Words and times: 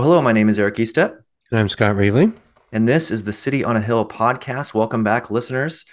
Well, 0.00 0.08
hello, 0.08 0.22
my 0.22 0.32
name 0.32 0.48
is 0.48 0.58
Eric 0.58 0.76
Eastep. 0.76 1.10
And 1.50 1.60
I'm 1.60 1.68
Scott 1.68 1.94
Reevely. 1.94 2.34
And 2.72 2.88
this 2.88 3.10
is 3.10 3.24
the 3.24 3.34
City 3.34 3.62
on 3.62 3.76
a 3.76 3.82
Hill 3.82 4.08
podcast. 4.08 4.72
Welcome 4.72 5.04
back, 5.04 5.30
listeners. 5.30 5.84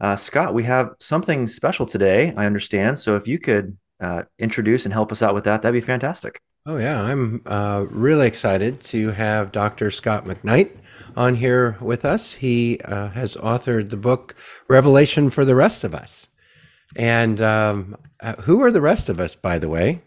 Uh, 0.00 0.14
Scott, 0.14 0.54
we 0.54 0.62
have 0.62 0.90
something 1.00 1.48
special 1.48 1.84
today, 1.84 2.32
I 2.36 2.46
understand. 2.46 3.00
So 3.00 3.16
if 3.16 3.26
you 3.26 3.40
could 3.40 3.76
uh, 4.00 4.22
introduce 4.38 4.84
and 4.84 4.92
help 4.92 5.10
us 5.10 5.20
out 5.20 5.34
with 5.34 5.42
that, 5.42 5.62
that'd 5.62 5.72
be 5.74 5.84
fantastic. 5.84 6.38
Oh, 6.64 6.76
yeah. 6.76 7.02
I'm 7.02 7.42
uh, 7.44 7.86
really 7.90 8.28
excited 8.28 8.80
to 8.82 9.10
have 9.10 9.50
Dr. 9.50 9.90
Scot 9.90 10.26
McKnight 10.26 10.70
on 11.16 11.34
here 11.34 11.76
with 11.80 12.04
us. 12.04 12.34
He 12.34 12.78
uh, 12.84 13.08
has 13.08 13.34
authored 13.34 13.90
the 13.90 13.96
book 13.96 14.36
Revelation 14.68 15.28
for 15.28 15.44
the 15.44 15.56
Rest 15.56 15.82
of 15.82 15.92
Us. 15.92 16.28
And 16.94 17.40
um, 17.40 17.96
uh, 18.22 18.34
who 18.42 18.62
are 18.62 18.70
the 18.70 18.80
rest 18.80 19.08
of 19.08 19.18
us, 19.18 19.34
by 19.34 19.58
the 19.58 19.68
way? 19.68 20.02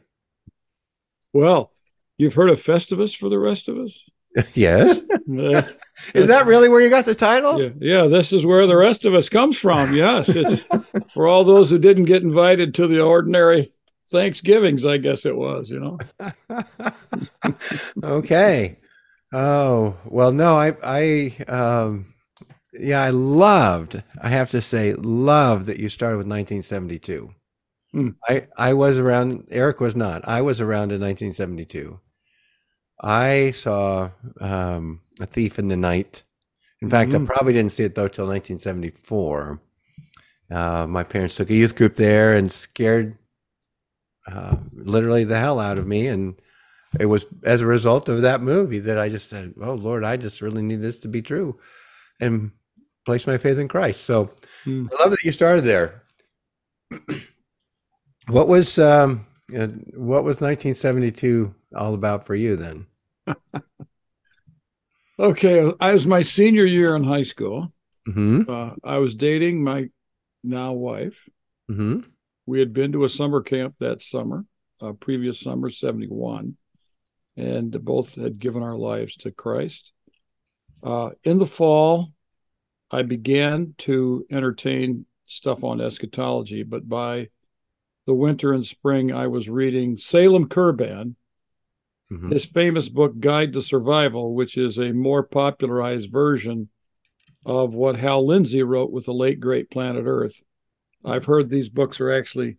Well, 1.34 1.74
You've 2.20 2.34
heard 2.34 2.50
of 2.50 2.62
Festivus 2.62 3.16
for 3.16 3.30
the 3.30 3.40
rest 3.40 3.70
of 3.70 3.78
us? 3.78 4.08
yes. 4.54 5.00
is 6.14 6.28
that 6.28 6.46
really 6.46 6.68
where 6.68 6.82
you 6.82 6.90
got 6.90 7.06
the 7.06 7.16
title? 7.16 7.60
Yeah, 7.62 7.70
yeah, 7.80 8.08
this 8.08 8.34
is 8.34 8.46
where 8.46 8.68
the 8.68 8.76
rest 8.76 9.06
of 9.06 9.14
us 9.14 9.30
comes 9.30 9.58
from. 9.58 9.96
Yes. 9.96 10.28
It's 10.28 10.62
for 11.14 11.28
all 11.28 11.46
those 11.46 11.70
who 11.70 11.80
didn't 11.80 12.06
get 12.06 12.22
invited 12.22 12.76
to 12.76 12.88
the 12.88 13.02
ordinary 13.02 13.72
Thanksgivings, 14.12 14.86
I 14.86 14.98
guess 14.98 15.26
it 15.26 15.36
was, 15.36 15.70
you 15.70 15.80
know. 15.80 15.98
okay. 18.04 18.80
Oh, 19.34 19.98
well, 20.06 20.34
no, 20.34 20.58
I, 20.58 20.76
I, 20.84 21.36
um, 21.48 22.14
yeah, 22.74 23.02
I 23.02 23.12
loved, 23.12 24.04
I 24.22 24.28
have 24.28 24.50
to 24.50 24.62
say, 24.62 24.94
loved 24.94 25.68
that 25.68 25.80
you 25.80 25.88
started 25.88 26.18
with 26.18 26.28
1972. 26.28 27.34
Hmm. 27.94 28.10
I, 28.28 28.48
I 28.58 28.74
was 28.74 29.00
around, 29.00 29.48
Eric 29.52 29.80
was 29.80 29.96
not. 29.96 30.28
I 30.28 30.42
was 30.42 30.60
around 30.60 30.92
in 30.92 31.00
1972. 31.00 32.00
I 33.02 33.52
saw 33.52 34.10
um, 34.42 35.02
A 35.20 35.26
Thief 35.26 35.60
in 35.60 35.68
the 35.68 35.78
Night. 35.78 36.24
In 36.82 36.90
fact, 36.90 37.12
mm-hmm. 37.12 37.24
I 37.24 37.28
probably 37.28 37.54
didn't 37.54 37.72
see 37.72 37.84
it 37.84 37.96
though 37.96 38.08
till 38.08 38.26
1974. 38.26 39.62
Uh, 40.52 40.88
my 40.88 41.04
parents 41.04 41.36
took 41.36 41.50
a 41.50 41.56
youth 41.56 41.76
group 41.76 41.96
there 41.96 42.34
and 42.34 42.52
scared 42.52 43.18
uh, 44.32 44.56
literally 44.74 45.24
the 45.24 45.40
hell 45.40 45.60
out 45.60 45.78
of 45.78 45.88
me. 45.88 46.08
And 46.08 46.40
it 47.00 47.06
was 47.06 47.26
as 47.44 47.62
a 47.62 47.68
result 47.68 48.10
of 48.10 48.22
that 48.22 48.42
movie 48.42 48.80
that 48.80 48.98
I 48.98 49.10
just 49.10 49.30
said, 49.30 49.54
"Oh 49.62 49.74
Lord, 49.74 50.04
I 50.04 50.18
just 50.18 50.42
really 50.42 50.62
need 50.62 50.82
this 50.82 51.00
to 51.00 51.08
be 51.08 51.22
true," 51.22 51.60
and 52.20 52.52
place 53.06 53.28
my 53.28 53.38
faith 53.38 53.60
in 53.60 53.68
Christ. 53.68 54.06
So 54.06 54.32
mm. 54.66 54.90
I 54.92 55.02
love 55.02 55.12
that 55.12 55.24
you 55.24 55.32
started 55.32 55.66
there. 55.66 56.04
what 58.28 58.48
was 58.48 58.80
um, 58.80 59.26
uh, 59.56 59.68
what 59.94 60.24
was 60.24 60.42
1972 60.42 61.54
all 61.76 61.94
about 61.94 62.26
for 62.26 62.36
you 62.36 62.56
then? 62.56 62.88
okay, 65.20 65.72
I 65.80 65.92
was 65.92 66.08
my 66.08 66.22
senior 66.22 66.66
year 66.66 66.96
in 66.96 67.04
high 67.04 67.24
school. 67.24 67.74
Mm-hmm. 68.08 68.50
Uh, 68.50 68.72
I 68.84 68.98
was 68.98 69.16
dating 69.16 69.64
my 69.64 69.90
now 70.44 70.74
wife. 70.74 71.28
Mm-hmm. 71.70 72.02
We 72.46 72.60
had 72.60 72.74
been 72.74 72.92
to 72.94 73.04
a 73.04 73.10
summer 73.10 73.42
camp 73.42 73.76
that 73.80 74.02
summer, 74.02 74.46
uh, 74.82 74.94
previous 74.94 75.40
summer, 75.40 75.70
71, 75.70 76.58
and 77.38 77.86
both 77.86 78.16
had 78.16 78.40
given 78.40 78.64
our 78.64 78.78
lives 78.78 79.16
to 79.18 79.32
Christ. 79.32 79.92
Uh, 80.82 81.12
in 81.24 81.38
the 81.38 81.46
fall, 81.46 82.12
I 82.90 83.04
began 83.04 83.76
to 83.80 84.26
entertain 84.32 85.06
stuff 85.28 85.64
on 85.64 85.80
eschatology, 85.80 86.64
but 86.64 86.90
by 86.90 87.28
the 88.08 88.14
winter 88.14 88.52
and 88.54 88.66
spring, 88.66 89.14
I 89.14 89.28
was 89.28 89.48
reading 89.48 89.98
Salem 89.98 90.50
Kirban, 90.50 91.16
mm-hmm. 92.12 92.32
his 92.32 92.46
famous 92.46 92.90
book 92.90 93.20
Guide 93.20 93.54
to 93.54 93.62
Survival, 93.62 94.34
which 94.34 94.58
is 94.58 94.78
a 94.78 94.92
more 94.92 95.24
popularized 95.24 96.12
version 96.12 96.70
of 97.46 97.74
what 97.74 97.98
Hal 97.98 98.26
Lindsey 98.26 98.64
wrote 98.64 98.92
with 98.92 99.06
the 99.06 99.14
late 99.14 99.40
great 99.40 99.70
Planet 99.70 100.04
Earth. 100.06 100.44
I've 101.06 101.26
heard 101.26 101.50
these 101.50 101.70
books 101.70 102.02
are 102.02 102.12
actually 102.12 102.58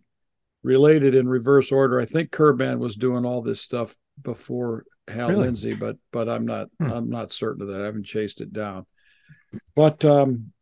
related 0.63 1.15
in 1.15 1.27
reverse 1.27 1.71
order. 1.71 1.99
I 1.99 2.05
think 2.05 2.31
Kirban 2.31 2.79
was 2.79 2.95
doing 2.95 3.25
all 3.25 3.41
this 3.41 3.61
stuff 3.61 3.95
before 4.21 4.85
Hal 5.07 5.29
really? 5.29 5.43
Lindsey, 5.45 5.73
but 5.73 5.97
but 6.11 6.27
I'm 6.29 6.45
not 6.45 6.67
hmm. 6.79 6.91
I'm 6.91 7.09
not 7.09 7.31
certain 7.31 7.61
of 7.61 7.67
that. 7.69 7.81
I 7.81 7.85
haven't 7.85 8.05
chased 8.05 8.41
it 8.41 8.53
down. 8.53 8.85
But 9.75 10.03
um, 10.05 10.53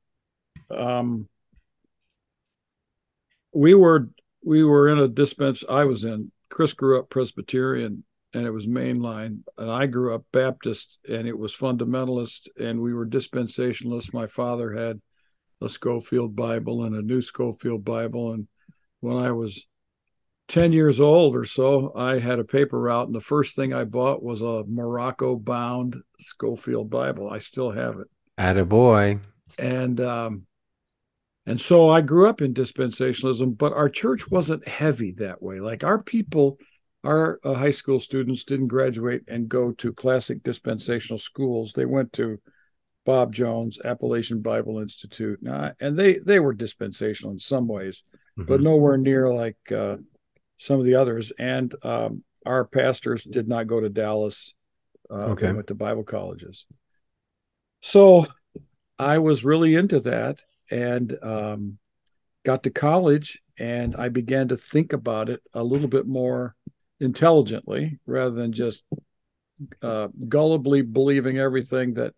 um, 0.69 1.27
we 3.53 3.73
were 3.73 4.09
we 4.43 4.63
were 4.63 4.89
in 4.89 4.99
a 4.99 5.07
dispense 5.07 5.63
I 5.67 5.85
was 5.85 6.03
in. 6.03 6.31
Chris 6.49 6.73
grew 6.73 6.99
up 6.99 7.09
Presbyterian 7.09 8.03
and 8.33 8.45
it 8.45 8.51
was 8.51 8.67
mainline. 8.67 9.39
And 9.57 9.71
I 9.71 9.85
grew 9.85 10.13
up 10.13 10.25
Baptist 10.31 10.99
and 11.09 11.27
it 11.27 11.37
was 11.37 11.55
fundamentalist 11.55 12.47
and 12.59 12.81
we 12.81 12.93
were 12.93 13.07
dispensationalists. 13.07 14.13
My 14.13 14.27
father 14.27 14.73
had 14.73 15.01
a 15.61 15.69
Scofield 15.69 16.35
Bible 16.35 16.83
and 16.83 16.95
a 16.95 17.01
New 17.01 17.21
Scofield 17.21 17.83
Bible. 17.83 18.31
And 18.33 18.47
when 18.99 19.17
I 19.17 19.31
was 19.31 19.65
10 20.47 20.71
years 20.71 20.99
old 20.99 21.35
or 21.35 21.45
so, 21.45 21.91
I 21.95 22.19
had 22.19 22.39
a 22.39 22.43
paper 22.43 22.79
route. 22.79 23.07
And 23.07 23.15
the 23.15 23.19
first 23.19 23.55
thing 23.55 23.73
I 23.73 23.83
bought 23.83 24.23
was 24.23 24.41
a 24.41 24.63
Morocco 24.67 25.35
bound 25.35 25.97
Scofield 26.19 26.89
Bible. 26.89 27.29
I 27.29 27.39
still 27.39 27.71
have 27.71 27.99
it. 27.99 28.07
At 28.37 28.57
a 28.57 28.65
boy. 28.65 29.19
And, 29.57 29.99
um, 29.99 30.45
and 31.45 31.59
so 31.59 31.89
I 31.89 32.01
grew 32.01 32.29
up 32.29 32.41
in 32.41 32.53
dispensationalism, 32.53 33.57
but 33.57 33.73
our 33.73 33.89
church 33.89 34.29
wasn't 34.29 34.67
heavy 34.67 35.13
that 35.13 35.41
way. 35.41 35.59
Like 35.59 35.83
our 35.83 36.01
people 36.01 36.59
our 37.03 37.39
uh, 37.43 37.53
high 37.53 37.71
school 37.71 37.99
students 37.99 38.43
didn't 38.43 38.67
graduate 38.67 39.23
and 39.27 39.47
go 39.47 39.71
to 39.73 39.93
classic 39.93 40.43
dispensational 40.43 41.17
schools. 41.17 41.73
They 41.73 41.85
went 41.85 42.13
to 42.13 42.39
Bob 43.05 43.33
Jones, 43.33 43.79
Appalachian 43.83 44.41
Bible 44.41 44.79
Institute, 44.79 45.39
uh, 45.47 45.71
and 45.79 45.97
they 45.97 46.19
they 46.19 46.39
were 46.39 46.53
dispensational 46.53 47.31
in 47.31 47.39
some 47.39 47.67
ways, 47.67 48.03
mm-hmm. 48.37 48.47
but 48.47 48.61
nowhere 48.61 48.97
near 48.97 49.33
like 49.33 49.57
uh, 49.71 49.97
some 50.57 50.79
of 50.79 50.85
the 50.85 50.95
others. 50.95 51.31
And 51.39 51.73
um, 51.83 52.23
our 52.45 52.65
pastors 52.65 53.23
did 53.23 53.47
not 53.47 53.67
go 53.67 53.79
to 53.79 53.89
Dallas. 53.89 54.53
Uh, 55.09 55.31
okay. 55.31 55.47
They 55.47 55.53
went 55.53 55.67
to 55.67 55.75
Bible 55.75 56.03
colleges. 56.03 56.65
So 57.81 58.25
I 58.99 59.19
was 59.19 59.45
really 59.45 59.75
into 59.75 60.01
that, 60.01 60.43
and 60.69 61.17
um, 61.23 61.77
got 62.45 62.63
to 62.63 62.69
college, 62.69 63.41
and 63.57 63.95
I 63.95 64.09
began 64.09 64.49
to 64.49 64.57
think 64.57 64.93
about 64.93 65.29
it 65.29 65.41
a 65.53 65.63
little 65.63 65.87
bit 65.87 66.05
more 66.05 66.55
intelligently 66.99 67.99
rather 68.05 68.31
than 68.31 68.51
just 68.51 68.83
uh, 69.81 70.07
gullibly 70.27 70.81
believing 70.81 71.37
everything 71.37 71.95
that 71.95 72.13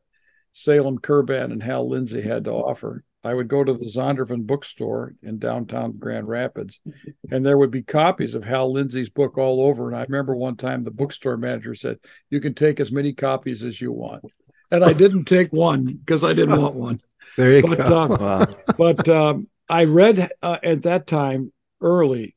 Salem 0.53 0.99
Kirban 0.99 1.51
and 1.51 1.63
Hal 1.63 1.87
Lindsey 1.87 2.21
had 2.21 2.45
to 2.45 2.51
offer. 2.51 3.03
I 3.23 3.33
would 3.33 3.47
go 3.47 3.63
to 3.63 3.73
the 3.73 3.85
Zondervan 3.85 4.47
bookstore 4.47 5.13
in 5.21 5.37
downtown 5.37 5.97
Grand 5.97 6.27
Rapids, 6.27 6.79
and 7.29 7.45
there 7.45 7.57
would 7.57 7.69
be 7.69 7.83
copies 7.83 8.33
of 8.33 8.43
Hal 8.43 8.71
Lindsey's 8.71 9.09
book 9.09 9.37
all 9.37 9.61
over. 9.61 9.87
And 9.87 9.95
I 9.95 10.01
remember 10.01 10.35
one 10.35 10.55
time 10.55 10.83
the 10.83 10.91
bookstore 10.91 11.37
manager 11.37 11.75
said, 11.75 11.99
You 12.31 12.41
can 12.41 12.55
take 12.55 12.79
as 12.79 12.91
many 12.91 13.13
copies 13.13 13.63
as 13.63 13.79
you 13.79 13.91
want. 13.91 14.23
And 14.71 14.83
I 14.83 14.93
didn't 14.93 15.25
take 15.25 15.53
one 15.53 15.85
because 15.85 16.23
I 16.23 16.33
didn't 16.33 16.59
want 16.59 16.75
one. 16.75 17.01
There 17.37 17.57
you 17.57 17.61
but, 17.61 17.77
go. 17.77 18.01
Um, 18.01 18.09
wow. 18.09 18.47
But 18.77 19.07
um, 19.07 19.47
I 19.69 19.83
read 19.83 20.31
uh, 20.41 20.57
at 20.63 20.83
that 20.83 21.05
time 21.05 21.53
early 21.79 22.35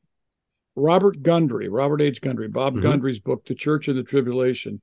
Robert 0.76 1.23
Gundry, 1.23 1.69
Robert 1.69 2.00
H. 2.03 2.21
Gundry, 2.21 2.49
Bob 2.49 2.75
mm-hmm. 2.75 2.82
Gundry's 2.82 3.21
book, 3.21 3.44
The 3.44 3.55
Church 3.55 3.88
in 3.88 3.97
the 3.97 4.03
Tribulation, 4.03 4.81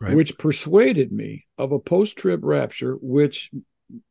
right. 0.00 0.14
which 0.14 0.38
persuaded 0.38 1.12
me 1.12 1.46
of 1.58 1.72
a 1.72 1.78
post 1.78 2.16
trib 2.16 2.44
rapture, 2.44 2.94
which 3.00 3.50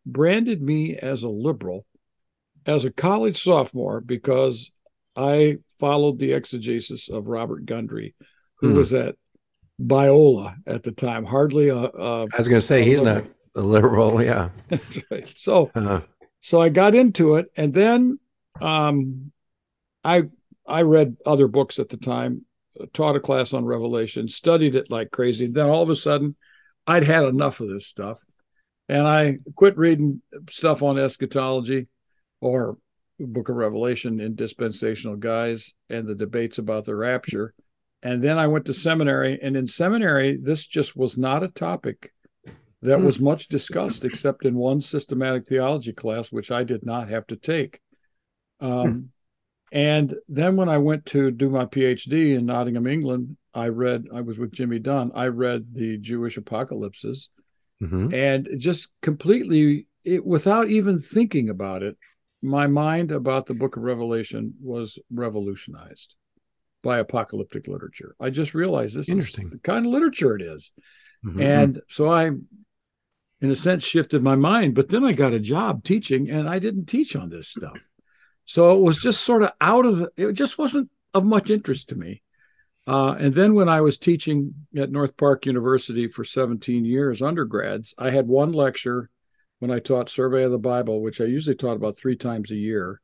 branded 0.05 0.61
me 0.61 0.95
as 0.95 1.23
a 1.23 1.29
liberal 1.29 1.85
as 2.65 2.85
a 2.85 2.91
college 2.91 3.41
sophomore 3.41 4.01
because 4.01 4.71
I 5.15 5.57
followed 5.79 6.19
the 6.19 6.33
exegesis 6.33 7.09
of 7.09 7.27
Robert 7.27 7.65
Gundry, 7.65 8.15
who 8.55 8.73
mm. 8.73 8.77
was 8.77 8.93
at 8.93 9.15
Biola 9.79 10.55
at 10.67 10.83
the 10.83 10.91
time. 10.91 11.25
Hardly 11.25 11.69
a. 11.69 11.77
a 11.77 12.21
I 12.23 12.37
was 12.37 12.47
going 12.47 12.61
to 12.61 12.67
say 12.67 12.83
he's 12.83 12.99
liberal. 12.99 13.15
not 13.15 13.31
a 13.55 13.61
liberal, 13.61 14.23
yeah. 14.23 14.49
right. 15.11 15.31
So, 15.35 15.71
uh-huh. 15.75 16.01
so 16.41 16.61
I 16.61 16.69
got 16.69 16.95
into 16.95 17.35
it, 17.35 17.47
and 17.55 17.73
then 17.73 18.19
um, 18.61 19.31
I 20.03 20.23
I 20.67 20.81
read 20.81 21.17
other 21.25 21.47
books 21.47 21.79
at 21.79 21.89
the 21.89 21.97
time, 21.97 22.45
taught 22.93 23.15
a 23.15 23.19
class 23.19 23.53
on 23.53 23.65
Revelation, 23.65 24.27
studied 24.27 24.75
it 24.75 24.89
like 24.89 25.11
crazy. 25.11 25.47
Then 25.47 25.67
all 25.67 25.81
of 25.81 25.89
a 25.89 25.95
sudden, 25.95 26.35
I'd 26.87 27.03
had 27.05 27.25
enough 27.25 27.59
of 27.59 27.69
this 27.69 27.87
stuff, 27.87 28.19
and 28.89 29.07
I 29.07 29.37
quit 29.55 29.77
reading 29.77 30.21
stuff 30.49 30.83
on 30.83 30.99
eschatology 30.99 31.87
or 32.41 32.77
Book 33.19 33.49
of 33.49 33.55
Revelation 33.55 34.19
in 34.19 34.35
dispensational 34.35 35.15
guys 35.15 35.73
and 35.89 36.07
the 36.07 36.15
debates 36.15 36.57
about 36.57 36.85
the 36.85 36.95
rapture. 36.95 37.53
And 38.03 38.23
then 38.23 38.37
I 38.37 38.47
went 38.47 38.65
to 38.65 38.73
seminary, 38.73 39.39
and 39.41 39.55
in 39.57 39.67
seminary, 39.67 40.37
this 40.37 40.65
just 40.67 40.95
was 40.95 41.17
not 41.17 41.43
a 41.43 41.47
topic 41.47 42.11
that 42.81 43.01
was 43.01 43.19
much 43.19 43.47
discussed 43.47 44.05
except 44.05 44.45
in 44.45 44.53
one 44.53 44.79
systematic 44.79 45.47
theology 45.47 45.91
class, 45.91 46.31
which 46.31 46.51
I 46.51 46.63
did 46.63 46.85
not 46.85 47.09
have 47.09 47.25
to 47.27 47.35
take. 47.35 47.79
Um, 48.59 49.09
and 49.75 50.15
then 50.27 50.55
when 50.55 50.69
I 50.69 50.77
went 50.77 51.05
to 51.07 51.29
do 51.31 51.49
my 51.49 51.65
PhD 51.65 52.35
in 52.35 52.45
Nottingham, 52.45 52.87
England, 52.87 53.37
I 53.53 53.67
read, 53.67 54.05
I 54.13 54.21
was 54.21 54.39
with 54.39 54.51
Jimmy 54.51 54.79
Dunn, 54.79 55.11
I 55.13 55.27
read 55.27 55.73
the 55.73 55.97
Jewish 55.97 56.37
apocalypses 56.37 57.29
Mhm. 57.81 58.13
and 58.13 58.49
just 58.57 58.89
completely, 59.01 59.87
it, 60.05 60.25
without 60.25 60.69
even 60.69 60.97
thinking 60.99 61.49
about 61.49 61.83
it, 61.83 61.97
my 62.41 62.67
mind 62.67 63.11
about 63.11 63.47
the 63.47 63.53
book 63.53 63.75
of 63.75 63.83
Revelation 63.83 64.53
was 64.61 64.97
revolutionized 65.11 66.15
by 66.81 66.99
apocalyptic 66.99 67.67
literature. 67.67 68.15
I 68.19 68.29
just 68.29 68.53
realized 68.53 68.95
this 68.95 69.09
is 69.09 69.33
the 69.33 69.59
kind 69.63 69.85
of 69.85 69.91
literature 69.91 70.35
it 70.35 70.41
is. 70.41 70.71
Mhm. 71.25 71.41
And 71.41 71.81
so 71.89 72.09
I, 72.09 72.27
in 73.41 73.51
a 73.51 73.55
sense, 73.55 73.83
shifted 73.83 74.21
my 74.21 74.35
mind. 74.35 74.75
But 74.75 74.89
then 74.89 75.03
I 75.03 75.13
got 75.13 75.33
a 75.33 75.39
job 75.39 75.83
teaching, 75.83 76.29
and 76.29 76.47
I 76.47 76.59
didn't 76.59 76.85
teach 76.85 77.15
on 77.15 77.29
this 77.29 77.47
stuff. 77.49 77.79
So 78.45 78.75
it 78.77 78.81
was 78.81 78.97
just 78.97 79.21
sort 79.21 79.43
of 79.43 79.51
out 79.59 79.85
of 79.85 80.07
it, 80.15 80.33
just 80.33 80.57
wasn't 80.57 80.89
of 81.13 81.25
much 81.25 81.49
interest 81.49 81.89
to 81.89 81.95
me. 81.95 82.21
Uh, 82.87 83.13
and 83.13 83.33
then 83.33 83.55
when 83.55 83.67
I 83.67 83.81
was 83.81 83.97
teaching 83.97 84.53
at 84.77 84.91
North 84.91 85.17
Park 85.17 85.45
University 85.47 86.07
for 86.07 86.23
17 86.23 86.85
years, 86.85 87.21
undergrads, 87.21 87.95
I 87.97 88.11
had 88.11 88.27
one 88.27 88.51
lecture 88.51 89.09
when 89.59 89.71
I 89.71 89.79
taught 89.79 90.09
Survey 90.09 90.43
of 90.43 90.51
the 90.51 90.59
Bible, 90.59 91.01
which 91.01 91.19
I 91.19 91.25
usually 91.25 91.55
taught 91.55 91.77
about 91.77 91.97
three 91.97 92.15
times 92.15 92.51
a 92.51 92.55
year. 92.55 93.01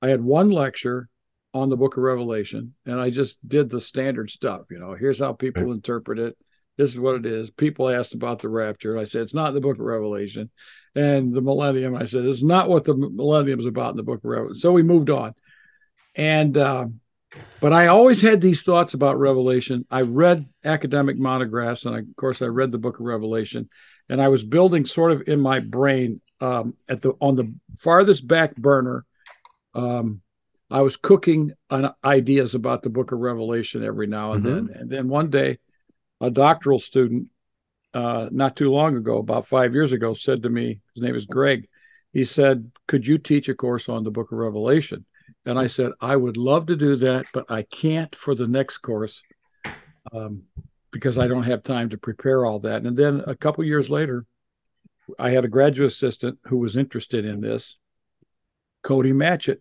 I 0.00 0.08
had 0.08 0.22
one 0.22 0.50
lecture 0.50 1.08
on 1.52 1.70
the 1.70 1.76
book 1.76 1.96
of 1.96 2.02
Revelation, 2.04 2.74
and 2.84 3.00
I 3.00 3.10
just 3.10 3.38
did 3.48 3.70
the 3.70 3.80
standard 3.80 4.30
stuff. 4.30 4.66
You 4.70 4.78
know, 4.78 4.94
here's 4.94 5.18
how 5.18 5.32
people 5.32 5.64
Right. 5.64 5.72
interpret 5.72 6.18
it. 6.18 6.36
This 6.76 6.90
is 6.90 7.00
what 7.00 7.16
it 7.16 7.26
is. 7.26 7.50
People 7.50 7.88
asked 7.88 8.14
about 8.14 8.40
the 8.40 8.48
rapture. 8.48 8.92
and 8.92 9.00
I 9.00 9.04
said, 9.04 9.22
it's 9.22 9.34
not 9.34 9.48
in 9.48 9.54
the 9.54 9.60
book 9.60 9.78
of 9.78 9.84
Revelation. 9.84 10.50
And 10.96 11.32
the 11.32 11.42
millennium, 11.42 11.94
I 11.94 12.04
said, 12.04 12.24
it's 12.24 12.42
not 12.42 12.70
what 12.70 12.84
the 12.84 12.94
millennium 12.94 13.58
is 13.58 13.66
about 13.66 13.90
in 13.90 13.96
the 13.98 14.02
book 14.02 14.18
of 14.18 14.24
Revelation. 14.24 14.54
So 14.54 14.72
we 14.72 14.82
moved 14.82 15.10
on. 15.10 15.34
And, 16.14 16.56
uh, 16.56 16.86
but 17.60 17.74
I 17.74 17.88
always 17.88 18.22
had 18.22 18.40
these 18.40 18.62
thoughts 18.62 18.94
about 18.94 19.18
Revelation. 19.18 19.84
I 19.90 20.00
read 20.02 20.46
academic 20.64 21.18
monographs, 21.18 21.84
and 21.84 21.94
I, 21.94 21.98
of 21.98 22.16
course, 22.16 22.40
I 22.40 22.46
read 22.46 22.72
the 22.72 22.78
book 22.78 22.98
of 22.98 23.04
Revelation, 23.04 23.68
and 24.08 24.22
I 24.22 24.28
was 24.28 24.42
building 24.42 24.86
sort 24.86 25.12
of 25.12 25.24
in 25.26 25.38
my 25.38 25.60
brain 25.60 26.22
um, 26.40 26.74
at 26.88 27.02
the 27.02 27.12
on 27.20 27.36
the 27.36 27.52
farthest 27.78 28.26
back 28.26 28.56
burner. 28.56 29.04
Um, 29.74 30.22
I 30.70 30.80
was 30.80 30.96
cooking 30.96 31.52
on 31.68 31.92
ideas 32.02 32.54
about 32.54 32.82
the 32.82 32.90
book 32.90 33.12
of 33.12 33.18
Revelation 33.18 33.84
every 33.84 34.06
now 34.06 34.32
and 34.32 34.44
then, 34.44 34.70
and 34.74 34.90
then 34.90 35.08
one 35.08 35.28
day, 35.28 35.58
a 36.20 36.30
doctoral 36.30 36.78
student, 36.78 37.28
uh, 37.96 38.28
not 38.30 38.56
too 38.56 38.70
long 38.70 38.96
ago, 38.96 39.18
about 39.18 39.46
five 39.46 39.74
years 39.74 39.92
ago, 39.92 40.12
said 40.14 40.42
to 40.42 40.50
me, 40.50 40.80
his 40.94 41.02
name 41.02 41.14
is 41.14 41.26
Greg. 41.26 41.68
He 42.12 42.24
said, 42.24 42.70
"Could 42.88 43.06
you 43.06 43.18
teach 43.18 43.48
a 43.48 43.54
course 43.54 43.88
on 43.88 44.04
the 44.04 44.10
book 44.10 44.32
of 44.32 44.38
Revelation?" 44.38 45.04
And 45.44 45.58
I 45.58 45.68
said, 45.68 45.92
I 46.00 46.16
would 46.16 46.36
love 46.36 46.66
to 46.66 46.76
do 46.76 46.96
that, 46.96 47.26
but 47.32 47.46
I 47.50 47.62
can't 47.62 48.14
for 48.14 48.34
the 48.34 48.48
next 48.48 48.78
course 48.78 49.22
um, 50.12 50.42
because 50.90 51.18
I 51.18 51.26
don't 51.28 51.50
have 51.52 51.62
time 51.62 51.88
to 51.90 51.98
prepare 51.98 52.44
all 52.44 52.58
that. 52.60 52.84
And 52.86 52.96
then 52.96 53.22
a 53.26 53.34
couple 53.34 53.62
years 53.64 53.88
later, 53.88 54.26
I 55.18 55.30
had 55.30 55.44
a 55.44 55.48
graduate 55.56 55.92
assistant 55.92 56.38
who 56.48 56.58
was 56.58 56.76
interested 56.76 57.24
in 57.24 57.40
this, 57.40 57.78
Cody 58.82 59.12
Matchett, 59.12 59.60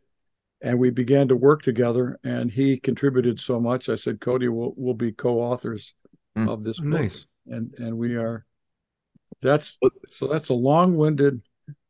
and 0.62 0.80
we 0.80 0.90
began 0.90 1.28
to 1.28 1.36
work 1.36 1.62
together. 1.62 2.20
And 2.24 2.52
he 2.52 2.80
contributed 2.80 3.40
so 3.40 3.60
much. 3.60 3.88
I 3.90 3.96
said, 3.96 4.20
Cody, 4.20 4.48
we'll, 4.48 4.74
we'll 4.76 4.96
be 5.08 5.12
co-authors 5.12 5.94
Mm. 6.38 6.50
of 6.50 6.64
this 6.64 6.80
book, 6.82 7.02
nice. 7.02 7.28
And 7.48 7.74
and 7.78 7.98
we 7.98 8.16
are. 8.16 8.46
That's 9.42 9.78
so. 10.14 10.28
That's 10.28 10.50
a 10.50 10.54
long-winded 10.54 11.42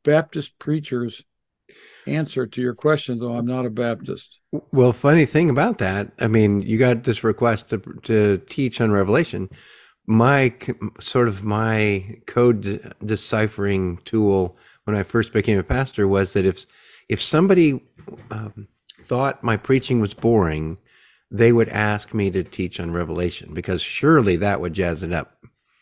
Baptist 0.03 0.57
preacher's 0.59 1.23
answer 2.07 2.45
to 2.45 2.61
your 2.61 2.75
question, 2.75 3.17
though 3.17 3.33
I'm 3.33 3.45
not 3.45 3.65
a 3.65 3.69
Baptist. 3.69 4.39
Well, 4.71 4.93
funny 4.93 5.25
thing 5.25 5.49
about 5.49 5.79
that, 5.79 6.11
I 6.19 6.27
mean, 6.27 6.61
you 6.61 6.77
got 6.77 7.03
this 7.03 7.23
request 7.23 7.69
to 7.69 7.79
to 8.03 8.37
teach 8.47 8.81
on 8.81 8.91
Revelation. 8.91 9.49
My 10.07 10.53
sort 10.99 11.27
of 11.27 11.43
my 11.43 12.19
code 12.27 12.61
de- 12.61 12.93
deciphering 13.03 13.97
tool 14.05 14.57
when 14.83 14.95
I 14.95 15.03
first 15.03 15.33
became 15.33 15.57
a 15.57 15.63
pastor 15.63 16.07
was 16.07 16.33
that 16.33 16.45
if 16.45 16.65
if 17.09 17.21
somebody 17.21 17.81
um, 18.31 18.67
thought 19.03 19.43
my 19.43 19.57
preaching 19.57 19.99
was 19.99 20.13
boring, 20.13 20.77
they 21.31 21.51
would 21.51 21.69
ask 21.69 22.13
me 22.13 22.29
to 22.31 22.43
teach 22.43 22.79
on 22.79 22.91
Revelation 22.91 23.53
because 23.53 23.81
surely 23.81 24.35
that 24.37 24.61
would 24.61 24.73
jazz 24.73 25.03
it 25.03 25.11
up. 25.11 25.37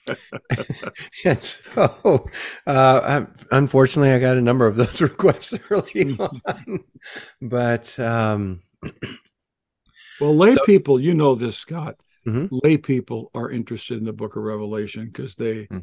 and 1.26 1.42
so, 1.44 2.30
uh, 2.68 3.26
unfortunately, 3.52 4.12
I 4.12 4.20
got 4.20 4.38
a 4.38 4.42
number 4.42 4.68
of 4.68 4.76
those 4.76 5.00
requests 5.10 5.54
early 5.70 6.18
on, 6.20 6.80
but 7.42 7.98
um, 8.00 8.62
Well, 10.22 10.36
lay 10.36 10.56
people, 10.66 11.00
you 11.00 11.14
know 11.14 11.36
this, 11.36 11.58
Scott. 11.58 11.96
Mhm. 12.26 12.48
Lay 12.64 12.78
people 12.78 13.32
are 13.34 13.50
interested 13.50 13.98
in 13.98 14.06
the 14.06 14.14
Book 14.14 14.36
of 14.36 14.44
Revelation 14.44 15.08
because 15.08 15.36
they, 15.36 15.66
Hmm. 15.66 15.80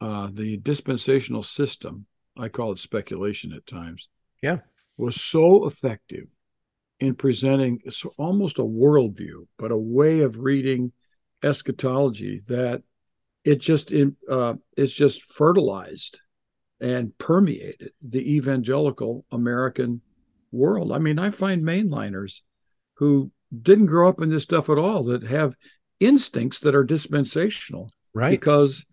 uh, 0.00 0.30
the 0.32 0.56
dispensational 0.56 1.42
system, 1.42 2.06
I 2.38 2.48
call 2.48 2.72
it 2.72 2.78
speculation 2.78 3.52
at 3.52 3.66
times. 3.66 4.08
Yeah. 4.42 4.58
was 4.96 5.20
so 5.20 5.66
effective 5.66 6.26
in 7.00 7.14
presenting 7.14 7.80
almost 8.18 8.58
a 8.58 8.62
worldview, 8.62 9.46
but 9.58 9.72
a 9.72 9.76
way 9.76 10.20
of 10.20 10.38
reading 10.38 10.92
eschatology 11.42 12.42
that 12.46 12.82
it 13.44 13.60
just 13.60 13.90
in, 13.90 14.16
uh, 14.28 14.54
it's 14.76 14.92
just 14.92 15.22
fertilized 15.22 16.20
and 16.80 17.16
permeated 17.18 17.92
the 18.02 18.36
evangelical 18.36 19.24
American 19.32 20.02
world. 20.52 20.92
I 20.92 20.98
mean, 20.98 21.18
I 21.18 21.30
find 21.30 21.62
mainliners 21.62 22.40
who 22.94 23.30
didn't 23.62 23.86
grow 23.86 24.08
up 24.08 24.20
in 24.20 24.28
this 24.28 24.42
stuff 24.42 24.68
at 24.68 24.78
all 24.78 25.02
that 25.04 25.22
have 25.24 25.56
instincts 25.98 26.60
that 26.60 26.74
are 26.74 26.84
dispensational 26.84 27.90
right. 28.14 28.30
because 28.30 28.84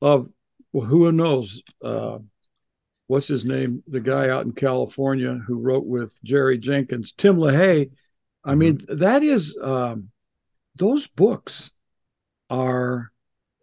of 0.00 0.28
well, 0.72 0.86
who 0.86 1.10
knows 1.10 1.62
uh, 1.82 2.18
what's 3.06 3.28
his 3.28 3.44
name? 3.44 3.82
The 3.86 4.00
guy 4.00 4.28
out 4.28 4.44
in 4.46 4.52
california 4.52 5.40
who 5.46 5.58
wrote 5.58 5.86
with 5.86 6.18
jerry 6.24 6.58
jenkins 6.58 7.12
tim 7.12 7.36
lahaye. 7.36 7.90
I 8.44 8.54
mean 8.54 8.78
that 8.88 9.22
is 9.22 9.56
um, 9.62 10.10
those 10.76 11.06
books 11.06 11.70
are 12.48 13.10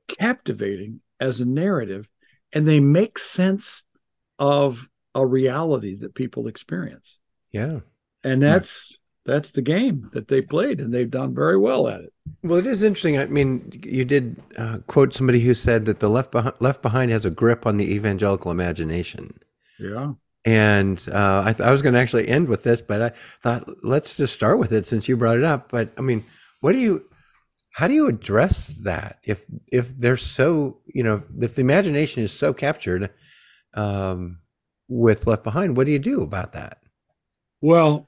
captivating 0.08 1.02
as 1.20 1.40
a 1.40 1.46
narrative 1.46 2.08
and 2.52 2.68
they 2.68 2.80
make 2.80 3.18
sense 3.18 3.84
of 4.38 4.90
a 5.16 5.26
reality 5.26 5.96
that 5.96 6.16
people 6.16 6.48
experience. 6.48 7.20
Yeah. 7.52 7.80
and 8.24 8.42
that's 8.42 8.98
that's 9.26 9.52
the 9.52 9.62
game 9.62 10.10
that 10.14 10.28
they 10.28 10.42
played 10.42 10.80
and 10.82 10.94
they've 10.94 11.12
done 11.12 11.34
very 11.34 11.58
well 11.58 11.88
at 11.88 12.02
it 12.02 12.14
Well, 12.44 12.60
it 12.60 12.68
is 12.68 12.84
interesting. 12.84 13.18
I 13.18 13.26
mean, 13.26 13.72
you 13.84 14.06
did 14.06 14.36
uh, 14.58 14.80
quote 14.88 15.14
somebody 15.14 15.40
who 15.40 15.54
said 15.54 15.86
that 15.86 16.00
the 16.00 16.10
left 16.10 16.32
behind, 16.32 16.56
left 16.60 16.82
behind 16.82 17.12
has 17.12 17.26
a 17.26 17.30
grip 17.30 17.66
on 17.66 17.78
the 17.78 17.92
evangelical 17.94 18.52
imagination. 18.52 19.40
yeah 19.78 20.14
And 20.46 21.02
uh, 21.12 21.44
I, 21.46 21.54
th- 21.54 21.66
I 21.66 21.72
was 21.72 21.82
going 21.82 21.94
to 21.94 22.00
actually 22.02 22.28
end 22.28 22.50
with 22.50 22.64
this, 22.64 22.82
but 22.82 23.02
I 23.02 23.10
thought 23.42 23.64
let's 23.82 24.18
just 24.18 24.34
start 24.34 24.60
with 24.60 24.74
it 24.74 24.86
since 24.86 25.08
you 25.08 25.16
brought 25.16 25.38
it 25.38 25.44
up. 25.46 25.70
But 25.72 25.94
I 25.98 26.02
mean, 26.02 26.26
what 26.60 26.74
do 26.74 26.80
you, 26.80 27.06
how 27.72 27.88
do 27.88 27.94
you 27.94 28.08
address 28.08 28.68
that 28.84 29.20
if 29.24 29.46
if 29.72 29.98
they're 29.98 30.18
so 30.18 30.80
you 30.88 31.04
know 31.04 31.24
if 31.40 31.56
the 31.56 31.62
imagination 31.62 32.24
is 32.24 32.32
so 32.32 32.54
captured 32.54 33.10
um, 33.76 34.40
with 34.90 35.28
Left 35.28 35.44
Behind? 35.44 35.78
What 35.78 35.86
do 35.88 35.94
you 35.94 36.00
do 36.00 36.24
about 36.24 36.54
that? 36.54 36.80
Well, 37.62 38.06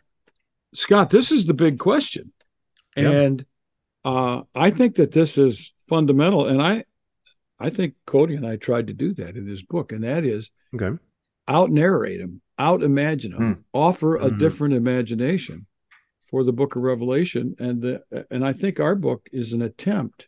Scott, 0.76 1.10
this 1.10 1.32
is 1.32 1.46
the 1.46 1.54
big 1.54 1.80
question. 1.80 2.32
Yeah. 2.96 3.10
And 3.12 3.46
uh, 4.04 4.44
I 4.54 4.70
think 4.70 4.96
that 4.96 5.12
this 5.12 5.38
is 5.38 5.74
fundamental. 5.88 6.48
And 6.48 6.62
I 6.62 6.86
I 7.58 7.70
think 7.70 7.94
Cody 8.06 8.36
and 8.36 8.46
I 8.46 8.58
tried 8.58 8.88
to 8.88 8.94
do 8.94 9.14
that 9.14 9.38
in 9.38 9.46
this 9.46 9.62
book, 9.62 9.92
and 9.94 10.04
that 10.04 10.26
is 10.26 10.52
Okay. 10.74 10.98
out 11.48 11.72
narrate 11.72 12.20
them, 12.20 12.42
out 12.60 12.84
imagine 12.84 13.32
them, 13.32 13.66
offer 13.72 14.18
a 14.18 14.30
Mhm. 14.30 14.38
different 14.38 14.74
imagination 14.74 15.66
for 16.24 16.44
the 16.44 16.52
book 16.52 16.76
of 16.76 16.82
Revelation. 16.82 17.56
And 17.60 17.82
the 17.82 18.04
and 18.30 18.46
I 18.46 18.52
think 18.52 18.80
our 18.80 18.96
book 18.96 19.30
is 19.32 19.54
an 19.54 19.62
attempt 19.62 20.28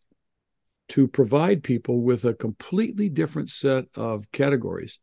to 0.90 1.06
provide 1.08 1.64
people 1.64 2.02
with 2.02 2.24
a 2.24 2.34
completely 2.34 3.10
different 3.10 3.50
set 3.50 3.86
of 3.96 4.32
categories 4.32 5.00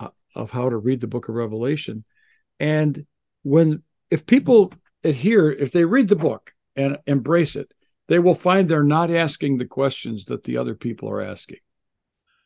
uh, 0.00 0.08
of 0.34 0.50
how 0.50 0.68
to 0.68 0.76
read 0.76 1.00
the 1.00 1.06
book 1.06 1.28
of 1.28 1.36
Revelation. 1.36 2.04
And 2.58 3.06
when 3.44 3.84
if 4.10 4.26
people 4.26 4.72
adhere, 5.04 5.50
if 5.50 5.72
they 5.72 5.84
read 5.84 6.08
the 6.08 6.16
book 6.16 6.52
and 6.74 6.98
embrace 7.06 7.56
it, 7.56 7.72
they 8.08 8.18
will 8.18 8.34
find 8.34 8.68
they're 8.68 8.82
not 8.82 9.10
asking 9.10 9.58
the 9.58 9.64
questions 9.64 10.26
that 10.26 10.44
the 10.44 10.56
other 10.56 10.74
people 10.74 11.10
are 11.10 11.20
asking. 11.20 11.58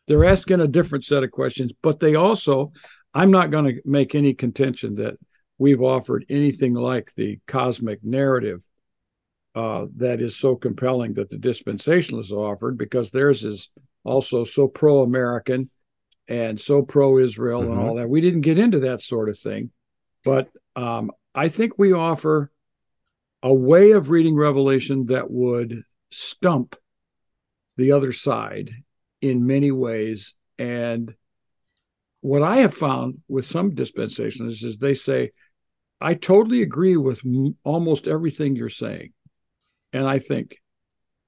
They're 0.06 0.24
asking 0.24 0.60
a 0.60 0.66
different 0.66 1.04
set 1.04 1.22
of 1.22 1.30
questions, 1.30 1.72
but 1.82 2.00
they 2.00 2.14
also, 2.14 2.72
I'm 3.14 3.30
not 3.30 3.50
going 3.50 3.66
to 3.66 3.82
make 3.84 4.14
any 4.14 4.34
contention 4.34 4.96
that 4.96 5.18
we've 5.58 5.82
offered 5.82 6.24
anything 6.28 6.74
like 6.74 7.12
the 7.14 7.38
cosmic 7.46 8.02
narrative 8.02 8.62
uh, 9.54 9.86
that 9.96 10.20
is 10.20 10.36
so 10.36 10.56
compelling 10.56 11.14
that 11.14 11.28
the 11.28 11.36
dispensationalists 11.36 12.32
offered 12.32 12.78
because 12.78 13.10
theirs 13.10 13.44
is 13.44 13.68
also 14.04 14.44
so 14.44 14.66
pro 14.66 15.02
American 15.02 15.70
and 16.28 16.60
so 16.60 16.82
pro 16.82 17.18
Israel 17.18 17.62
mm-hmm. 17.62 17.72
and 17.72 17.80
all 17.80 17.94
that. 17.96 18.08
We 18.08 18.20
didn't 18.20 18.42
get 18.42 18.58
into 18.58 18.80
that 18.80 19.02
sort 19.02 19.28
of 19.28 19.38
thing, 19.38 19.70
but 20.24 20.48
um, 20.76 21.10
I 21.34 21.48
think 21.48 21.78
we 21.78 21.92
offer 21.92 22.50
a 23.42 23.52
way 23.52 23.92
of 23.92 24.10
reading 24.10 24.36
Revelation 24.36 25.06
that 25.06 25.30
would 25.30 25.82
stump 26.10 26.76
the 27.76 27.92
other 27.92 28.12
side 28.12 28.70
in 29.20 29.46
many 29.46 29.70
ways. 29.70 30.34
And 30.58 31.14
what 32.20 32.42
I 32.42 32.58
have 32.58 32.74
found 32.74 33.18
with 33.28 33.46
some 33.46 33.72
dispensationalists 33.72 34.64
is 34.64 34.78
they 34.78 34.94
say, 34.94 35.30
I 36.00 36.14
totally 36.14 36.62
agree 36.62 36.96
with 36.96 37.20
m- 37.24 37.56
almost 37.64 38.08
everything 38.08 38.56
you're 38.56 38.68
saying. 38.68 39.12
And 39.92 40.06
I 40.06 40.18
think 40.18 40.58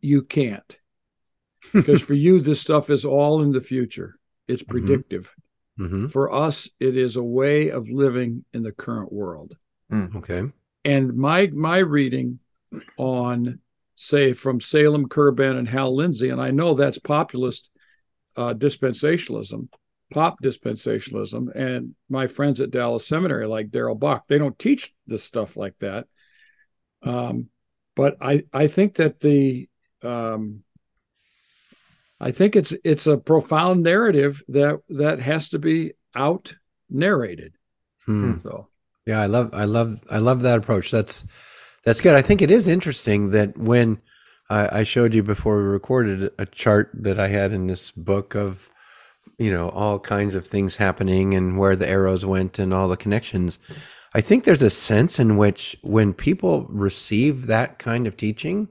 you 0.01 0.23
can't. 0.23 0.77
Because 1.73 2.03
for 2.03 2.15
you, 2.15 2.41
this 2.41 2.61
stuff 2.61 2.91
is 2.91 3.05
all 3.05 3.41
in 3.41 3.53
the 3.53 3.61
future, 3.61 4.17
it's 4.49 4.65
mm-hmm. 4.65 4.73
predictive. 4.73 5.33
Mm-hmm. 5.79 6.09
For 6.09 6.33
us, 6.33 6.69
it 6.81 6.97
is 6.97 7.15
a 7.15 7.23
way 7.23 7.71
of 7.71 7.89
living 7.89 8.45
in 8.53 8.65
the 8.65 8.73
current 8.73 9.13
world. 9.13 9.55
Mm, 9.93 10.17
okay. 10.17 10.45
And 10.85 11.17
my 11.17 11.49
my 11.49 11.79
reading 11.79 12.41
on, 12.97 13.61
say, 13.95 14.33
from 14.33 14.61
Salem 14.61 15.09
Kirban 15.09 15.59
and 15.59 15.69
Hal 15.69 15.95
Lindsey, 15.95 16.31
and 16.31 16.41
I 16.41 16.51
know 16.51 16.75
that's 16.75 16.99
populist 16.99 17.71
uh, 18.37 18.55
dispensationalism, 18.55 19.69
pop 20.11 20.37
dispensationalism, 20.43 21.55
and 21.55 21.95
my 22.09 22.27
friends 22.27 22.61
at 22.61 22.71
Dallas 22.71 23.07
Seminary, 23.07 23.47
like 23.47 23.71
Darrell 23.71 23.95
Bock, 23.95 24.25
they 24.27 24.39
don't 24.39 24.59
teach 24.59 24.93
this 25.07 25.23
stuff 25.23 25.57
like 25.57 25.79
that. 25.79 26.07
Um, 27.03 27.49
but 27.95 28.17
I 28.21 28.45
I 28.53 28.67
think 28.67 28.95
that 28.95 29.21
the 29.21 29.69
um, 30.03 30.65
I 32.19 32.31
think 32.31 32.57
it's 32.57 32.73
it's 32.85 33.07
a 33.07 33.19
profound 33.19 33.83
narrative 33.83 34.43
that 34.49 34.81
that 34.89 35.21
has 35.21 35.51
to 35.51 35.59
be 35.59 35.93
out 36.15 36.55
narrated. 36.89 37.55
Hmm. 38.07 38.39
So 38.43 38.69
yeah, 39.07 39.21
I 39.21 39.27
love 39.27 39.51
I 39.53 39.65
love 39.65 40.01
I 40.11 40.19
love 40.19 40.43
that 40.43 40.59
approach. 40.59 40.91
That's 40.91 41.25
that's 41.85 42.01
good. 42.01 42.15
I 42.15 42.23
think 42.23 42.43
it 42.43 42.51
is 42.51 42.69
interesting 42.69 43.31
that 43.31 43.59
when 43.59 44.01
I, 44.49 44.81
I 44.81 44.83
showed 44.85 45.15
you 45.15 45.23
before 45.23 45.57
we 45.57 45.65
recorded 45.65 46.31
a 46.39 46.47
chart 46.47 46.91
that 46.95 47.19
I 47.19 47.29
had 47.29 47.53
in 47.53 47.67
this 47.67 47.91
book 47.91 48.35
of 48.35 48.71
you 49.39 49.53
know 49.53 49.71
all 49.71 49.99
kinds 49.99 50.35
of 50.35 50.47
things 50.47 50.77
happening 50.77 51.35
and 51.35 51.59
where 51.59 51.75
the 51.75 51.89
arrows 51.89 52.25
went 52.25 52.59
and 52.59 52.73
all 52.73 52.89
the 52.89 52.97
connections. 52.97 53.59
I 54.15 54.21
think 54.21 54.45
there's 54.45 54.63
a 54.63 54.71
sense 54.71 55.19
in 55.19 55.39
which 55.39 55.77
when 55.83 56.13
people 56.13 56.67
receive 56.69 57.47
that 57.47 57.79
kind 57.79 58.07
of 58.07 58.17
teaching, 58.17 58.69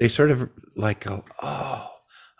they 0.00 0.08
sort 0.08 0.30
of 0.30 0.50
like 0.74 1.04
go, 1.04 1.24
"Oh, 1.42 1.88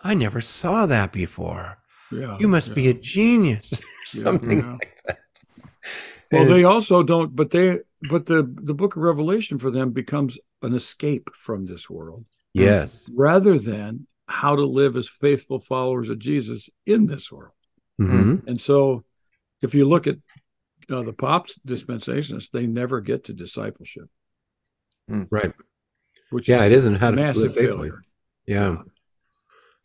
I 0.03 0.13
never 0.13 0.41
saw 0.41 0.85
that 0.87 1.13
before. 1.13 1.77
Yeah, 2.11 2.37
you 2.39 2.47
must 2.47 2.69
yeah. 2.69 2.73
be 2.73 2.89
a 2.89 2.93
genius." 2.93 3.81
Something 4.05 4.59
yeah, 4.59 4.71
like 4.73 4.97
that. 5.05 5.19
Well, 6.31 6.45
they 6.45 6.63
also 6.63 7.03
don't, 7.03 7.35
but 7.35 7.51
they, 7.51 7.79
but 8.09 8.25
the 8.25 8.43
the 8.43 8.73
Book 8.73 8.95
of 8.95 9.03
Revelation 9.03 9.59
for 9.59 9.69
them 9.71 9.91
becomes 9.91 10.39
an 10.61 10.73
escape 10.73 11.29
from 11.37 11.65
this 11.65 11.89
world. 11.89 12.25
Yes, 12.53 13.09
rather 13.13 13.59
than 13.59 14.07
how 14.27 14.55
to 14.55 14.65
live 14.65 14.95
as 14.95 15.07
faithful 15.07 15.59
followers 15.59 16.09
of 16.09 16.19
Jesus 16.19 16.69
in 16.85 17.05
this 17.05 17.31
world. 17.31 17.53
Mm-hmm. 18.01 18.47
And 18.47 18.59
so, 18.59 19.03
if 19.61 19.75
you 19.75 19.87
look 19.87 20.07
at 20.07 20.17
uh, 20.89 21.03
the 21.03 21.13
pops 21.13 21.59
dispensationalists, 21.65 22.51
they 22.51 22.67
never 22.67 23.01
get 23.01 23.25
to 23.25 23.33
discipleship. 23.33 24.09
Hmm. 25.07 25.23
Right. 25.29 25.53
Which 26.29 26.47
yeah, 26.47 26.59
is 26.59 26.63
it 26.63 26.71
isn't 26.71 26.95
how 26.95 27.11
to 27.11 27.17
live 27.17 27.35
faithfully. 27.35 27.89
Failure. 27.89 28.01
Yeah. 28.47 28.77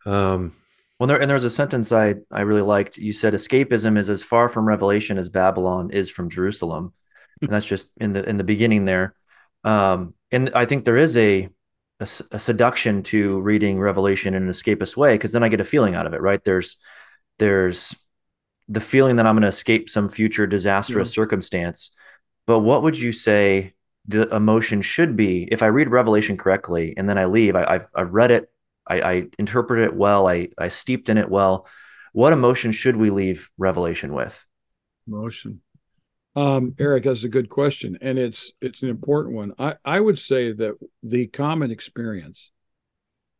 Um, 0.07 0.54
well, 0.99 1.07
there, 1.07 1.21
and 1.21 1.31
there's 1.31 1.45
a 1.45 1.50
sentence 1.50 1.93
I, 1.93 2.17
I 2.31 2.40
really 2.40 2.62
liked. 2.62 2.97
You 2.97 3.12
said 3.12 3.35
escapism 3.35 3.97
is 3.97 4.11
as 4.11 4.23
far 4.23 4.49
from 4.49 4.67
Revelation 4.67 5.17
as 5.17 5.28
Babylon 5.28 5.90
is 5.90 6.11
from 6.11 6.28
Jerusalem, 6.28 6.93
and 7.40 7.50
that's 7.50 7.67
just 7.67 7.93
in 7.99 8.12
the 8.12 8.28
in 8.28 8.37
the 8.37 8.45
beginning 8.45 8.85
there. 8.85 9.14
Um, 9.62 10.14
and 10.33 10.50
I 10.55 10.64
think 10.64 10.85
there 10.85 10.97
is 10.97 11.17
a, 11.17 11.49
a, 12.00 12.09
a 12.33 12.38
seduction 12.38 13.02
to 13.05 13.40
reading 13.40 13.78
Revelation 13.78 14.35
in 14.35 14.43
an 14.43 14.49
escapist 14.49 14.97
way 14.97 15.14
because 15.14 15.33
then 15.33 15.45
I 15.45 15.49
get 15.49 15.61
a 15.61 15.64
feeling 15.64 15.95
out 15.95 16.07
of 16.07 16.14
it. 16.14 16.21
Right? 16.21 16.43
There's 16.45 16.78
there's 17.38 17.95
the 18.69 18.81
feeling 18.81 19.17
that 19.17 19.26
I'm 19.26 19.35
going 19.35 19.43
to 19.43 19.49
escape 19.49 19.88
some 19.88 20.09
future 20.09 20.47
disastrous 20.47 21.11
yeah. 21.11 21.14
circumstance. 21.14 21.93
But 22.47 22.61
what 22.61 22.83
would 22.83 22.99
you 22.99 23.12
say 23.12 23.75
the 24.07 24.28
emotion 24.35 24.83
should 24.83 25.17
be 25.17 25.49
if 25.50 25.62
I 25.62 25.67
read 25.67 25.88
Revelation 25.90 26.37
correctly 26.37 26.95
and 26.97 27.09
then 27.09 27.19
I 27.19 27.26
leave? 27.26 27.55
I, 27.55 27.73
have 27.73 27.87
I've 27.95 28.12
read 28.12 28.31
it, 28.31 28.50
I, 28.88 29.00
I 29.00 29.26
interpret 29.38 29.85
it 29.85 29.95
well, 29.95 30.28
I 30.28 30.49
I 30.59 30.68
steeped 30.68 31.09
in 31.09 31.18
it 31.18 31.28
well. 31.28 31.66
What 32.12 32.33
emotion 32.33 32.73
should 32.73 32.97
we 32.97 33.11
leave 33.11 33.50
Revelation 33.59 34.12
with? 34.14 34.45
Emotion. 35.07 35.61
Um, 36.37 36.75
Eric, 36.78 37.04
that's 37.04 37.25
a 37.25 37.28
good 37.28 37.49
question, 37.49 37.99
and 38.00 38.18
it's 38.18 38.52
it's 38.61 38.83
an 38.83 38.88
important 38.88 39.35
one. 39.35 39.52
I 39.59 39.75
I 39.85 40.00
would 40.00 40.18
say 40.18 40.52
that 40.52 40.75
the 41.02 41.26
common 41.26 41.71
experience 41.71 42.52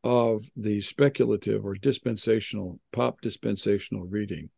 of 0.05 0.51
the 0.57 0.81
speculative 0.81 1.65
or 1.65 1.75
dispensational 1.75 2.81
pop 2.93 3.21
dispensational 3.21 4.05
reading 4.05 4.51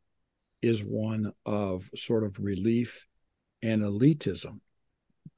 is 0.62 0.82
one 0.82 1.32
of 1.46 1.90
sort 1.96 2.24
of 2.24 2.38
relief 2.38 3.06
and 3.62 3.82
elitism, 3.82 4.60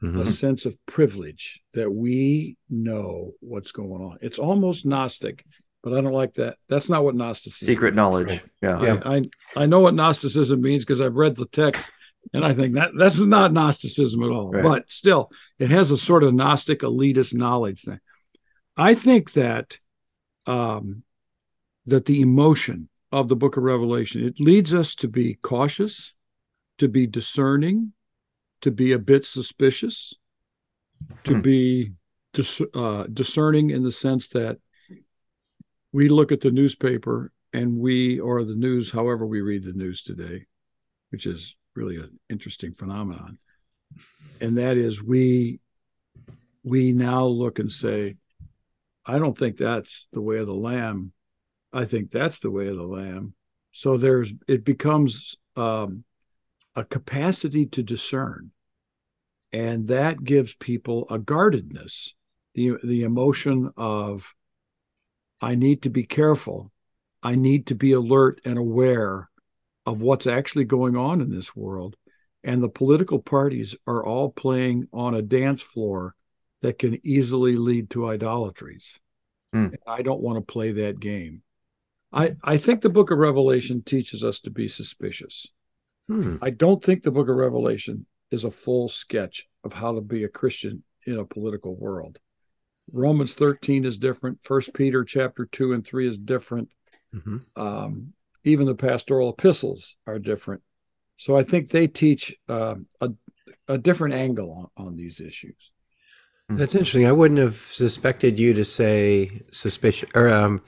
mm-hmm. 0.03 0.21
a 0.21 0.27
sense 0.27 0.67
of 0.67 0.77
privilege 0.87 1.61
that 1.75 1.91
we 1.91 2.57
know 2.69 3.33
what's 3.41 3.73
going 3.73 4.03
on. 4.03 4.19
It's 4.21 4.39
almost 4.39 4.87
Gnostic, 4.87 5.45
but 5.83 5.93
I 5.93 6.01
don't 6.01 6.13
like 6.13 6.35
that. 6.35 6.57
That's 6.69 6.89
not 6.89 7.05
what 7.05 7.15
Gnosticism 7.15 7.67
secret 7.67 7.91
means. 7.91 7.97
knowledge. 7.97 8.43
Yeah. 8.63 8.83
yeah. 8.83 9.01
I, 9.05 9.17
I, 9.17 9.23
I 9.57 9.67
know 9.67 9.81
what 9.81 9.95
Gnosticism 9.95 10.61
means 10.61 10.85
because 10.85 11.01
I've 11.01 11.17
read 11.17 11.37
the 11.37 11.47
text 11.47 11.91
and 12.33 12.45
I 12.45 12.55
think 12.55 12.75
that 12.75 12.91
that's 12.97 13.19
not 13.19 13.53
Gnosticism 13.53 14.23
at 14.23 14.31
all. 14.31 14.51
Right. 14.51 14.63
But 14.63 14.91
still, 14.91 15.31
it 15.59 15.71
has 15.71 15.91
a 15.91 15.97
sort 15.97 16.25
of 16.25 16.35
Gnostic 16.35 16.81
elitist 16.81 17.35
knowledge 17.35 17.83
thing. 17.83 18.01
I 18.77 18.95
think 18.95 19.33
that 19.33 19.79
um, 20.47 21.03
that 21.87 22.07
the 22.07 22.21
emotion 22.21 22.89
of 23.13 23.29
the 23.29 23.37
book 23.37 23.57
of 23.57 23.63
Revelation. 23.63 24.25
It 24.25 24.41
leads 24.41 24.73
us 24.73 24.95
to 24.97 25.09
be 25.09 25.35
cautious, 25.35 26.15
to 26.79 26.89
be 26.89 27.07
discerning, 27.07 27.93
to 28.63 28.71
be 28.71 28.93
a 28.93 28.99
bit 28.99 29.25
suspicious, 29.25 30.15
to 31.25 31.35
hmm. 31.35 31.41
be 31.41 31.93
dis- 32.33 32.63
uh, 32.75 33.05
discerning 33.13 33.71
in 33.71 33.83
the 33.83 33.93
sense 33.93 34.29
that 34.29 34.59
we 35.93 36.09
look 36.09 36.33
at 36.33 36.41
the 36.41 36.51
newspaper 36.51 37.33
and 37.53 37.77
we, 37.77 38.19
or 38.19 38.45
the 38.45 38.55
news, 38.55 38.91
however 38.91 39.27
we 39.27 39.43
read 39.43 39.63
the 39.63 39.75
news 39.75 40.03
today, 40.03 40.47
which 41.11 41.27
is 41.27 41.55
really 41.75 41.97
an 41.97 42.19
interesting 42.31 42.73
phenomenon. 42.73 43.39
And 44.41 44.57
that 44.59 44.77
is 44.77 45.03
we 45.03 45.61
we 46.65 46.93
now 46.93 47.25
look 47.25 47.59
and 47.59 47.71
say, 47.71 48.17
I 49.05 49.19
don't 49.19 49.37
think 49.37 49.57
that's 49.57 50.07
the 50.13 50.23
way 50.23 50.39
of 50.39 50.47
the 50.47 50.55
lamb 50.55 51.13
I 51.73 51.85
think 51.85 52.11
that's 52.11 52.39
the 52.41 52.51
way 52.51 52.69
of 52.69 52.77
the 52.77 52.83
lamb. 52.83 53.35
So 53.73 53.97
there's 53.97 54.33
it 54.47 54.65
becomes 54.65 55.37
um, 55.57 56.05
a 56.75 56.85
capacity 56.85 57.67
to 57.67 57.83
discern, 57.83 58.51
and 59.53 59.89
that 59.89 60.25
gives 60.25 60.55
people 60.55 61.07
a 61.11 61.19
guardedness, 61.19 62.15
the 62.55 62.77
the 62.83 63.03
emotion 63.03 63.71
of 63.77 64.35
I 65.41 65.55
need 65.55 65.83
to 65.83 65.91
be 65.91 66.05
careful, 66.05 66.71
I 67.23 67.35
need 67.35 67.67
to 67.67 67.75
be 67.75 67.93
alert 67.93 68.41
and 68.45 68.59
aware 68.59 69.29
of 69.85 70.03
what's 70.03 70.27
actually 70.27 70.65
going 70.65 70.97
on 70.97 71.21
in 71.21 71.31
this 71.31 71.55
world, 71.57 71.97
and 72.45 72.63
the 72.63 72.69
political 72.69 73.19
parties 73.19 73.75
are 73.87 74.05
all 74.05 74.31
playing 74.31 74.89
on 74.93 75.15
a 75.15 75.23
dance 75.23 75.61
floor 75.61 76.15
that 76.63 76.79
can 76.79 76.99
easily 77.05 77.57
lead 77.57 77.91
to 77.91 78.09
idolatries. 78.09 79.01
Mm. 79.55 79.75
I 79.87 80.03
don't 80.03 80.23
want 80.23 80.37
to 80.39 80.53
play 80.53 80.73
that 80.73 81.01
game. 81.01 81.43
I, 82.13 82.37
I 82.43 82.57
think 82.57 82.81
the 82.81 82.89
book 82.89 83.11
of 83.11 83.19
Revelation 83.19 83.83
teaches 83.83 84.23
us 84.23 84.39
to 84.41 84.51
be 84.51 84.69
suspicious. 84.69 85.49
Hmm. 86.13 86.37
I 86.43 86.51
don't 86.51 86.83
think 86.83 87.03
the 87.03 87.11
book 87.11 87.29
of 87.29 87.37
Revelation 87.37 88.07
is 88.31 88.45
a 88.45 88.51
full 88.51 88.89
sketch 88.89 89.49
of 89.65 89.73
how 89.73 89.95
to 89.95 90.01
be 90.01 90.25
a 90.25 90.29
Christian 90.29 90.83
in 91.07 91.19
a 91.19 91.25
political 91.25 91.75
world. 91.75 92.19
Romans 92.93 93.35
13 93.35 93.85
is 93.85 93.99
different. 93.99 94.43
First 94.43 94.75
Peter 94.75 95.05
chapter 95.05 95.47
2 95.47 95.73
and 95.73 95.87
3 95.87 96.09
is 96.09 96.19
different. 96.19 96.69
Mm-hmm. 97.15 97.39
Um, 97.57 98.13
even 98.45 98.67
the 98.67 98.75
pastoral 98.75 99.31
epistles 99.31 99.97
are 100.07 100.19
different. 100.19 100.63
So 101.17 101.37
I 101.37 101.43
think 101.45 101.69
they 101.69 101.87
teach 101.87 102.35
uh, 102.49 102.75
a, 103.01 103.11
a 103.69 103.79
different 103.79 104.15
angle 104.15 104.71
on, 104.77 104.87
on 104.87 104.97
these 104.97 105.21
issues. 105.21 105.71
That's 106.49 106.75
interesting. 106.75 107.07
I 107.07 107.13
wouldn't 107.13 107.41
have 107.41 107.57
suspected 107.57 108.39
you 108.39 108.53
to 108.55 108.65
say 108.65 109.43
suspicious 109.51 110.11
or 110.15 110.29
um, 110.29 110.63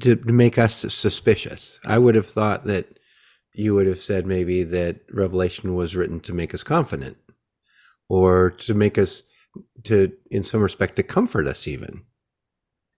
to, 0.00 0.16
to 0.16 0.32
make 0.32 0.58
us 0.58 0.76
suspicious. 0.76 1.80
I 1.84 1.98
would 1.98 2.14
have 2.14 2.26
thought 2.26 2.66
that 2.66 2.98
you 3.54 3.74
would 3.74 3.86
have 3.86 4.00
said 4.00 4.26
maybe 4.26 4.62
that 4.64 5.00
Revelation 5.10 5.74
was 5.74 5.94
written 5.94 6.20
to 6.20 6.32
make 6.32 6.54
us 6.54 6.62
confident 6.62 7.16
or 8.08 8.50
to 8.50 8.74
make 8.74 8.98
us 8.98 9.22
to 9.84 10.12
in 10.30 10.44
some 10.44 10.62
respect 10.62 10.96
to 10.96 11.02
comfort 11.02 11.46
us 11.46 11.66
even. 11.68 12.02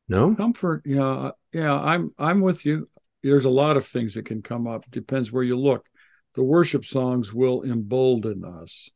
No? 0.09 0.35
Comfort, 0.35 0.83
yeah, 0.85 1.31
yeah, 1.53 1.75
I'm 1.75 2.13
I'm 2.19 2.41
with 2.41 2.65
you. 2.67 2.89
There's 3.23 3.47
a 3.47 3.51
lot 3.51 3.77
of 3.77 3.87
things 3.87 4.15
that 4.15 4.27
can 4.27 4.43
come 4.43 4.67
up. 4.67 4.85
Depends 4.91 5.33
where 5.33 5.43
you 5.43 5.59
look. 5.59 5.87
The 6.35 6.43
worship 6.43 6.85
songs 6.85 7.33
will 7.33 7.63
embolden 7.63 8.45
us. 8.45 8.91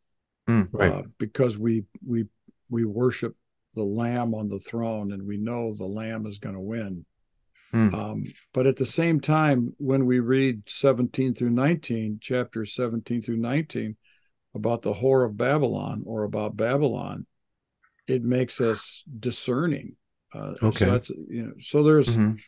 Mm, 0.48 0.68
right. 0.72 0.92
uh, 0.92 1.02
because 1.18 1.58
we 1.58 1.84
we 2.06 2.26
we 2.70 2.84
worship 2.84 3.34
the 3.74 3.82
lamb 3.82 4.34
on 4.34 4.48
the 4.48 4.58
throne 4.58 5.12
and 5.12 5.26
we 5.26 5.36
know 5.36 5.74
the 5.74 5.84
lamb 5.84 6.26
is 6.26 6.38
going 6.38 6.54
to 6.54 6.60
win 6.60 7.04
Mm. 7.72 7.92
um, 7.92 8.24
but 8.54 8.66
at 8.66 8.76
the 8.76 8.86
same 8.86 9.20
time 9.20 9.74
when 9.78 10.06
we 10.06 10.20
read 10.20 10.62
17 10.66 11.34
through 11.34 11.50
19 11.50 12.18
chapter 12.20 12.64
17 12.64 13.20
through 13.20 13.36
19 13.36 13.96
about 14.54 14.82
the 14.82 14.92
whore 14.94 15.26
of 15.26 15.36
babylon 15.36 16.02
or 16.06 16.24
about 16.24 16.56
babylon 16.56 17.26
it 18.06 18.22
makes 18.22 18.60
us 18.60 19.04
discerning 19.18 19.96
uh, 20.34 20.54
Okay. 20.62 20.86
so 20.86 20.90
that's 20.92 21.10
you 21.10 21.42
know 21.42 21.52
so 21.60 21.82
there's 21.82 22.08
Mhm. 22.08 22.38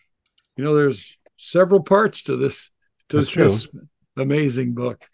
you 0.57 0.65
know 0.65 0.75
there's 0.75 1.17
several 1.37 1.83
parts 1.83 2.23
to 2.23 2.37
this 2.37 2.71
to 3.11 3.19
That's 3.19 3.29
true. 3.29 3.45
this 3.45 3.69
amazing 4.17 4.73
book 4.75 5.09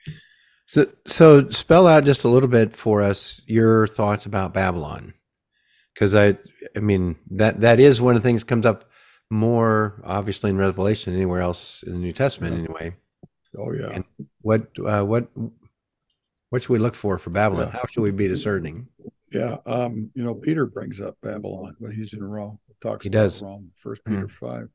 So, 0.66 0.86
so 1.06 1.48
spell 1.50 1.86
out 1.86 2.04
just 2.04 2.24
a 2.24 2.28
little 2.28 2.48
bit 2.48 2.76
for 2.76 3.02
us 3.02 3.40
your 3.46 3.86
thoughts 3.86 4.26
about 4.26 4.52
Babylon, 4.54 5.14
because 5.94 6.14
I, 6.14 6.36
I 6.76 6.80
mean 6.80 7.16
that 7.30 7.60
that 7.60 7.78
is 7.80 8.00
one 8.00 8.16
of 8.16 8.22
the 8.22 8.28
things 8.28 8.42
that 8.42 8.48
comes 8.48 8.66
up 8.66 8.90
more 9.30 10.00
obviously 10.04 10.50
in 10.50 10.56
Revelation 10.56 11.12
than 11.12 11.20
anywhere 11.20 11.40
else 11.40 11.82
in 11.82 11.92
the 11.94 11.98
New 11.98 12.12
Testament. 12.12 12.54
Yeah. 12.54 12.60
Anyway, 12.60 12.96
oh 13.58 13.72
yeah 13.72 13.90
And- 13.92 14.04
what 14.42 14.68
uh, 14.84 15.02
what 15.04 15.28
what 16.50 16.62
should 16.62 16.70
we 16.70 16.78
look 16.78 16.94
for 16.94 17.18
for 17.18 17.30
Babylon? 17.30 17.70
Yeah. 17.72 17.78
How 17.80 17.86
should 17.90 18.02
we 18.02 18.12
be 18.12 18.28
discerning? 18.28 18.88
Yeah, 19.32 19.56
um, 19.66 20.10
you 20.14 20.22
know, 20.22 20.34
Peter 20.34 20.66
brings 20.66 21.00
up 21.00 21.16
Babylon 21.20 21.74
when 21.80 21.90
he's 21.90 22.12
in 22.12 22.22
Rome. 22.22 22.60
Talks 22.80 23.04
He 23.04 23.08
about 23.08 23.22
does. 23.24 23.42
Rome, 23.42 23.72
First 23.74 24.04
Mhm. 24.04 24.10
Peter 24.14 24.28
five. 24.28 24.68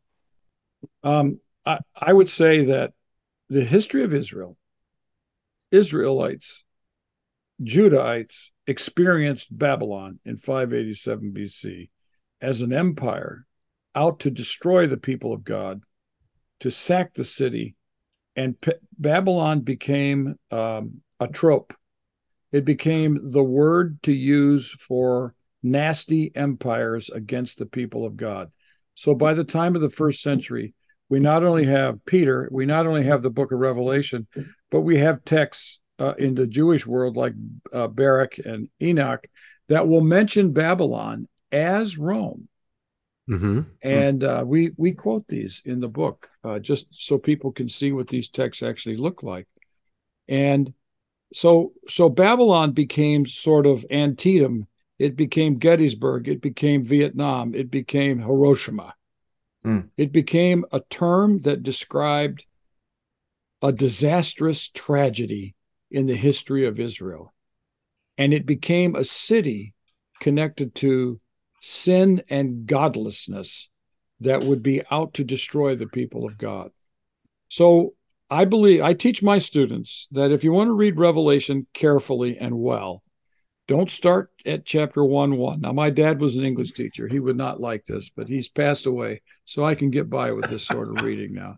Um, 1.03 1.39
I, 1.65 1.79
I 1.96 2.12
would 2.12 2.27
say 2.29 2.65
that 2.65 2.93
the 3.50 3.63
history 3.63 4.03
of 4.03 4.13
Israel, 4.13 4.58
Israelites, 5.72 6.63
Judahites 7.63 8.50
experienced 8.67 9.55
Babylon 9.58 10.20
in 10.25 10.38
587 10.38 11.31
BC 11.31 11.89
as 12.41 12.62
an 12.62 12.74
empire 12.74 13.46
out 13.96 14.20
to 14.22 14.32
destroy 14.32 14.88
the 14.88 14.98
people 14.98 15.34
of 15.34 15.44
God, 15.44 15.82
to 16.62 16.72
sack 16.72 17.14
the 17.14 17.24
city, 17.24 17.76
and 18.36 18.60
P- 18.60 18.74
Babylon 18.98 19.62
became 19.62 20.36
um, 20.52 21.02
a 21.20 21.28
trope. 21.28 21.74
It 22.52 22.66
became 22.66 23.32
the 23.32 23.44
word 23.44 24.02
to 24.04 24.12
use 24.12 24.72
for 24.72 25.34
nasty 25.64 26.32
empires 26.36 27.10
against 27.10 27.58
the 27.58 27.66
people 27.66 28.06
of 28.06 28.18
God. 28.18 28.52
So 28.96 29.14
by 29.14 29.34
the 29.34 29.44
time 29.44 29.76
of 29.76 29.82
the 29.82 29.90
first 29.90 30.22
century, 30.22 30.74
we 31.10 31.20
not 31.20 31.44
only 31.44 31.66
have 31.66 32.06
Peter, 32.06 32.48
we 32.52 32.66
not 32.66 32.88
only 32.88 33.04
have 33.04 33.22
the 33.22 33.30
book 33.30 33.52
of 33.52 33.60
Revelation, 33.60 34.28
but 34.70 34.82
we 34.82 34.98
have 35.00 35.24
texts 35.26 35.80
uh, 36.00 36.14
in 36.18 36.36
the 36.36 36.48
Jewish 36.48 36.88
world 36.88 37.18
like 37.18 37.34
uh, 37.74 37.88
Baruch 37.88 38.38
and 38.40 38.70
Enoch 38.82 39.26
that 39.68 39.88
will 39.88 40.02
mention 40.02 40.54
Babylon 40.54 41.28
as 41.52 41.98
Rome. 41.98 42.48
Hmm 43.32 43.62
And 43.82 44.24
uh, 44.24 44.44
we 44.46 44.72
we 44.78 44.92
quote 44.92 45.28
these 45.28 45.62
in 45.66 45.80
the 45.80 45.88
book 45.88 46.30
uh, 46.44 46.60
just 46.60 46.88
so 46.92 47.18
people 47.18 47.51
can 47.51 47.70
see 47.70 47.92
what 47.92 48.08
these 48.08 48.27
texts 48.27 48.62
actually 48.62 48.98
look 48.98 49.24
like. 49.24 49.48
And 50.27 50.74
so 51.34 51.74
so 51.88 52.10
Babylon 52.10 52.74
became 52.74 53.25
sort 53.25 53.66
of 53.66 53.86
Antietam. 53.90 54.68
It 55.00 55.16
became 55.16 55.58
Gettysburg. 55.58 56.27
It 56.27 56.42
became 56.42 56.84
Vietnam. 56.84 57.55
It 57.55 57.72
became 57.72 58.20
Hiroshima. 58.20 58.96
Hmm. 59.64 59.79
It 59.98 60.12
became 60.12 60.66
a 60.72 60.82
term 60.90 61.40
that 61.40 61.64
described 61.64 62.46
a 63.62 63.72
disastrous 63.72 64.68
tragedy 64.68 65.55
in 65.90 66.08
the 66.08 66.16
history 66.16 66.66
of 66.66 66.79
Israel. 66.79 67.34
And 68.18 68.34
it 68.34 68.46
became 68.46 68.96
a 68.96 69.03
city 69.03 69.74
connected 70.20 70.75
to 70.75 71.20
sin 71.62 72.24
and 72.30 72.66
godlessness 72.66 73.70
that 74.20 74.44
would 74.44 74.62
be 74.62 74.82
out 74.92 75.14
to 75.16 75.24
destroy 75.24 75.76
the 75.76 75.88
people 75.88 76.26
of 76.26 76.38
God. 76.38 76.72
So 77.48 77.94
I 78.30 78.46
believe 78.46 78.82
I 78.82 78.94
teach 78.94 79.24
my 79.24 79.38
students 79.38 80.08
that 80.12 80.32
if 80.32 80.44
you 80.44 80.52
want 80.52 80.68
to 80.68 80.74
read 80.74 81.00
Revelation 81.00 81.68
carefully 81.74 82.38
and 82.38 82.60
well, 82.60 83.04
don't 83.68 83.90
start 83.90 84.32
at 84.46 84.66
chapter 84.66 85.04
1 85.04 85.38
1. 85.38 85.62
Now, 85.62 85.72
my 85.72 85.90
dad 85.90 86.20
was 86.20 86.36
an 86.36 86.44
English 86.44 86.74
teacher. 86.74 87.08
He 87.08 87.20
would 87.20 87.38
not 87.38 87.62
like 87.62 87.86
this, 87.86 88.10
but 88.10 88.28
he's 88.28 88.50
passed 88.50 88.86
away. 88.86 89.22
So 89.46 89.64
I 89.64 89.76
can 89.76 89.92
get 89.92 90.10
by 90.10 90.32
with 90.32 90.50
this 90.50 90.66
sort 90.66 90.90
of 90.90 91.04
reading 91.04 91.34
now. 91.34 91.58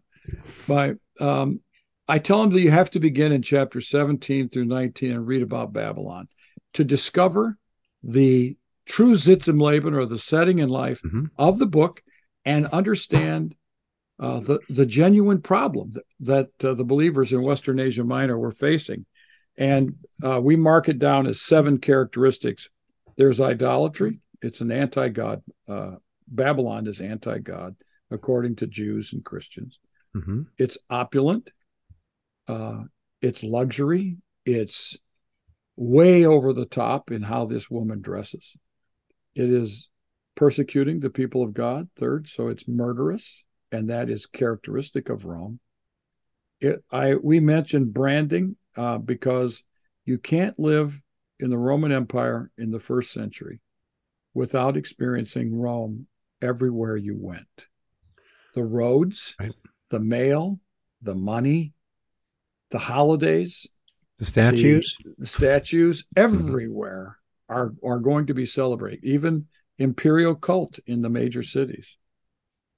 But 0.68 0.98
um, 1.20 1.62
I 2.08 2.20
tell 2.20 2.44
him 2.44 2.50
that 2.52 2.62
you 2.62 2.72
have 2.72 2.90
to 2.92 3.00
begin 3.00 3.32
in 3.32 3.42
chapter 3.42 3.82
17 3.82 4.50
through 4.50 4.66
19 4.66 5.12
and 5.12 5.28
read 5.28 5.42
about 5.42 5.74
Babylon 5.74 6.28
to 6.74 6.84
discover 6.84 7.58
the 8.04 8.58
true 8.86 9.16
Sitz 9.16 9.48
im 9.48 9.60
Leben 9.60 9.94
or 9.94 10.06
the 10.06 10.18
setting 10.20 10.60
in 10.60 10.70
life 10.70 11.02
Mhm. 11.04 11.30
of 11.38 11.58
the 11.60 11.66
book 11.68 12.02
and 12.46 12.68
understand 12.68 13.56
uh, 14.20 14.40
the, 14.40 14.60
the 14.70 14.86
genuine 14.86 15.42
problem 15.42 15.92
that, 15.92 16.04
that 16.60 16.66
uh, 16.70 16.74
the 16.74 16.84
believers 16.84 17.34
in 17.34 17.42
Western 17.42 17.80
Asia 17.80 18.04
Minor 18.04 18.38
were 18.38 18.52
facing. 18.52 19.06
And 19.58 19.96
uh, 20.24 20.40
we 20.42 20.56
mark 20.56 20.88
it 20.88 21.00
down 21.00 21.28
as 21.28 21.42
seven 21.42 21.78
characteristics. 21.80 22.70
There's 23.18 23.42
idolatry, 23.42 24.22
it's 24.42 24.62
an 24.62 24.72
anti 24.72 25.10
God. 25.10 25.42
Uh, 25.68 25.96
Babylon 26.28 26.88
is 26.88 27.02
anti 27.02 27.40
God, 27.40 27.76
according 28.12 28.56
to 28.58 28.68
Jews 28.68 29.14
and 29.14 29.24
Christians. 29.26 29.80
hmm 30.14 30.44
It's 30.58 30.78
opulent, 30.90 31.52
uh, 32.48 32.84
it's 33.22 33.44
luxury, 33.44 34.18
it's 34.46 34.98
way 35.76 36.26
over 36.26 36.54
the 36.54 36.66
top 36.66 37.12
in 37.12 37.24
how 37.24 37.46
this 37.46 37.70
woman 37.70 38.02
dresses. 38.02 38.56
It 39.36 39.50
is 39.50 39.90
persecuting 40.36 41.00
the 41.00 41.10
people 41.10 41.44
of 41.44 41.54
God, 41.54 41.90
third, 41.96 42.28
so 42.28 42.48
it's 42.48 42.68
murderous, 42.68 43.44
and 43.72 43.90
that 43.90 44.10
is 44.10 44.26
characteristic 44.26 45.10
of 45.10 45.26
Rome. 45.26 45.60
It, 46.60 46.84
I 46.92 47.16
we 47.16 47.40
mentioned 47.40 47.94
branding 47.94 48.56
uh, 48.78 48.98
because 48.98 49.64
you 50.06 50.18
can't 50.18 50.58
live 50.60 51.02
in 51.40 51.50
the 51.50 51.58
Roman 51.58 51.92
Empire 51.92 52.52
in 52.58 52.72
the 52.72 52.80
first 52.80 53.12
century 53.12 53.60
without 54.34 54.78
experiencing 54.78 55.56
Rome 55.56 56.08
everywhere 56.42 56.96
you 56.96 57.16
went. 57.18 57.68
The 58.56 58.64
roads, 58.64 59.36
Right. 59.40 59.52
the 59.90 60.00
mail, 60.00 60.60
the 61.02 61.16
money, 61.16 61.74
the 62.70 62.80
holidays, 62.80 63.68
The 64.20 64.26
statues. 64.26 64.98
the 65.18 65.26
statues 65.26 66.06
everywhere 66.16 67.18
are 67.50 67.74
are 67.84 68.00
going 68.00 68.28
to 68.28 68.34
be 68.34 68.46
celebrated 68.46 69.04
even 69.04 69.48
imperial 69.78 70.36
cult 70.36 70.80
in 70.86 71.02
the 71.02 71.10
major 71.10 71.44
cities. 71.44 71.98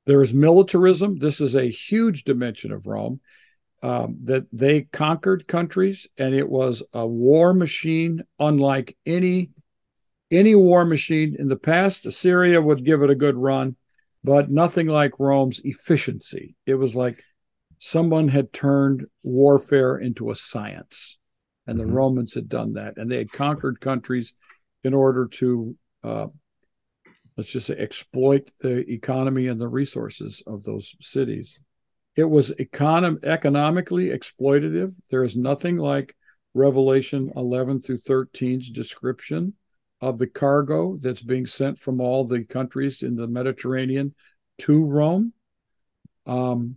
There 0.06 0.22
is 0.22 0.34
militarism. 0.34 1.18
This 1.18 1.42
is 1.42 1.56
a 1.56 1.70
huge 1.70 2.24
dimension 2.24 2.72
of 2.72 2.86
rome 2.86 3.20
um, 3.84 4.18
that 4.24 4.46
they 4.52 4.82
conquered 4.82 5.48
countries 5.48 6.08
and 6.18 6.34
it 6.34 6.48
was 6.48 6.84
a 6.94 7.06
war 7.06 7.54
machine 7.54 8.24
unlike 8.40 8.98
any 9.06 9.52
any 10.32 10.56
war 10.56 10.86
machine 10.86 11.36
in 11.38 11.48
the 11.48 11.56
past. 11.56 12.06
Assyria 12.06 12.62
would 12.62 12.86
give 12.86 13.02
it 13.02 13.10
a 13.10 13.16
good 13.16 13.36
run 13.36 13.76
but 14.24 14.50
nothing 14.50 14.88
like 14.88 15.20
rome's 15.20 15.62
efficiency. 15.64 16.56
It 16.66 16.76
was 16.76 16.96
like 16.96 17.24
someone 17.78 18.28
had 18.28 18.52
turned 18.52 19.06
warfare 19.22 19.98
into 19.98 20.32
a 20.32 20.36
science 20.36 21.20
and 21.68 21.80
the 21.80 21.84
Mhm. 21.84 21.94
Romans 21.94 22.34
had 22.34 22.50
done 22.50 22.74
that, 22.74 22.98
and 22.98 23.12
they 23.12 23.18
had 23.18 23.32
conquered 23.32 23.80
countries 23.80 24.34
in 24.86 24.94
order 24.94 25.26
to, 25.26 25.76
uh, 26.04 26.28
let's 27.36 27.52
just 27.52 27.68
say, 27.68 27.76
exploit 27.76 28.52
the 28.62 28.90
economy 28.92 29.48
and 29.48 29.60
the 29.60 29.68
resources 29.68 30.44
of 30.46 30.64
those 30.64 30.96
cities. 31.02 31.60
It 32.16 32.24
was 32.24 32.52
econom- 32.52 33.26
economically 33.26 34.10
exploitative. 34.10 34.94
There 35.10 35.24
is 35.24 35.36
nothing 35.36 35.78
like 35.78 36.16
Revelation 36.54 37.34
11 37.36 37.82
through 37.82 37.98
13's 37.98 38.70
description 38.70 39.54
of 40.02 40.20
the 40.20 40.28
cargo 40.28 40.98
that's 40.98 41.24
being 41.24 41.48
sent 41.48 41.80
from 41.80 42.00
all 42.00 42.24
the 42.24 42.44
countries 42.44 43.02
in 43.02 43.16
the 43.16 43.28
Mediterranean 43.28 44.14
to 44.60 44.84
Rome. 44.84 45.34
Um, 46.28 46.76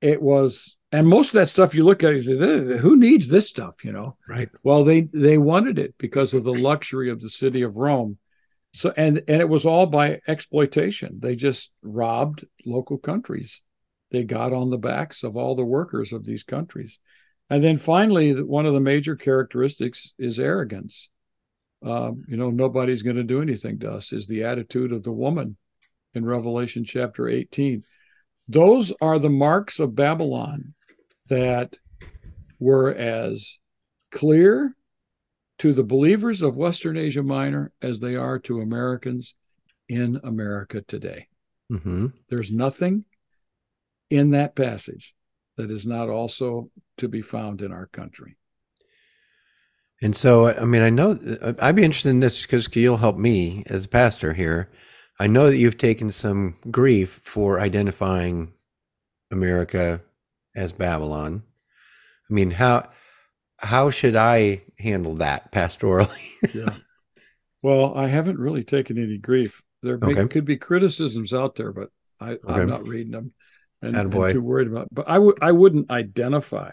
it 0.00 0.22
was, 0.22 0.76
and 0.92 1.06
most 1.06 1.28
of 1.28 1.34
that 1.34 1.48
stuff 1.48 1.74
you 1.74 1.84
look 1.84 2.02
at, 2.02 2.14
you 2.14 2.20
say, 2.22 2.78
who 2.78 2.96
needs 2.96 3.28
this 3.28 3.48
stuff? 3.48 3.84
You 3.84 3.92
know, 3.92 4.16
Right. 4.28 4.48
well, 4.62 4.84
they 4.84 5.02
they 5.02 5.38
wanted 5.38 5.78
it 5.78 5.94
because 5.98 6.34
of 6.34 6.44
the 6.44 6.54
luxury 6.54 7.10
of 7.10 7.20
the 7.20 7.30
city 7.30 7.62
of 7.62 7.76
Rome, 7.76 8.18
So 8.72 8.92
and 8.96 9.22
and 9.28 9.40
it 9.40 9.48
was 9.48 9.64
all 9.66 9.86
by 9.86 10.20
exploitation. 10.26 11.20
They 11.20 11.36
just 11.36 11.72
robbed 11.82 12.44
local 12.66 12.98
countries. 12.98 13.62
They 14.10 14.24
got 14.24 14.52
on 14.52 14.70
the 14.70 14.78
backs 14.78 15.22
of 15.22 15.36
all 15.36 15.54
the 15.54 15.64
workers 15.64 16.12
of 16.12 16.24
these 16.24 16.42
countries. 16.42 16.98
And 17.48 17.62
then 17.64 17.76
finally, 17.76 18.40
one 18.42 18.66
of 18.66 18.74
the 18.74 18.80
major 18.80 19.16
characteristics 19.16 20.12
is 20.18 20.38
arrogance. 20.38 21.08
Um, 21.84 22.24
you 22.28 22.36
know, 22.36 22.50
nobody's 22.50 23.02
going 23.02 23.16
to 23.16 23.22
do 23.24 23.40
anything 23.40 23.78
to 23.80 23.90
us, 23.92 24.12
is 24.12 24.26
the 24.26 24.44
attitude 24.44 24.92
of 24.92 25.02
the 25.02 25.12
woman 25.12 25.56
in 26.14 26.24
Revelation 26.24 26.84
chapter 26.84 27.28
18. 27.28 27.84
Those 28.48 28.92
are 29.00 29.18
the 29.18 29.30
marks 29.30 29.78
of 29.80 29.94
Babylon 29.94 30.74
that 31.30 31.78
were 32.58 32.94
as 32.94 33.58
clear 34.12 34.76
to 35.58 35.72
the 35.72 35.84
believers 35.84 36.42
of 36.42 36.56
Western 36.56 36.96
Asia 36.96 37.22
Minor 37.22 37.72
as 37.80 38.00
they 38.00 38.16
are 38.16 38.38
to 38.40 38.60
Americans 38.60 39.34
in 39.88 40.20
America 40.22 40.82
today. 40.82 41.28
Mm-hmm. 41.72 42.08
There's 42.28 42.50
nothing 42.50 43.04
in 44.10 44.30
that 44.30 44.54
passage 44.54 45.14
that 45.56 45.70
is 45.70 45.86
not 45.86 46.08
also 46.08 46.70
to 46.98 47.08
be 47.08 47.22
found 47.22 47.62
in 47.62 47.72
our 47.72 47.86
country. 47.86 48.36
And 50.02 50.16
so, 50.16 50.48
I 50.48 50.64
mean, 50.64 50.82
I 50.82 50.90
know 50.90 51.18
I'd 51.60 51.76
be 51.76 51.84
interested 51.84 52.08
in 52.08 52.20
this 52.20 52.42
because 52.42 52.74
you'll 52.74 52.96
help 52.96 53.18
me 53.18 53.64
as 53.66 53.84
a 53.84 53.88
pastor 53.88 54.32
here. 54.32 54.70
I 55.18 55.26
know 55.26 55.50
that 55.50 55.58
you've 55.58 55.76
taken 55.76 56.10
some 56.10 56.56
grief 56.70 57.20
for 57.22 57.60
identifying 57.60 58.54
America 59.30 60.00
as 60.54 60.72
Babylon. 60.72 61.42
I 62.30 62.34
mean, 62.34 62.50
how 62.50 62.88
how 63.58 63.90
should 63.90 64.16
I 64.16 64.62
handle 64.78 65.16
that 65.16 65.52
pastorally? 65.52 66.30
yeah. 66.54 66.76
Well, 67.62 67.96
I 67.96 68.08
haven't 68.08 68.38
really 68.38 68.64
taken 68.64 68.98
any 68.98 69.18
grief. 69.18 69.62
There 69.82 69.98
okay. 70.02 70.26
could 70.28 70.44
be 70.44 70.56
criticisms 70.56 71.32
out 71.32 71.56
there, 71.56 71.72
but 71.72 71.90
I, 72.18 72.32
okay. 72.32 72.40
I'm 72.46 72.68
not 72.68 72.86
reading 72.86 73.12
them 73.12 73.32
and, 73.82 73.96
and 73.96 74.12
too 74.12 74.42
worried 74.42 74.68
about. 74.68 74.88
But 74.92 75.08
I 75.08 75.18
would 75.18 75.38
I 75.42 75.52
wouldn't 75.52 75.90
identify 75.90 76.72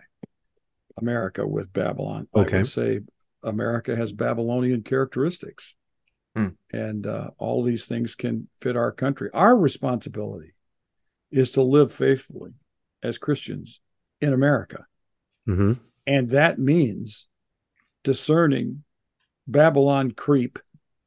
America 0.97 1.47
with 1.47 1.71
Babylon. 1.73 2.27
Okay. 2.35 2.57
I 2.57 2.59
would 2.59 2.67
say 2.67 3.01
America 3.43 3.95
has 3.95 4.11
Babylonian 4.11 4.83
characteristics, 4.83 5.75
hmm. 6.35 6.49
and 6.71 7.05
uh, 7.05 7.29
all 7.37 7.63
these 7.63 7.85
things 7.85 8.15
can 8.15 8.49
fit 8.59 8.75
our 8.75 8.91
country. 8.91 9.29
Our 9.33 9.57
responsibility 9.57 10.53
is 11.31 11.51
to 11.51 11.61
live 11.61 11.91
faithfully 11.91 12.53
as 13.03 13.17
Christians 13.17 13.79
in 14.21 14.33
America, 14.33 14.85
mm-hmm. 15.47 15.73
and 16.05 16.29
that 16.29 16.59
means 16.59 17.27
discerning 18.03 18.83
Babylon 19.47 20.11
creep 20.11 20.59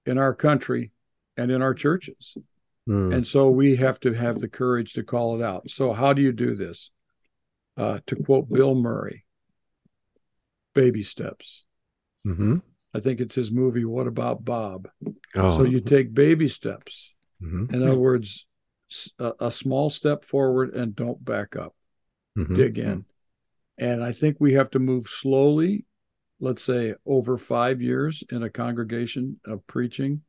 in 0.07 0.19
our 0.19 0.35
country 0.35 0.93
and 1.37 1.51
in 1.51 1.63
our 1.63 1.75
churches. 1.75 2.37
Mm. 2.89 3.15
And 3.15 3.27
so 3.27 3.49
we 3.49 3.77
have 3.77 4.01
to 4.01 4.13
have 4.13 4.39
the 4.39 4.49
courage 4.49 4.95
to 4.95 5.03
call 5.03 5.41
it 5.41 5.45
out. 5.45 5.71
So, 5.71 5.93
how 5.93 6.13
do 6.13 6.23
you 6.23 6.33
do 6.33 6.55
this? 6.55 6.91
Uh, 7.77 8.01
to 8.07 8.17
quote 8.17 8.49
Bill 8.49 8.75
Murray, 8.75 9.25
baby 10.75 11.03
steps. 11.03 11.65
Mm-hmm. 12.27 12.59
I 12.93 13.01
think 13.01 13.21
it's 13.21 13.37
his 13.37 13.53
movie, 13.53 13.85
What 13.85 14.07
About 14.07 14.45
Bob? 14.45 14.89
Oh. 15.37 15.59
So, 15.59 15.65
you 15.65 15.81
take 15.81 16.13
baby 16.13 16.49
steps. 16.49 17.15
Mm-hmm. 17.43 17.75
In 17.75 17.83
other 17.83 17.97
words, 17.97 18.47
a, 19.19 19.33
a, 19.41 19.51
small 19.51 19.89
step 19.89 20.25
forward 20.25 20.75
and 20.75 20.95
don't 20.95 21.25
back 21.25 21.57
up, 21.57 21.75
mm-hmm. 22.37 22.55
dig 22.55 22.79
in. 22.79 23.05
And 23.79 24.05
I 24.05 24.13
think 24.13 24.37
we 24.39 24.55
have 24.55 24.71
to 24.71 24.79
move 24.79 25.09
slowly, 25.09 25.87
let's 26.39 26.63
say 26.63 26.95
over 27.07 27.37
five 27.39 27.81
years 27.81 28.23
in 28.31 28.43
a 28.43 28.51
congregation 28.51 29.41
of 29.47 29.67
preaching 29.67 30.23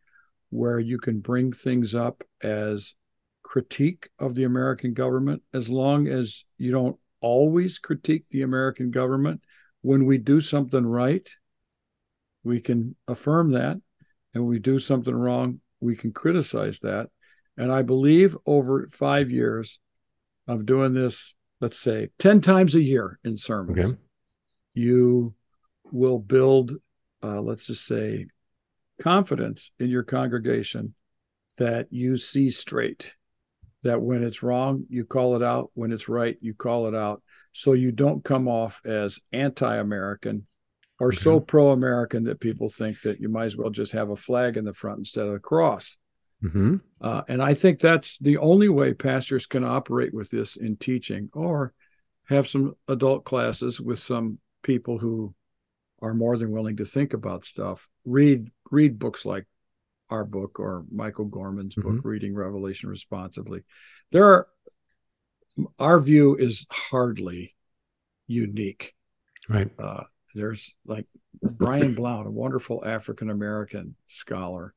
where 0.50 0.80
you 0.80 0.98
can 0.98 1.20
bring 1.20 1.52
things 1.52 1.96
up 1.96 2.24
as 2.42 2.96
critique 3.44 4.10
of 4.20 4.36
the 4.36 4.44
American 4.44 4.94
government, 4.94 5.42
as 5.54 5.70
long 5.70 6.08
as 6.08 6.46
you 6.58 6.72
don't 6.72 6.98
always 7.20 7.80
critique 7.80 8.26
the 8.30 8.42
American 8.42 8.92
government. 8.92 9.42
When 9.82 10.06
we 10.06 10.18
do 10.18 10.40
something 10.42 10.86
right, 10.86 11.30
we 12.44 12.62
can 12.62 12.96
affirm 13.08 13.52
that. 13.52 13.80
And 14.34 14.44
when 14.44 14.50
we 14.50 14.60
do 14.60 14.80
something 14.80 15.14
wrong, 15.14 15.60
we 15.80 15.96
can 15.96 16.12
criticize 16.12 16.80
that. 16.80 17.10
And 17.58 17.72
I 17.72 17.82
believe 17.82 18.38
over 18.46 18.88
five 18.88 19.30
years 19.30 19.80
of 20.48 20.66
doing 20.66 20.94
this, 20.94 21.36
let's 21.62 21.80
say 21.80 22.10
10 22.20 22.42
times 22.42 22.76
a 22.76 22.82
year 22.82 23.20
in 23.24 23.38
sermons, 23.38 23.80
okay. 23.80 23.98
you 24.74 25.34
will 25.92 26.20
build, 26.20 26.74
uh, 27.24 27.40
let's 27.40 27.68
just 27.68 27.86
say, 27.86 28.28
confidence 29.00 29.72
in 29.80 29.90
your 29.90 30.04
congregation 30.04 30.96
that 31.58 31.88
you 31.92 32.18
see 32.18 32.50
straight, 32.52 33.14
that 33.84 34.02
when 34.02 34.24
it's 34.24 34.44
wrong, 34.44 34.86
you 34.90 35.06
call 35.06 35.36
it 35.36 35.44
out. 35.44 35.72
When 35.74 35.92
it's 35.92 36.10
right, 36.10 36.38
you 36.42 36.54
call 36.54 36.88
it 36.88 36.96
out. 36.96 37.22
So 37.54 37.74
you 37.74 37.92
don't 37.92 38.24
come 38.24 38.48
off 38.48 38.82
as 38.86 39.20
anti 39.32 39.76
American 39.76 40.48
or 41.00 41.08
okay. 41.08 41.18
so 41.18 41.40
pro 41.40 41.72
American 41.72 42.26
that 42.26 42.40
people 42.40 42.70
think 42.70 43.02
that 43.02 43.20
you 43.20 43.28
might 43.28 43.46
as 43.46 43.58
well 43.58 43.72
just 43.72 43.92
have 43.94 44.12
a 44.12 44.16
flag 44.16 44.56
in 44.56 44.66
the 44.66 44.74
front 44.74 45.00
instead 45.00 45.26
of 45.26 45.34
a 45.34 45.40
cross. 45.40 45.98
Mm-hmm. 46.44 46.78
Uh, 47.00 47.22
and 47.28 47.42
I 47.42 47.54
think 47.54 47.80
that's 47.80 48.18
the 48.18 48.38
only 48.38 48.70
way 48.70 48.94
pastors 48.94 49.46
can 49.46 49.64
operate 49.64 50.14
with 50.14 50.30
this 50.32 50.56
in 50.56 50.76
teaching 50.76 51.30
or 51.34 51.74
have 52.30 52.48
some 52.48 52.76
adult 52.88 53.26
classes 53.26 53.80
with 53.80 54.00
some 54.00 54.40
people 54.64 54.98
who 54.98 55.34
are 56.02 56.14
more 56.14 56.38
than 56.38 56.52
willing 56.52 56.78
to 56.78 56.86
think 56.86 57.14
about 57.14 57.46
stuff. 57.46 57.90
Read 58.06 58.50
read 58.72 58.98
books 58.98 59.26
like 59.26 59.46
our 60.10 60.24
book 60.26 60.60
or 60.60 60.86
Michael 60.92 61.26
Gorman's 61.26 61.76
book, 61.76 61.86
mm-hmm. 61.86 62.08
Reading 62.08 62.36
Revelation 62.36 62.90
Responsibly. 62.90 63.64
There 64.12 64.26
are 64.26 64.48
our 65.80 66.00
view 66.00 66.36
is 66.36 66.66
hardly 66.72 67.56
unique. 68.28 68.94
Right. 69.50 69.70
Uh, 69.78 70.04
there's 70.34 70.74
like 70.86 71.06
Brian 71.58 71.94
Blount, 71.94 72.28
a 72.28 72.32
wonderful 72.32 72.84
African 72.86 73.30
American 73.30 73.96
scholar, 74.08 74.74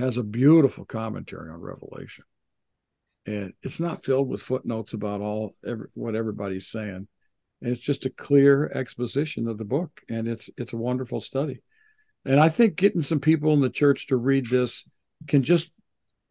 has 0.00 0.18
a 0.18 0.22
beautiful 0.22 0.84
commentary 0.84 1.50
on 1.50 1.60
Revelation, 1.60 2.24
and 3.26 3.52
it's 3.62 3.80
not 3.80 4.02
filled 4.02 4.28
with 4.28 4.42
footnotes 4.42 4.92
about 4.92 5.20
all 5.20 5.54
every, 5.66 5.88
what 5.94 6.14
everybody's 6.16 6.68
saying. 6.68 7.06
And 7.62 7.70
it's 7.70 7.80
just 7.80 8.06
a 8.06 8.10
clear 8.10 8.70
exposition 8.72 9.46
of 9.46 9.58
the 9.58 9.64
book, 9.64 10.00
and 10.08 10.26
it's 10.26 10.50
it's 10.56 10.72
a 10.72 10.78
wonderful 10.78 11.20
study. 11.20 11.62
And 12.24 12.40
I 12.40 12.48
think 12.48 12.76
getting 12.76 13.02
some 13.02 13.20
people 13.20 13.52
in 13.52 13.60
the 13.60 13.70
church 13.70 14.08
to 14.08 14.16
read 14.16 14.46
this 14.46 14.84
can 15.26 15.42
just 15.42 15.70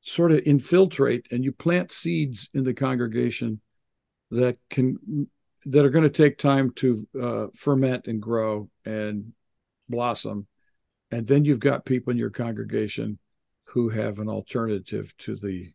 sort 0.01 0.31
of 0.31 0.39
infiltrate 0.45 1.27
and 1.31 1.43
you 1.43 1.51
plant 1.51 1.91
seeds 1.91 2.49
in 2.53 2.63
the 2.63 2.73
congregation 2.73 3.59
that 4.31 4.57
can 4.69 5.27
that 5.65 5.85
are 5.85 5.89
going 5.89 6.03
to 6.03 6.09
take 6.09 6.37
time 6.37 6.71
to 6.73 7.07
uh, 7.21 7.47
ferment 7.53 8.07
and 8.07 8.21
grow 8.21 8.69
and 8.85 9.33
blossom 9.89 10.47
and 11.11 11.27
then 11.27 11.43
you've 11.43 11.59
got 11.59 11.85
people 11.85 12.11
in 12.11 12.17
your 12.17 12.29
congregation 12.29 13.19
who 13.69 13.89
have 13.89 14.19
an 14.19 14.29
alternative 14.29 15.15
to 15.17 15.35
the 15.35 15.71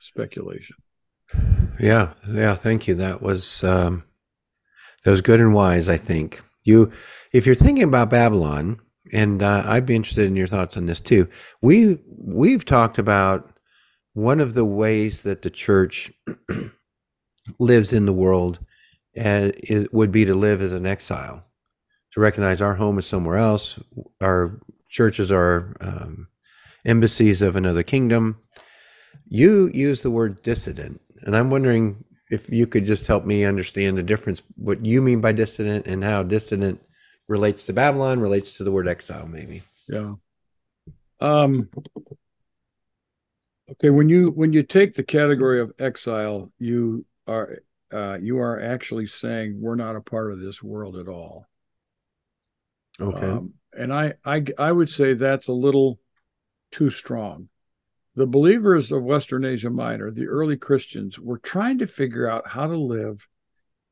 speculation 0.00 0.76
yeah 1.80 2.12
yeah 2.28 2.54
thank 2.54 2.86
you 2.86 2.94
that 2.94 3.22
was 3.22 3.64
um 3.64 4.04
that 5.04 5.10
was 5.10 5.20
good 5.20 5.40
and 5.40 5.54
wise 5.54 5.88
i 5.88 5.96
think 5.96 6.42
you 6.62 6.90
if 7.32 7.46
you're 7.46 7.54
thinking 7.54 7.84
about 7.84 8.10
babylon 8.10 8.78
and 9.12 9.42
uh, 9.42 9.62
I'd 9.66 9.86
be 9.86 9.94
interested 9.94 10.26
in 10.26 10.36
your 10.36 10.46
thoughts 10.46 10.76
on 10.76 10.86
this 10.86 11.00
too. 11.00 11.28
We 11.62 11.98
we've 12.06 12.64
talked 12.64 12.98
about 12.98 13.50
one 14.14 14.40
of 14.40 14.54
the 14.54 14.64
ways 14.64 15.22
that 15.22 15.42
the 15.42 15.50
church 15.50 16.12
lives 17.58 17.92
in 17.92 18.06
the 18.06 18.12
world 18.12 18.60
uh, 19.18 19.50
is, 19.54 19.88
would 19.92 20.12
be 20.12 20.24
to 20.24 20.34
live 20.34 20.62
as 20.62 20.72
an 20.72 20.86
exile, 20.86 21.44
to 22.12 22.20
recognize 22.20 22.62
our 22.62 22.74
home 22.74 22.98
is 22.98 23.06
somewhere 23.06 23.36
else. 23.36 23.78
Our 24.20 24.60
churches 24.88 25.30
are 25.30 25.76
um, 25.80 26.28
embassies 26.84 27.42
of 27.42 27.56
another 27.56 27.82
kingdom. 27.82 28.38
You 29.28 29.70
use 29.72 30.02
the 30.02 30.10
word 30.10 30.42
dissident, 30.42 31.00
and 31.22 31.36
I'm 31.36 31.50
wondering 31.50 32.04
if 32.30 32.48
you 32.50 32.66
could 32.66 32.84
just 32.84 33.06
help 33.06 33.24
me 33.24 33.44
understand 33.44 33.96
the 33.96 34.02
difference, 34.02 34.42
what 34.56 34.84
you 34.84 35.00
mean 35.00 35.20
by 35.20 35.32
dissident, 35.32 35.86
and 35.86 36.02
how 36.02 36.22
dissident 36.22 36.80
relates 37.28 37.66
to 37.66 37.72
Babylon, 37.72 38.20
relates 38.20 38.56
to 38.56 38.64
the 38.64 38.72
word 38.72 38.88
exile, 38.88 39.26
maybe. 39.26 39.62
Yeah. 39.88 40.14
Um, 41.20 41.68
okay, 43.70 43.90
when 43.90 44.08
you 44.08 44.30
when 44.30 44.52
you 44.52 44.62
take 44.62 44.94
the 44.94 45.02
category 45.02 45.60
of 45.60 45.72
exile, 45.78 46.52
you 46.58 47.06
are 47.26 47.58
uh, 47.92 48.18
you 48.20 48.38
are 48.38 48.60
actually 48.60 49.06
saying 49.06 49.58
we're 49.60 49.76
not 49.76 49.96
a 49.96 50.00
part 50.00 50.32
of 50.32 50.40
this 50.40 50.62
world 50.62 50.96
at 50.96 51.08
all. 51.08 51.46
Okay. 53.00 53.26
Um, 53.26 53.54
and 53.76 53.92
I, 53.92 54.14
I 54.24 54.44
I 54.58 54.72
would 54.72 54.88
say 54.88 55.14
that's 55.14 55.48
a 55.48 55.52
little 55.52 55.98
too 56.74 56.90
strong. 56.90 57.48
The 58.16 58.26
believers 58.26 58.92
of 58.92 59.04
Western 59.04 59.44
Asia 59.44 59.70
Minor, 59.70 60.10
the 60.10 60.26
early 60.26 60.56
Christians, 60.56 61.18
were 61.18 61.38
trying 61.38 61.78
to 61.78 61.86
figure 61.86 62.30
out 62.30 62.48
how 62.48 62.66
to 62.66 62.76
live 62.76 63.26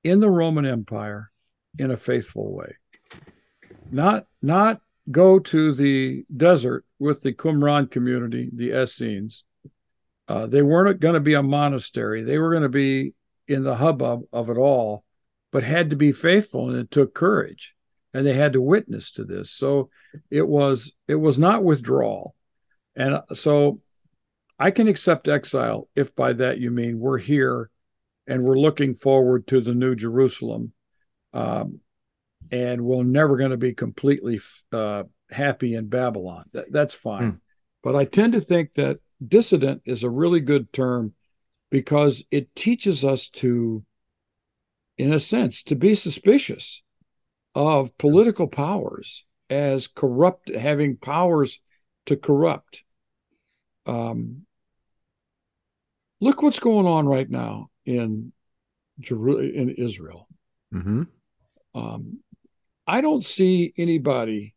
in 0.05 0.21
the 0.21 0.31
Roman 0.31 0.67
Empire 0.67 1.31
in 1.79 1.91
a 1.91 1.97
faithful 1.97 2.55
way 2.55 2.77
not 3.93 4.27
not 4.41 4.81
go 5.11 5.39
to 5.39 5.73
the 5.75 6.25
desert 6.35 6.85
with 6.99 7.23
the 7.23 7.33
Qumran 7.33 7.91
community, 7.91 8.51
the 8.53 8.71
Essenes. 8.83 9.45
Uh, 10.29 10.47
they 10.47 10.63
weren't 10.63 11.01
going 11.01 11.15
to 11.15 11.21
be 11.21 11.35
a 11.35 11.43
monastery. 11.43 12.23
They 12.23 12.39
were 12.39 12.51
going 12.51 12.63
to 12.63 12.69
be 12.69 13.15
in 13.49 13.65
the 13.65 13.77
hubbub 13.77 14.23
of 14.33 14.49
it 14.49 14.57
all, 14.57 15.05
but 15.51 15.65
had 15.65 15.91
to 15.91 15.97
be 15.97 16.13
faithful, 16.13 16.71
and 16.71 16.79
it 16.79 16.91
took 16.91 17.13
courage, 17.13 17.75
and 18.15 18.25
they 18.25 18.35
had 18.35 18.53
to 18.55 18.63
witness 18.63 19.11
to 19.13 19.25
this. 19.25 19.51
So 19.51 19.91
it 20.31 20.49
was 20.49 20.93
it 21.07 21.17
was 21.17 21.39
not 21.39 21.65
withdrawal, 21.65 22.35
and 22.97 23.15
uh, 23.15 23.23
so 23.35 23.79
I 24.59 24.71
can 24.71 24.89
accept 24.89 25.29
exile 25.29 25.89
if 25.97 26.15
by 26.15 26.33
that 26.35 26.59
you 26.59 26.71
mean 26.71 26.99
we're 26.99 27.19
here, 27.19 27.71
and 28.27 28.43
we're 28.43 28.59
looking 28.59 28.95
forward 28.95 29.47
to 29.49 29.61
the 29.61 29.75
new 29.75 29.95
Jerusalem, 29.95 30.73
um, 31.33 31.81
and 32.51 32.83
we're 32.83 33.03
never 33.03 33.37
going 33.37 33.51
to 33.51 33.57
be 33.57 33.75
completely 33.75 34.41
uh, 34.73 35.05
happy 35.31 35.75
in 35.75 35.89
Babylon. 35.89 36.45
That, 36.53 36.71
that's 36.71 36.95
fine. 36.95 37.33
Mm. 37.33 37.41
But 37.83 37.97
I 37.97 38.05
tend 38.05 38.35
to 38.35 38.41
think 38.41 38.75
that 38.75 38.99
dissident 39.27 39.83
is 39.85 40.05
a 40.05 40.11
really 40.11 40.41
good 40.41 40.73
term 40.73 41.15
because 41.71 42.25
it 42.31 42.55
teaches 42.55 43.05
us 43.05 43.29
to, 43.31 43.83
in 44.99 45.13
a 45.13 45.19
sense, 45.19 45.63
to 45.65 45.75
be 45.75 45.95
suspicious 45.95 46.83
of 47.55 47.97
political 47.99 48.47
powers 48.47 49.25
as 49.51 49.89
corrupt, 49.89 50.55
having 50.55 50.97
powers 50.97 51.59
to 52.07 52.17
corrupt. 52.17 52.85
Um, 53.87 54.43
look 56.21 56.43
what's 56.43 56.61
going 56.61 56.87
on 56.87 57.07
right 57.07 57.29
now 57.29 57.71
in 57.85 58.33
Jeru- 59.01 59.39
in 59.39 59.71
Israel. 59.71 60.29
Mm-hmm. 60.75 61.03
Um, 61.75 62.19
I 62.87 63.01
don't 63.01 63.25
see 63.25 63.73
anybody 63.77 64.55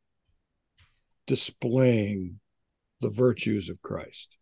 displaying 1.28 2.40
the 3.02 3.10
virtues 3.10 3.70
of 3.70 3.82
Christ. 3.82 4.38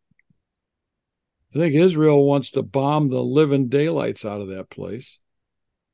I 1.53 1.59
think 1.59 1.75
Israel 1.75 2.25
wants 2.25 2.51
to 2.51 2.63
bomb 2.63 3.09
the 3.09 3.21
living 3.21 3.69
daylights 3.69 4.25
out 4.25 4.41
of 4.41 4.49
that 4.49 4.69
place. 4.69 5.19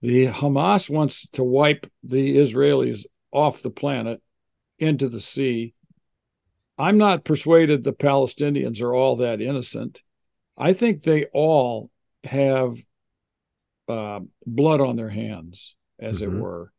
The 0.02 0.28
Hamas 0.28 0.90
wants 0.90 1.28
to 1.34 1.44
wipe 1.44 1.92
the 2.04 2.38
Israelis 2.38 3.06
off 3.32 3.62
the 3.62 3.70
planet 3.70 4.22
into 4.78 5.10
the 5.10 5.20
sea. 5.20 5.74
I'm 6.80 6.98
not 6.98 7.26
persuaded 7.26 7.84
the 7.84 7.92
Palestinians 7.92 8.82
are 8.82 8.96
all 8.96 9.18
that 9.18 9.42
innocent. 9.42 10.02
I 10.58 10.72
think 10.72 11.04
they 11.04 11.26
all 11.26 11.92
have 12.24 12.76
uh, 13.90 14.22
blood 14.46 14.80
on 14.80 14.96
their 14.96 15.10
hands, 15.10 15.76
as 16.00 16.22
mm-hmm. 16.22 16.38
it 16.38 16.42
were. 16.42 16.72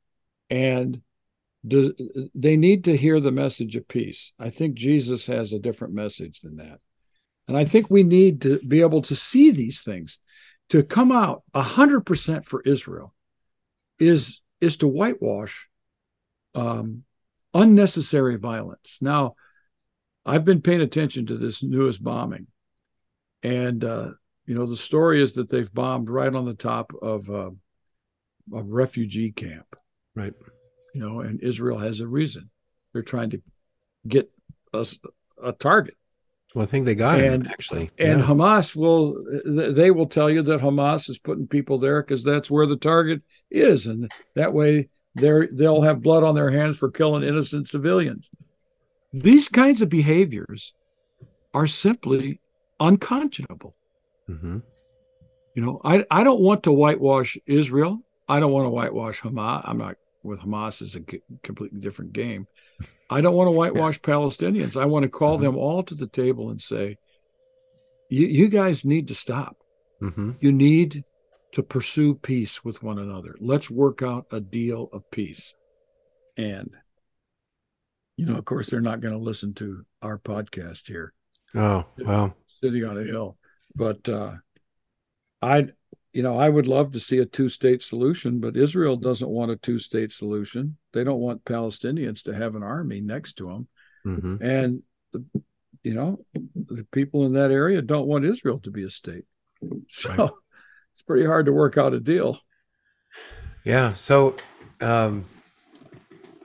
And 0.48 1.02
do, 1.66 1.94
they 2.34 2.56
need 2.56 2.84
to 2.84 2.96
hear 2.96 3.20
the 3.20 3.30
message 3.30 3.76
of 3.76 3.86
peace. 3.86 4.32
I 4.38 4.48
think 4.48 4.74
Jesus 4.74 5.26
has 5.26 5.52
a 5.52 5.58
different 5.58 5.92
message 5.92 6.40
than 6.40 6.56
that. 6.56 6.80
And 7.46 7.56
I 7.56 7.66
think 7.66 7.90
we 7.90 8.02
need 8.02 8.40
to 8.42 8.58
be 8.66 8.80
able 8.80 9.02
to 9.02 9.14
see 9.14 9.50
these 9.50 9.82
things. 9.82 10.18
To 10.70 10.82
come 10.82 11.10
out 11.10 11.42
100% 11.54 12.44
for 12.44 12.62
Israel 12.62 13.12
is, 13.98 14.40
is 14.60 14.76
to 14.78 14.86
whitewash 14.86 15.68
um, 16.54 17.02
unnecessary 17.52 18.36
violence. 18.36 18.98
Now, 19.00 19.34
I've 20.26 20.44
been 20.44 20.62
paying 20.62 20.80
attention 20.80 21.26
to 21.26 21.36
this 21.36 21.62
newest 21.62 22.02
bombing. 22.02 22.46
And, 23.42 23.82
uh, 23.84 24.10
you 24.46 24.54
know, 24.54 24.66
the 24.66 24.76
story 24.76 25.22
is 25.22 25.34
that 25.34 25.48
they've 25.48 25.72
bombed 25.72 26.10
right 26.10 26.34
on 26.34 26.44
the 26.44 26.54
top 26.54 26.92
of 27.00 27.30
uh, 27.30 27.50
a 28.52 28.62
refugee 28.62 29.32
camp. 29.32 29.66
Right 30.14 30.34
you 30.94 31.00
know, 31.00 31.20
and 31.20 31.40
Israel 31.40 31.78
has 31.78 32.00
a 32.00 32.08
reason. 32.08 32.50
They're 32.92 33.02
trying 33.02 33.30
to 33.30 33.42
get 34.06 34.30
us 34.74 34.98
a 35.42 35.52
target. 35.52 35.96
Well, 36.54 36.64
I 36.64 36.66
think 36.66 36.84
they 36.84 36.96
got 36.96 37.20
and, 37.20 37.46
him 37.46 37.52
actually. 37.52 37.90
And 37.98 38.20
yeah. 38.20 38.26
Hamas 38.26 38.74
will 38.74 39.24
they 39.46 39.90
will 39.90 40.08
tell 40.08 40.28
you 40.28 40.42
that 40.42 40.60
Hamas 40.60 41.08
is 41.08 41.18
putting 41.18 41.46
people 41.46 41.78
there 41.78 42.02
because 42.02 42.24
that's 42.24 42.50
where 42.50 42.66
the 42.66 42.76
target 42.76 43.22
is, 43.50 43.86
and 43.86 44.10
that 44.34 44.52
way 44.52 44.88
they 45.14 45.30
they'll 45.52 45.82
have 45.82 46.02
blood 46.02 46.24
on 46.24 46.34
their 46.34 46.50
hands 46.50 46.76
for 46.76 46.90
killing 46.90 47.22
innocent 47.22 47.68
civilians. 47.68 48.28
These 49.12 49.48
kinds 49.48 49.82
of 49.82 49.88
behaviors 49.88 50.74
are 51.52 51.66
simply 51.66 52.40
unconscionable. 52.78 53.74
Mm-hmm. 54.28 54.58
You 55.54 55.62
know, 55.62 55.80
I 55.84 56.04
I 56.10 56.22
don't 56.22 56.40
want 56.40 56.62
to 56.64 56.72
whitewash 56.72 57.36
Israel. 57.46 58.00
I 58.28 58.38
don't 58.38 58.52
want 58.52 58.66
to 58.66 58.70
whitewash 58.70 59.20
Hamas. 59.20 59.62
I'm 59.64 59.78
not 59.78 59.96
with 60.22 60.40
Hamas 60.40 60.82
is 60.82 60.96
a 60.96 61.00
completely 61.42 61.80
different 61.80 62.12
game. 62.12 62.46
I 63.08 63.20
don't 63.20 63.34
want 63.34 63.48
to 63.48 63.50
whitewash 63.56 63.98
yeah. 64.02 64.14
Palestinians. 64.14 64.80
I 64.80 64.84
want 64.84 65.02
to 65.04 65.08
call 65.08 65.36
mm-hmm. 65.36 65.44
them 65.44 65.56
all 65.56 65.82
to 65.84 65.94
the 65.94 66.06
table 66.06 66.50
and 66.50 66.60
say, 66.60 66.98
you, 68.08 68.26
you 68.26 68.48
guys 68.48 68.84
need 68.84 69.08
to 69.08 69.14
stop. 69.14 69.56
Mm-hmm. 70.02 70.32
You 70.40 70.52
need 70.52 71.04
to 71.52 71.62
pursue 71.62 72.14
peace 72.14 72.64
with 72.64 72.82
one 72.82 72.98
another. 72.98 73.34
Let's 73.40 73.70
work 73.70 74.02
out 74.02 74.26
a 74.30 74.40
deal 74.40 74.88
of 74.92 75.10
peace. 75.10 75.54
And, 76.36 76.70
you 78.20 78.26
know, 78.26 78.36
of 78.36 78.44
course, 78.44 78.68
they're 78.68 78.82
not 78.82 79.00
going 79.00 79.14
to 79.14 79.24
listen 79.24 79.54
to 79.54 79.82
our 80.02 80.18
podcast 80.18 80.86
here. 80.88 81.14
Oh, 81.54 81.86
well. 81.96 82.36
Sitting 82.62 82.84
on 82.84 82.98
a 82.98 83.02
hill. 83.02 83.38
But 83.74 84.06
uh, 84.10 84.32
I, 85.40 85.68
you 86.12 86.22
know, 86.22 86.38
I 86.38 86.50
would 86.50 86.68
love 86.68 86.92
to 86.92 87.00
see 87.00 87.16
a 87.16 87.24
two 87.24 87.48
state 87.48 87.80
solution, 87.80 88.38
but 88.38 88.58
Israel 88.58 88.98
doesn't 88.98 89.30
want 89.30 89.52
a 89.52 89.56
two 89.56 89.78
state 89.78 90.12
solution. 90.12 90.76
They 90.92 91.02
don't 91.02 91.20
want 91.20 91.46
Palestinians 91.46 92.22
to 92.24 92.34
have 92.34 92.54
an 92.56 92.62
army 92.62 93.00
next 93.00 93.38
to 93.38 93.44
them. 93.44 93.68
Mm-hmm. 94.04 94.44
And, 94.44 94.82
you 95.82 95.94
know, 95.94 96.18
the 96.54 96.86
people 96.92 97.24
in 97.24 97.32
that 97.32 97.50
area 97.50 97.80
don't 97.80 98.06
want 98.06 98.26
Israel 98.26 98.58
to 98.64 98.70
be 98.70 98.84
a 98.84 98.90
state. 98.90 99.24
So 99.88 100.10
right. 100.10 100.30
it's 100.94 101.04
pretty 101.06 101.24
hard 101.24 101.46
to 101.46 101.54
work 101.54 101.78
out 101.78 101.94
a 101.94 102.00
deal. 102.00 102.38
Yeah. 103.64 103.94
So, 103.94 104.36
um, 104.82 105.24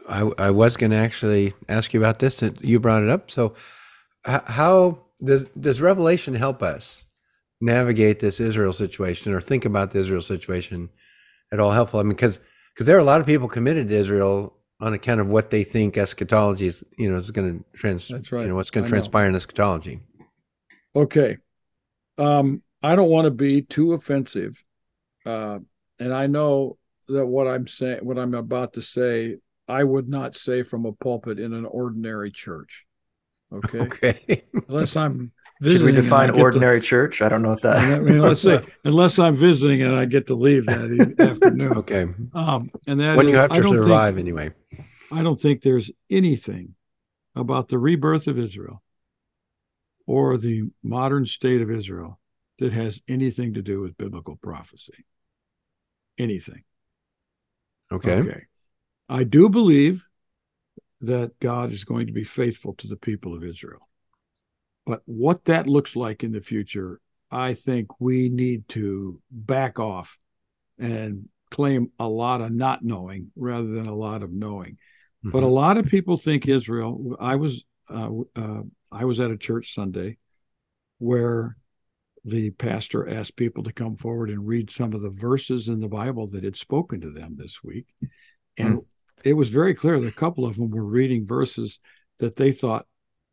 I, 0.08 0.30
I 0.38 0.52
was 0.52 0.78
going 0.78 0.92
to 0.92 0.98
actually 0.98 1.54
ask 1.70 1.94
you 1.94 2.00
about 2.00 2.20
this. 2.20 2.38
That 2.38 2.64
you 2.64 2.80
brought 2.80 3.04
it 3.04 3.10
up. 3.10 3.32
So, 3.32 3.56
how 4.24 5.00
does 5.24 5.46
does 5.60 5.82
Revelation 5.82 6.34
help 6.34 6.62
us 6.62 7.06
navigate 7.62 8.20
this 8.20 8.40
Israel 8.40 8.74
situation 8.74 9.34
or 9.34 9.42
think 9.42 9.66
about 9.66 9.92
the 9.92 10.00
Israel 10.00 10.22
situation 10.22 10.90
at 11.52 11.60
all 11.60 11.72
helpful? 11.72 12.00
I 12.00 12.04
mean, 12.04 12.12
because 12.12 12.40
because 12.74 12.88
there 12.88 12.98
are 12.98 13.02
a 13.02 13.06
lot 13.06 13.22
of 13.22 13.28
people 13.28 13.48
committed 13.48 13.90
to 13.90 13.96
Israel 13.96 14.54
on 14.82 14.94
account 14.94 15.22
of 15.22 15.28
what 15.28 15.50
they 15.50 15.64
think 15.64 15.98
eschatology 15.98 16.68
is, 16.68 16.84
you 16.98 17.10
know, 17.12 17.18
is 17.18 17.32
going 17.32 17.60
to 17.60 17.78
trans. 17.78 18.08
That's 18.08 18.32
right. 18.32 18.42
You 18.42 18.50
know, 18.50 18.56
what's 18.56 18.70
going 18.70 18.84
to 18.86 18.90
transpire 18.90 19.28
in 19.28 19.36
eschatology. 19.36 20.02
Okay, 20.96 21.38
um, 22.18 22.62
I 22.84 22.96
don't 22.96 23.10
want 23.10 23.26
to 23.26 23.32
be 23.32 23.62
too 23.62 23.94
offensive, 23.94 24.64
uh, 25.26 25.60
and 26.00 26.14
I 26.14 26.28
know 26.28 26.78
that 27.08 27.26
what 27.26 27.48
I'm 27.48 27.68
saying, 27.68 28.00
what 28.04 28.18
I'm 28.18 28.34
about 28.34 28.74
to 28.74 28.82
say, 28.82 29.38
I 29.68 29.84
would 29.84 30.08
not 30.08 30.36
say 30.36 30.64
from 30.64 30.86
a 30.86 30.94
pulpit 30.94 31.40
in 31.40 31.54
an 31.54 31.66
ordinary 31.66 32.32
church. 32.32 32.86
Okay. 33.52 33.80
Okay. 33.80 34.44
Unless 34.68 34.96
I'm 34.96 35.32
should 35.62 35.84
we 35.84 35.92
define 35.92 36.32
ordinary 36.32 36.82
to, 36.82 36.86
church? 36.86 37.22
I 37.22 37.30
don't 37.30 37.42
know 37.42 37.50
what 37.50 37.62
that. 37.62 37.78
I 37.78 38.00
mean, 38.00 38.20
let's 38.20 38.42
say 38.42 38.62
unless 38.84 39.20
I'm 39.20 39.36
visiting 39.36 39.82
and 39.82 39.96
I 39.96 40.06
get 40.06 40.28
to 40.28 40.36
leave 40.36 40.66
that 40.66 41.16
afternoon. 41.20 41.78
Okay. 41.78 42.08
Um, 42.34 42.72
and 42.88 43.00
that 43.00 43.18
when 43.18 43.28
is, 43.28 43.34
you 43.34 43.38
have 43.38 43.52
to 43.52 43.64
survive 43.64 44.16
think, 44.16 44.26
anyway. 44.26 44.52
I 45.12 45.24
don't 45.24 45.40
think 45.40 45.62
there's 45.62 45.92
anything 46.10 46.76
about 47.36 47.70
the 47.70 47.78
rebirth 47.78 48.28
of 48.28 48.38
Israel 48.38 48.82
or 50.06 50.38
the 50.38 50.64
modern 50.84 51.26
state 51.26 51.62
of 51.62 51.72
Israel 51.72 52.20
that 52.60 52.74
has 52.74 53.02
anything 53.08 53.54
to 53.54 53.62
do 53.62 53.82
with 53.82 53.98
biblical 53.98 54.36
prophecy. 54.36 55.06
Anything. 56.18 56.64
Okay. 57.92 58.20
Okay. 58.20 58.44
I 59.08 59.24
do 59.24 59.50
believe 59.50 60.04
that 61.02 61.40
God 61.40 61.72
is 61.72 61.84
going 61.84 62.08
to 62.08 62.14
be 62.14 62.24
faithful 62.24 62.74
to 62.76 62.88
the 62.88 62.96
people 62.96 63.36
of 63.36 63.44
Israel. 63.44 63.88
But 64.86 65.02
what 65.06 65.46
that 65.46 65.68
looks 65.68 65.96
like 65.96 66.24
in 66.24 66.32
the 66.32 66.42
future, 66.42 67.00
I 67.32 67.54
think 67.54 68.00
we 68.00 68.30
need 68.30 68.68
to 68.70 69.22
back 69.32 69.80
off 69.80 70.18
and 70.78 71.30
claim 71.52 71.92
a 72.00 72.08
lot 72.08 72.42
of 72.42 72.52
not 72.52 72.84
knowing 72.84 73.32
rather 73.36 73.68
than 73.68 73.88
a 73.88 73.96
lot 73.96 74.24
of 74.24 74.32
knowing. 74.32 74.74
Mm-hmm. 74.74 75.32
But 75.32 75.44
a 75.44 75.48
lot 75.48 75.78
of 75.78 75.88
people 75.88 76.18
think 76.18 76.48
Israel. 76.48 77.16
I 77.20 77.36
was 77.36 77.64
uh, 77.90 78.10
uh, 78.36 78.62
I 78.92 79.06
was 79.06 79.20
at 79.20 79.32
a 79.32 79.38
church 79.38 79.74
Sunday 79.74 80.18
where 81.00 81.58
the 82.24 82.50
pastor 82.52 83.08
asked 83.08 83.36
people 83.36 83.64
to 83.64 83.74
come 83.74 83.96
forward 83.96 84.30
and 84.30 84.48
read 84.48 84.72
some 84.72 84.94
of 84.94 85.02
the 85.02 85.10
verses 85.10 85.68
in 85.70 85.80
the 85.80 85.88
Bible 85.88 86.28
that 86.28 86.44
had 86.44 86.58
spoken 86.58 87.02
to 87.02 87.12
them 87.12 87.36
this 87.38 87.64
week, 87.64 87.86
and 88.58 88.78
mm. 88.80 88.86
It 89.24 89.34
was 89.34 89.50
very 89.50 89.74
clear 89.74 90.00
that 90.00 90.08
a 90.08 90.12
couple 90.12 90.46
of 90.46 90.56
them 90.56 90.70
were 90.70 90.84
reading 90.84 91.26
verses 91.26 91.80
that 92.20 92.36
they 92.36 92.52
thought 92.52 92.86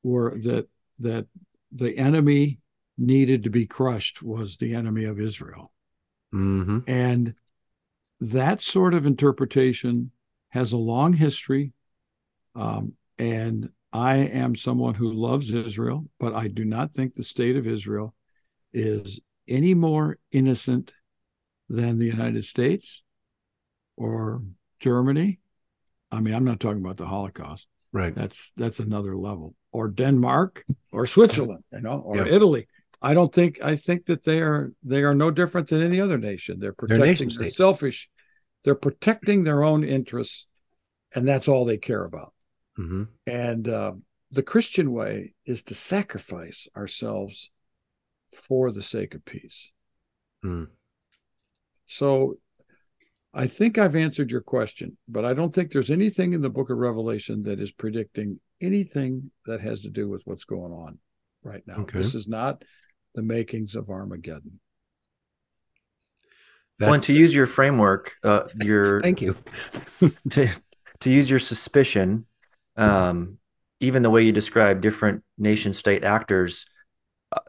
were 0.02 0.38
that 0.42 0.68
that 0.98 1.26
the 1.70 1.96
enemy 1.98 2.58
needed 2.98 3.44
to 3.44 3.50
be 3.50 3.66
crushed 3.66 4.22
was 4.22 4.56
the 4.56 4.74
enemy 4.74 5.04
of 5.04 5.20
Israel. 5.20 5.72
Mm-hmm. 6.34 6.78
And 6.86 7.34
that 8.20 8.60
sort 8.60 8.94
of 8.94 9.06
interpretation 9.06 10.12
has 10.50 10.72
a 10.72 10.76
long 10.76 11.14
history. 11.14 11.72
Um, 12.54 12.92
and 13.18 13.70
I 13.92 14.16
am 14.16 14.54
someone 14.54 14.94
who 14.94 15.12
loves 15.12 15.52
Israel, 15.52 16.06
but 16.20 16.34
I 16.34 16.48
do 16.48 16.64
not 16.64 16.94
think 16.94 17.14
the 17.14 17.22
state 17.22 17.56
of 17.56 17.66
Israel 17.66 18.14
is 18.72 19.20
any 19.48 19.74
more 19.74 20.18
innocent 20.30 20.92
than 21.68 21.98
the 21.98 22.06
United 22.06 22.44
States 22.44 23.02
or 23.96 24.42
Germany. 24.78 25.40
I 26.12 26.20
mean, 26.20 26.34
I'm 26.34 26.44
not 26.44 26.60
talking 26.60 26.84
about 26.84 26.98
the 26.98 27.06
Holocaust. 27.06 27.66
Right. 27.92 28.14
That's 28.14 28.52
that's 28.56 28.78
another 28.78 29.16
level. 29.16 29.54
Or 29.72 29.88
Denmark 29.88 30.64
or 30.92 31.06
Switzerland, 31.06 31.64
you 31.72 31.80
know, 31.80 31.98
or 31.98 32.16
Yeah. 32.16 32.26
Italy. 32.26 32.68
I 33.00 33.14
don't 33.14 33.34
think 33.34 33.60
I 33.62 33.76
think 33.76 34.06
that 34.06 34.22
they 34.22 34.40
are 34.40 34.72
they 34.82 35.02
are 35.02 35.14
no 35.14 35.30
different 35.30 35.68
than 35.68 35.82
any 35.82 36.00
other 36.00 36.18
nation. 36.18 36.60
They're 36.60 36.74
They're 36.78 36.98
protecting 36.98 37.28
nation 37.28 37.42
they're 37.42 37.50
selfish. 37.50 38.08
They're 38.64 38.74
protecting 38.76 39.42
their 39.42 39.64
own 39.64 39.82
interests, 39.82 40.46
and 41.14 41.26
that's 41.26 41.48
all 41.48 41.64
they 41.64 41.78
care 41.78 42.04
about. 42.04 42.32
hmm 42.76 43.04
And 43.26 43.68
uh, 43.68 43.92
the 44.30 44.42
Christian 44.42 44.92
way 44.92 45.34
is 45.44 45.64
to 45.64 45.74
sacrifice 45.74 46.68
ourselves 46.76 47.50
for 48.32 48.70
the 48.70 48.82
sake 48.82 49.14
of 49.14 49.24
peace. 49.24 49.72
Mm. 50.44 50.68
So 51.86 52.38
I 53.34 53.46
think 53.46 53.78
I've 53.78 53.96
answered 53.96 54.30
your 54.30 54.42
question, 54.42 54.98
but 55.08 55.24
I 55.24 55.32
don't 55.32 55.54
think 55.54 55.70
there's 55.70 55.90
anything 55.90 56.34
in 56.34 56.42
the 56.42 56.50
book 56.50 56.68
of 56.68 56.76
Revelation 56.76 57.42
that 57.44 57.60
is 57.60 57.72
predicting 57.72 58.40
anything 58.60 59.30
that 59.46 59.60
has 59.60 59.80
to 59.82 59.90
do 59.90 60.08
with 60.08 60.22
what's 60.26 60.44
going 60.44 60.72
on 60.72 60.98
right 61.42 61.62
now. 61.66 61.76
Okay. 61.78 61.98
This 61.98 62.14
is 62.14 62.28
not 62.28 62.62
the 63.14 63.22
makings 63.22 63.74
of 63.74 63.88
Armageddon. 63.88 64.60
Well, 66.78 66.94
and 66.94 67.02
to 67.04 67.14
use 67.14 67.34
your 67.34 67.46
framework, 67.46 68.14
uh, 68.24 68.48
your 68.60 69.00
Thank 69.02 69.22
you. 69.22 69.36
to 70.30 70.48
to 71.00 71.10
use 71.10 71.30
your 71.30 71.38
suspicion, 71.38 72.26
um, 72.76 73.38
even 73.80 74.02
the 74.02 74.10
way 74.10 74.22
you 74.22 74.32
describe 74.32 74.80
different 74.80 75.22
nation 75.38 75.72
state 75.72 76.02
actors, 76.02 76.66
uh, 77.30 77.40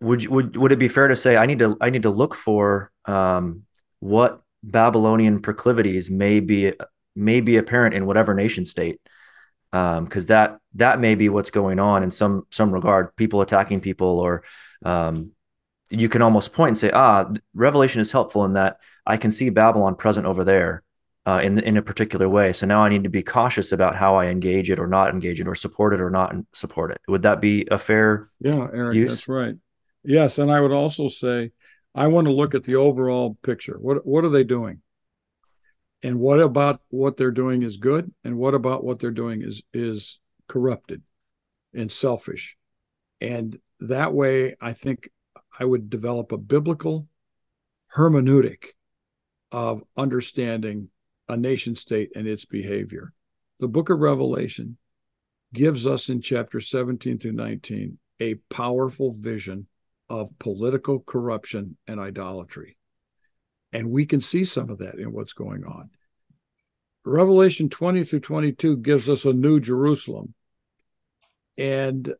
would 0.00 0.26
would 0.26 0.56
would 0.56 0.72
it 0.72 0.78
be 0.78 0.88
fair 0.88 1.08
to 1.08 1.16
say 1.16 1.36
I 1.36 1.46
need 1.46 1.60
to 1.60 1.76
I 1.80 1.90
need 1.90 2.02
to 2.02 2.10
look 2.10 2.34
for 2.34 2.90
um, 3.04 3.62
what 4.00 4.42
Babylonian 4.70 5.40
proclivities 5.40 6.10
may 6.10 6.40
be 6.40 6.72
may 7.14 7.40
be 7.40 7.56
apparent 7.56 7.94
in 7.94 8.06
whatever 8.06 8.34
nation 8.34 8.64
state, 8.64 9.00
because 9.70 10.26
that 10.26 10.58
that 10.74 11.00
may 11.00 11.14
be 11.14 11.28
what's 11.28 11.50
going 11.50 11.78
on 11.78 12.02
in 12.02 12.10
some 12.10 12.46
some 12.50 12.72
regard, 12.72 13.14
people 13.16 13.40
attacking 13.40 13.80
people 13.80 14.20
or 14.20 14.42
um, 14.84 15.32
you 15.90 16.08
can 16.08 16.22
almost 16.22 16.52
point 16.52 16.68
and 16.70 16.78
say, 16.78 16.90
ah, 16.92 17.30
Revelation 17.54 18.00
is 18.00 18.10
helpful 18.10 18.44
in 18.44 18.54
that 18.54 18.78
I 19.06 19.16
can 19.16 19.30
see 19.30 19.50
Babylon 19.50 19.96
present 19.96 20.26
over 20.26 20.42
there 20.42 20.82
uh, 21.26 21.40
in 21.42 21.58
in 21.58 21.76
a 21.76 21.82
particular 21.82 22.28
way. 22.28 22.52
So 22.52 22.66
now 22.66 22.82
I 22.82 22.88
need 22.88 23.04
to 23.04 23.10
be 23.10 23.22
cautious 23.22 23.70
about 23.70 23.96
how 23.96 24.16
I 24.16 24.26
engage 24.26 24.70
it 24.70 24.78
or 24.78 24.86
not 24.86 25.12
engage 25.12 25.40
it 25.40 25.48
or 25.48 25.54
support 25.54 25.92
it 25.92 26.00
or 26.00 26.10
not 26.10 26.34
support 26.52 26.90
it. 26.90 27.00
Would 27.06 27.22
that 27.22 27.40
be 27.40 27.66
a 27.70 27.78
fair? 27.78 28.30
Yeah, 28.40 28.66
Eric, 28.72 28.96
Use? 28.96 29.10
that's 29.10 29.28
right. 29.28 29.56
Yes, 30.02 30.38
and 30.38 30.50
I 30.50 30.60
would 30.60 30.72
also 30.72 31.08
say 31.08 31.52
I 31.94 32.08
want 32.08 32.26
to 32.26 32.32
look 32.32 32.54
at 32.54 32.64
the 32.64 32.76
overall 32.76 33.38
picture. 33.42 33.76
What 33.78 34.04
what 34.06 34.24
are 34.24 34.30
they 34.30 34.44
doing? 34.44 34.80
And 36.02 36.18
what 36.18 36.40
about 36.40 36.80
what 36.88 37.16
they're 37.16 37.30
doing 37.30 37.62
is 37.62 37.76
good, 37.76 38.12
and 38.24 38.36
what 38.36 38.54
about 38.54 38.84
what 38.84 38.98
they're 38.98 39.10
doing 39.10 39.42
is 39.42 39.62
is 39.72 40.20
corrupted 40.48 41.02
and 41.72 41.90
selfish. 41.90 42.56
And 43.20 43.58
that 43.80 44.12
way 44.12 44.56
I 44.60 44.72
think 44.72 45.08
I 45.58 45.64
would 45.64 45.88
develop 45.88 46.32
a 46.32 46.38
biblical 46.38 47.06
hermeneutic 47.96 48.66
of 49.52 49.82
understanding 49.96 50.88
a 51.28 51.36
nation 51.36 51.76
state 51.76 52.10
and 52.14 52.26
its 52.26 52.44
behavior. 52.44 53.12
The 53.60 53.68
book 53.68 53.88
of 53.88 54.00
Revelation 54.00 54.78
gives 55.52 55.86
us 55.86 56.08
in 56.08 56.20
chapter 56.20 56.60
17 56.60 57.18
through 57.18 57.32
19 57.32 57.98
a 58.20 58.34
powerful 58.50 59.12
vision 59.12 59.68
of 60.08 60.38
political 60.38 61.00
corruption 61.00 61.76
and 61.86 62.00
idolatry. 62.00 62.76
And 63.72 63.90
we 63.90 64.06
can 64.06 64.20
see 64.20 64.44
some 64.44 64.70
of 64.70 64.78
that 64.78 64.96
in 64.96 65.12
what's 65.12 65.32
going 65.32 65.64
on. 65.64 65.90
Revelation 67.04 67.68
20 67.68 68.04
through 68.04 68.20
22 68.20 68.78
gives 68.78 69.08
us 69.08 69.24
a 69.24 69.32
new 69.32 69.60
Jerusalem. 69.60 70.34
And 71.58 72.14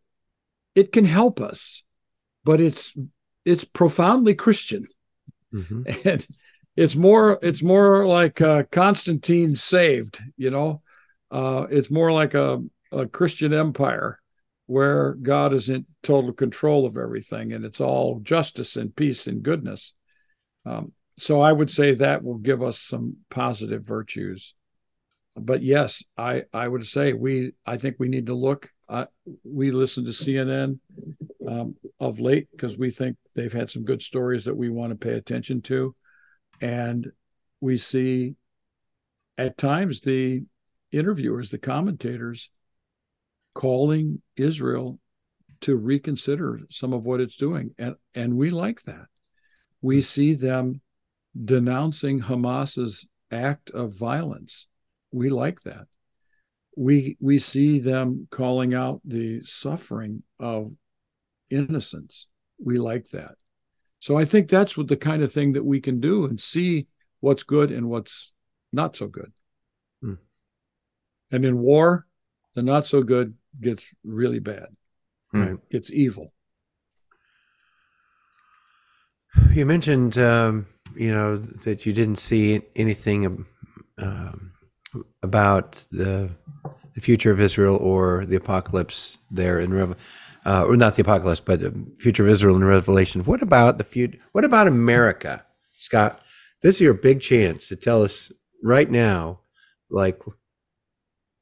it 0.74 0.92
can 0.92 1.04
help 1.04 1.40
us, 1.40 1.82
but 2.44 2.60
it's 2.60 2.96
it's 3.44 3.64
profoundly 3.64 4.34
Christian. 4.34 4.88
hmm 5.52 5.82
And 6.04 6.26
it's 6.76 6.96
more 6.96 7.38
it's 7.42 7.62
more 7.62 8.06
like 8.06 8.40
uh, 8.40 8.64
Constantine 8.70 9.56
saved, 9.56 10.20
you 10.36 10.50
know. 10.50 10.82
Uh, 11.30 11.66
it's 11.70 11.90
more 11.90 12.12
like 12.12 12.34
a, 12.34 12.62
a 12.92 13.06
Christian 13.06 13.52
empire 13.52 14.18
where 14.66 15.14
God 15.14 15.52
is 15.52 15.68
in 15.68 15.86
total 16.02 16.32
control 16.32 16.86
of 16.86 16.96
everything 16.96 17.52
and 17.52 17.64
it's 17.64 17.80
all 17.80 18.20
justice 18.20 18.76
and 18.76 18.94
peace 18.94 19.26
and 19.26 19.42
goodness. 19.42 19.92
Um, 20.64 20.92
so 21.16 21.40
I 21.40 21.52
would 21.52 21.70
say 21.70 21.94
that 21.94 22.24
will 22.24 22.38
give 22.38 22.62
us 22.62 22.78
some 22.78 23.18
positive 23.30 23.86
virtues. 23.86 24.54
But 25.36 25.62
yes, 25.62 26.02
I 26.16 26.44
I 26.52 26.66
would 26.66 26.86
say 26.86 27.12
we 27.12 27.52
I 27.66 27.76
think 27.76 27.96
we 27.98 28.08
need 28.08 28.26
to 28.26 28.34
look. 28.34 28.70
Uh, 28.88 29.06
we 29.42 29.70
listen 29.70 30.04
to 30.04 30.10
CNN 30.10 30.78
um, 31.48 31.74
of 31.98 32.20
late 32.20 32.48
because 32.52 32.78
we 32.78 32.90
think 32.90 33.16
they've 33.34 33.52
had 33.52 33.70
some 33.70 33.84
good 33.84 34.02
stories 34.02 34.44
that 34.44 34.56
we 34.56 34.70
want 34.70 34.90
to 34.90 34.96
pay 34.96 35.14
attention 35.14 35.60
to, 35.62 35.94
and 36.60 37.10
we 37.60 37.78
see 37.78 38.34
at 39.36 39.58
times 39.58 40.00
the 40.00 40.40
interviewers, 40.92 41.50
the 41.50 41.58
commentators, 41.58 42.50
calling 43.54 44.20
Israel 44.36 44.98
to 45.62 45.76
reconsider 45.76 46.60
some 46.70 46.92
of 46.92 47.04
what 47.04 47.20
it's 47.20 47.36
doing, 47.36 47.74
and 47.78 47.96
and 48.14 48.36
we 48.36 48.50
like 48.50 48.82
that. 48.82 49.06
We 49.80 50.00
see 50.00 50.34
them 50.34 50.80
denouncing 51.42 52.20
Hamas's 52.20 53.06
act 53.30 53.70
of 53.70 53.96
violence. 53.96 54.68
We 55.10 55.30
like 55.30 55.62
that. 55.62 55.86
We 56.76 57.16
we 57.20 57.38
see 57.38 57.78
them 57.78 58.28
calling 58.30 58.74
out 58.74 59.00
the 59.04 59.42
suffering 59.44 60.22
of 60.38 60.72
innocents. 61.50 62.26
We 62.58 62.78
like 62.78 63.08
that. 63.10 63.36
So 64.00 64.18
I 64.18 64.24
think 64.24 64.48
that's 64.48 64.76
what 64.76 64.88
the 64.88 64.96
kind 64.96 65.22
of 65.22 65.32
thing 65.32 65.54
that 65.54 65.64
we 65.64 65.80
can 65.80 66.00
do 66.00 66.26
and 66.26 66.38
see 66.38 66.88
what's 67.20 67.42
good 67.42 67.70
and 67.70 67.88
what's 67.88 68.32
not 68.72 68.96
so 68.96 69.06
good. 69.06 69.32
Hmm. 70.02 70.14
And 71.30 71.44
in 71.44 71.58
war, 71.58 72.06
the 72.54 72.62
not 72.62 72.86
so 72.86 73.02
good 73.02 73.34
gets 73.60 73.92
really 74.04 74.40
bad. 74.40 74.66
Right. 75.32 75.58
It's 75.70 75.90
evil. 75.92 76.32
You 79.52 79.66
mentioned, 79.66 80.16
um, 80.16 80.66
you 80.94 81.12
know, 81.12 81.38
that 81.38 81.86
you 81.86 81.92
didn't 81.92 82.18
see 82.18 82.62
anything 82.76 83.46
um, 83.98 84.52
about 85.22 85.84
the 85.90 86.30
the 86.94 87.00
future 87.00 87.32
of 87.32 87.40
Israel 87.40 87.76
or 87.76 88.24
the 88.24 88.36
apocalypse 88.36 89.18
there 89.30 89.58
in 89.58 89.74
Rev, 89.74 89.96
uh, 90.46 90.64
or 90.64 90.76
not 90.76 90.94
the 90.94 91.02
apocalypse, 91.02 91.40
but 91.40 91.60
the 91.60 91.74
future 91.98 92.22
of 92.22 92.28
Israel 92.28 92.54
in 92.54 92.62
Revelation. 92.62 93.24
What 93.24 93.42
about 93.42 93.78
the 93.78 93.84
future? 93.84 94.18
What 94.30 94.44
about 94.44 94.68
America, 94.68 95.44
Scot? 95.76 96.20
This 96.62 96.76
is 96.76 96.80
your 96.80 96.94
big 96.94 97.20
chance 97.20 97.66
to 97.68 97.76
tell 97.76 98.04
us 98.04 98.30
right 98.62 98.88
now, 98.88 99.40
like, 99.90 100.22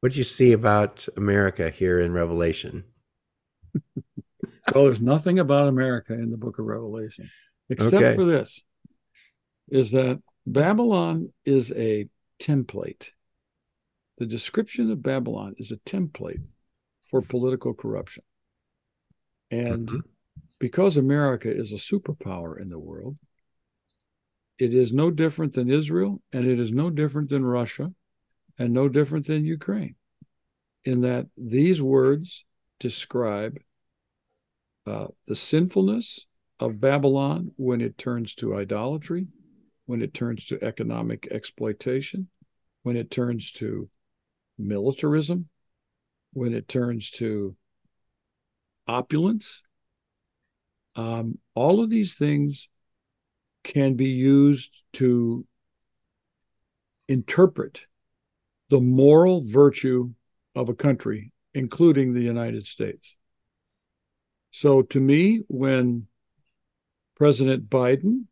what 0.03 0.11
do 0.11 0.19
you 0.19 0.25
see 0.25 0.51
about 0.51 1.07
America 1.17 1.71
here 1.71 2.01
in 2.01 2.13
Revelation? 2.13 2.85
Well, 4.75 4.85
there's 4.85 5.01
nothing 5.01 5.39
about 5.39 5.69
America 5.69 6.13
in 6.15 6.31
the 6.31 6.37
book 6.37 6.59
of 6.59 6.65
Revelation, 6.65 7.31
except 7.71 7.95
Okay. 7.95 8.15
for 8.15 8.25
this 8.25 8.65
is 9.69 9.93
that 9.93 10.21
Babylon 10.47 11.33
is 11.45 11.73
a 11.73 12.09
template. 12.41 13.11
The 14.19 14.27
description 14.27 14.91
of 14.91 15.03
Babylon 15.03 15.55
is 15.59 15.71
a 15.71 15.77
template 15.77 16.43
for 17.05 17.23
political 17.23 17.75
corruption. 17.75 18.25
And 19.51 19.89
Mhm. 19.89 20.03
because 20.59 20.97
America 20.97 21.51
is 21.55 21.73
a 21.73 21.77
superpower 21.77 22.61
in 22.61 22.69
the 22.69 22.79
world, 22.79 23.19
it 24.59 24.75
is 24.75 24.93
no 24.93 25.11
different 25.11 25.53
than 25.53 25.71
Israel, 25.71 26.23
and 26.33 26.47
it 26.47 26.59
is 26.59 26.73
no 26.73 26.91
different 26.91 27.31
than 27.31 27.45
Russia, 27.45 27.95
and 28.63 28.73
no 28.73 28.89
different 28.89 29.27
than 29.27 29.45
Ukraine, 29.45 29.97
in 30.85 31.01
that 31.01 31.27
these 31.37 31.83
words 31.83 32.45
describe 32.79 33.59
uh, 34.87 35.09
the 35.27 35.35
sinfulness 35.35 36.27
of 36.61 36.81
Babylon 36.81 37.51
when 37.57 37.81
it 37.81 37.99
turns 37.99 38.37
to 38.37 38.57
idolatry, 38.57 39.27
when 39.87 40.01
it 40.01 40.15
turns 40.15 40.45
to 40.47 40.63
economic 40.63 41.27
exploitation, 41.33 42.29
when 42.85 42.97
it 42.97 43.11
turns 43.11 43.51
to 43.51 43.89
militarism, 44.57 45.49
when 46.33 46.55
it 46.55 46.69
turns 46.69 47.11
to 47.11 47.57
opulence. 48.87 49.65
Um, 50.95 51.39
all 51.57 51.83
of 51.83 51.91
these 51.91 52.15
things 52.15 52.69
can 53.65 53.95
be 53.95 54.11
used 54.11 54.85
to 54.93 55.45
interpret 57.09 57.81
the 58.73 58.81
moral 58.81 59.43
virtue 59.45 60.11
of 60.55 60.71
a 60.71 60.75
country 60.75 61.33
including 61.55 62.13
the 62.13 62.23
United 62.23 62.67
States. 62.67 63.19
So 64.51 64.83
to 64.83 65.01
me, 65.01 65.43
when 65.49 66.07
President 67.17 67.69
Biden 67.69 68.25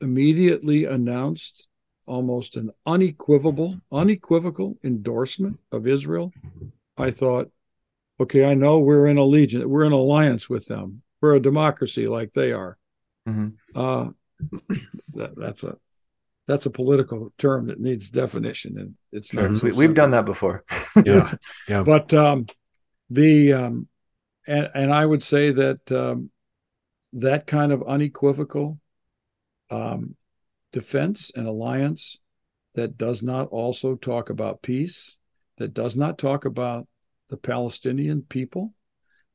immediately 0.00 0.84
announced 0.84 1.68
almost 2.06 2.56
an 2.56 2.70
unequivocal, 2.86 3.80
unequivocal 3.92 4.78
endorsement 4.82 5.58
of 5.72 5.86
Israel, 5.86 6.32
I 6.96 7.10
thought, 7.10 7.50
okay, 8.20 8.44
I 8.44 8.54
know 8.54 8.78
we're 8.78 9.06
in 9.06 9.18
allegiance, 9.18 9.64
we're 9.64 9.84
in 9.84 9.92
alliance 9.92 10.48
with 10.48 10.66
them. 10.66 11.02
We're 11.20 11.36
a 11.36 11.40
democracy 11.40 12.06
like 12.06 12.32
they 12.32 12.52
are. 12.52 12.78
Mm-hmm. 13.28 13.48
Uh, 13.78 14.08
that, 15.14 15.36
that's 15.36 15.64
a 15.64 15.76
that's 16.46 16.66
a 16.66 16.70
political 16.70 17.32
term 17.38 17.68
that 17.68 17.80
needs 17.80 18.10
definition, 18.10 18.78
and 18.78 18.94
it's 19.12 19.32
not. 19.32 19.44
Mm-hmm. 19.44 19.68
So 19.68 19.76
we, 19.76 19.84
have 19.84 19.94
done 19.94 20.10
that 20.10 20.26
before. 20.26 20.64
yeah, 21.04 21.34
yeah. 21.68 21.82
But 21.82 22.12
um, 22.12 22.46
the 23.10 23.52
um, 23.54 23.88
and 24.46 24.68
and 24.74 24.92
I 24.92 25.06
would 25.06 25.22
say 25.22 25.52
that 25.52 25.90
um, 25.90 26.30
that 27.14 27.46
kind 27.46 27.72
of 27.72 27.82
unequivocal 27.82 28.78
um, 29.70 30.16
defense 30.72 31.30
and 31.34 31.46
alliance 31.46 32.18
that 32.74 32.98
does 32.98 33.22
not 33.22 33.48
also 33.48 33.94
talk 33.94 34.30
about 34.30 34.62
peace, 34.62 35.16
that 35.58 35.72
does 35.72 35.96
not 35.96 36.18
talk 36.18 36.44
about 36.44 36.86
the 37.30 37.36
Palestinian 37.36 38.22
people, 38.22 38.74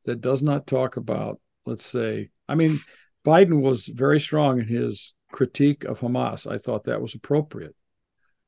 that 0.06 0.22
does 0.22 0.42
not 0.42 0.68
talk 0.68 0.98
about, 0.98 1.40
let's 1.66 1.86
say, 1.86 2.30
I 2.48 2.56
mean, 2.56 2.80
Biden 3.26 3.62
was 3.62 3.88
very 3.88 4.20
strong 4.20 4.60
in 4.60 4.68
his 4.68 5.14
critique 5.32 5.84
of 5.84 6.00
Hamas. 6.00 6.50
I 6.50 6.58
thought 6.58 6.86
that 6.86 7.02
was 7.02 7.16
appropriate. 7.16 7.76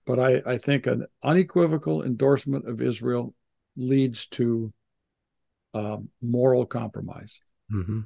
But 0.05 0.19
I, 0.19 0.41
I 0.45 0.57
think 0.57 0.87
an 0.87 1.05
unequivocal 1.23 2.03
endorsement 2.03 2.67
of 2.67 2.81
Israel 2.81 3.35
leads 3.77 4.25
to 4.27 4.73
um, 5.73 6.09
moral 6.21 6.65
compromise. 6.65 7.41
Mm-hmm. 7.71 8.01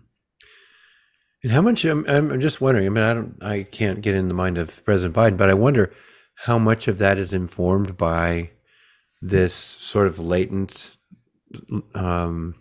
And 1.44 1.52
how 1.52 1.62
much? 1.62 1.86
I'm, 1.86 2.06
I'm 2.08 2.42
just 2.42 2.60
wondering. 2.60 2.88
I 2.88 2.90
mean, 2.90 3.04
I 3.04 3.14
don't, 3.14 3.44
I 3.44 3.64
can't 3.64 4.02
get 4.02 4.16
in 4.16 4.28
the 4.28 4.34
mind 4.34 4.58
of 4.58 4.84
President 4.84 5.16
Biden, 5.16 5.38
but 5.38 5.50
I 5.50 5.54
wonder 5.54 5.94
how 6.36 6.58
much 6.58 6.88
of 6.88 6.98
that 6.98 7.18
is 7.18 7.34
informed 7.34 7.98
by 7.98 8.52
this 9.22 9.54
sort 9.54 10.08
of 10.08 10.20
latent 10.20 10.98
um, 11.94 12.56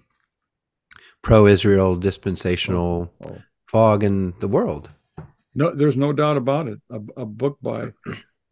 pro-Israel 1.22 1.96
dispensational 1.96 3.12
oh, 3.26 3.38
fog 3.64 4.04
in 4.04 4.34
the 4.40 4.48
world. 4.48 4.90
No, 5.54 5.74
there's 5.74 5.96
no 5.96 6.12
doubt 6.12 6.36
about 6.36 6.68
it. 6.68 6.80
A, 6.90 7.00
a 7.22 7.26
book 7.26 7.58
by 7.62 7.90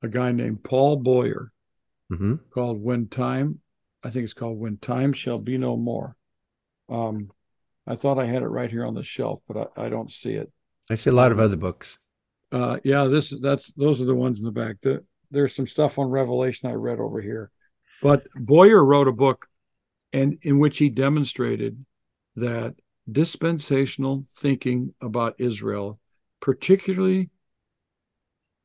a 0.03 0.09
guy 0.09 0.33
named 0.33 0.63
Paul 0.63 0.97
Boyer 0.97 1.53
mm-hmm. 2.11 2.37
called 2.51 2.83
"When 2.83 3.09
Time," 3.09 3.61
I 4.03 4.11
think 4.11 4.25
it's 4.25 4.35
called 4.35 4.59
"When 4.59 4.77
Time 4.77 5.13
Shall 5.13 5.39
Be 5.39 5.59
No 5.59 5.77
More." 5.77 6.17
Um, 6.89 7.31
I 7.87 7.97
thought 7.97 8.19
I 8.19 8.27
had 8.27 8.43
it 8.43 8.49
right 8.49 8.71
here 8.71 8.87
on 8.87 8.95
the 8.95 9.03
shelf, 9.03 9.41
but 9.49 9.73
I, 9.77 9.87
I 9.87 9.89
don't 9.89 10.11
see 10.11 10.35
it. 10.35 10.51
I 10.91 10.95
see 10.95 11.11
a 11.11 11.15
lot 11.15 11.33
of 11.33 11.39
other 11.39 11.57
books. 11.57 11.99
Uh, 12.51 12.79
yeah, 12.85 13.05
this 13.05 13.35
that's 13.41 13.73
those 13.73 14.01
are 14.01 14.05
the 14.05 14.15
ones 14.15 14.39
in 14.39 14.45
the 14.45 14.53
back. 14.53 14.77
The, 14.83 15.05
there's 15.31 15.55
some 15.55 15.67
stuff 15.67 15.99
on 15.99 16.09
Revelation 16.09 16.69
I 16.69 16.75
read 16.75 17.01
over 17.01 17.21
here, 17.21 17.51
but 18.03 18.25
Boyer 18.35 18.85
wrote 18.85 19.09
a 19.09 19.13
book, 19.13 19.47
and 20.13 20.39
in 20.43 20.59
which 20.59 20.79
he 20.79 20.91
demonstrated 20.91 21.85
that 22.37 22.75
dispensational 23.11 24.25
thinking 24.29 24.95
about 25.01 25.35
Israel, 25.39 25.99
particularly 26.43 27.31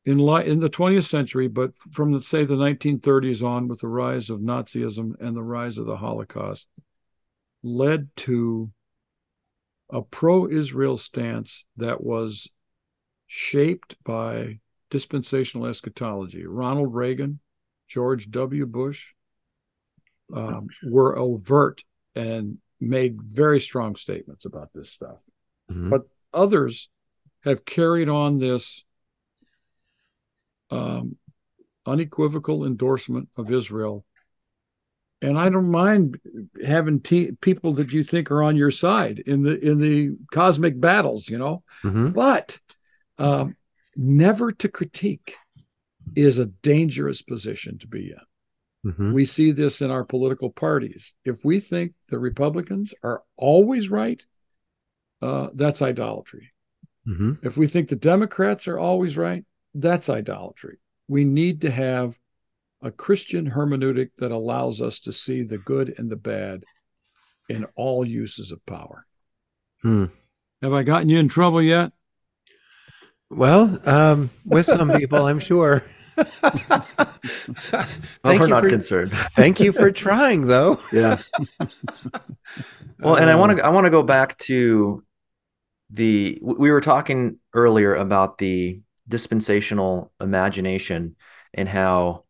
in 0.04 0.18
li- 0.18 0.46
in 0.46 0.60
the 0.60 0.68
20th 0.68 1.08
century, 1.08 1.48
but 1.48 1.74
from 1.74 2.12
the, 2.12 2.20
say 2.20 2.44
the 2.44 2.56
1930s 2.56 3.42
on, 3.42 3.68
with 3.68 3.80
the 3.80 3.88
rise 3.88 4.28
of 4.28 4.40
Nazism 4.40 5.12
and 5.20 5.34
the 5.34 5.42
rise 5.42 5.78
of 5.78 5.86
the 5.86 5.96
Holocaust, 5.96 6.68
led 7.62 8.14
to 8.16 8.70
a 9.90 10.02
pro 10.02 10.48
Israel 10.48 10.96
stance 10.98 11.64
that 11.76 12.02
was 12.02 12.48
shaped 13.26 13.96
by 14.04 14.58
dispensational 14.90 15.66
eschatology. 15.66 16.46
Ronald 16.46 16.94
Reagan, 16.94 17.40
George 17.86 18.30
W. 18.30 18.66
Bush 18.66 19.12
um, 20.34 20.68
were 20.82 21.16
overt 21.16 21.84
and 22.14 22.58
made 22.80 23.20
very 23.22 23.60
strong 23.60 23.94
statements 23.96 24.44
about 24.46 24.70
this 24.74 24.90
stuff. 24.90 25.18
Mm-hmm. 25.70 25.90
But 25.90 26.02
others 26.32 26.88
have 27.44 27.64
carried 27.64 28.08
on 28.08 28.38
this 28.38 28.84
um, 30.70 31.16
unequivocal 31.86 32.64
endorsement 32.64 33.28
of 33.36 33.52
Israel 33.52 34.04
and 35.20 35.38
I 35.38 35.48
don't 35.48 35.70
mind 35.70 36.20
having 36.64 37.00
te- 37.00 37.32
people 37.40 37.74
that 37.74 37.92
you 37.92 38.04
think 38.04 38.30
are 38.30 38.42
on 38.42 38.56
your 38.56 38.70
side 38.70 39.18
in 39.26 39.42
the 39.42 39.58
in 39.58 39.78
the 39.80 40.16
cosmic 40.32 40.80
battles, 40.80 41.28
you 41.28 41.38
know. 41.38 41.62
Mm-hmm. 41.82 42.10
But 42.10 42.58
um, 43.18 43.56
never 43.96 44.52
to 44.52 44.68
critique 44.68 45.36
is 46.14 46.38
a 46.38 46.46
dangerous 46.46 47.22
position 47.22 47.78
to 47.78 47.86
be 47.86 48.12
in. 48.12 48.92
Mm-hmm. 48.92 49.12
We 49.12 49.24
see 49.24 49.50
this 49.50 49.80
in 49.80 49.90
our 49.90 50.04
political 50.04 50.50
parties. 50.50 51.14
If 51.24 51.44
we 51.44 51.58
think 51.58 51.94
the 52.08 52.18
Republicans 52.18 52.94
are 53.02 53.22
always 53.36 53.90
right, 53.90 54.24
uh, 55.20 55.48
that's 55.52 55.82
idolatry. 55.82 56.52
Mm-hmm. 57.08 57.46
If 57.46 57.56
we 57.56 57.66
think 57.66 57.88
the 57.88 57.96
Democrats 57.96 58.68
are 58.68 58.78
always 58.78 59.16
right, 59.16 59.44
that's 59.74 60.08
idolatry. 60.08 60.78
We 61.08 61.24
need 61.24 61.62
to 61.62 61.70
have 61.70 62.18
a 62.82 62.90
Christian 62.90 63.52
hermeneutic 63.52 64.10
that 64.18 64.30
allows 64.30 64.80
us 64.80 64.98
to 65.00 65.12
see 65.12 65.42
the 65.42 65.58
good 65.58 65.94
and 65.98 66.10
the 66.10 66.16
bad 66.16 66.64
in 67.48 67.66
all 67.76 68.04
uses 68.04 68.52
of 68.52 68.64
power. 68.66 69.04
Hmm. 69.82 70.06
Have 70.62 70.72
I 70.72 70.82
gotten 70.82 71.08
you 71.08 71.18
in 71.18 71.28
trouble 71.28 71.62
yet? 71.62 71.92
Well, 73.30 73.78
um, 73.88 74.30
with 74.44 74.66
some 74.66 74.90
people, 74.90 75.26
I'm 75.26 75.38
sure. 75.38 75.84
well, 76.42 76.86
we're 78.24 78.46
not 78.46 78.64
for, 78.64 78.70
concerned. 78.70 79.12
thank 79.32 79.60
you 79.60 79.72
for 79.72 79.90
trying, 79.90 80.46
though. 80.46 80.78
Yeah. 80.92 81.20
well, 82.98 83.16
and 83.16 83.30
I 83.30 83.36
want 83.36 83.58
to 83.58 83.64
I 83.64 83.68
want 83.68 83.84
to 83.84 83.90
go 83.90 84.02
back 84.02 84.36
to 84.38 85.04
the 85.90 86.38
we 86.42 86.70
were 86.70 86.80
talking 86.80 87.38
earlier 87.54 87.94
about 87.94 88.38
the 88.38 88.80
dispensational 89.08 90.12
imagination 90.20 91.16
and 91.54 91.68
how 91.68 92.24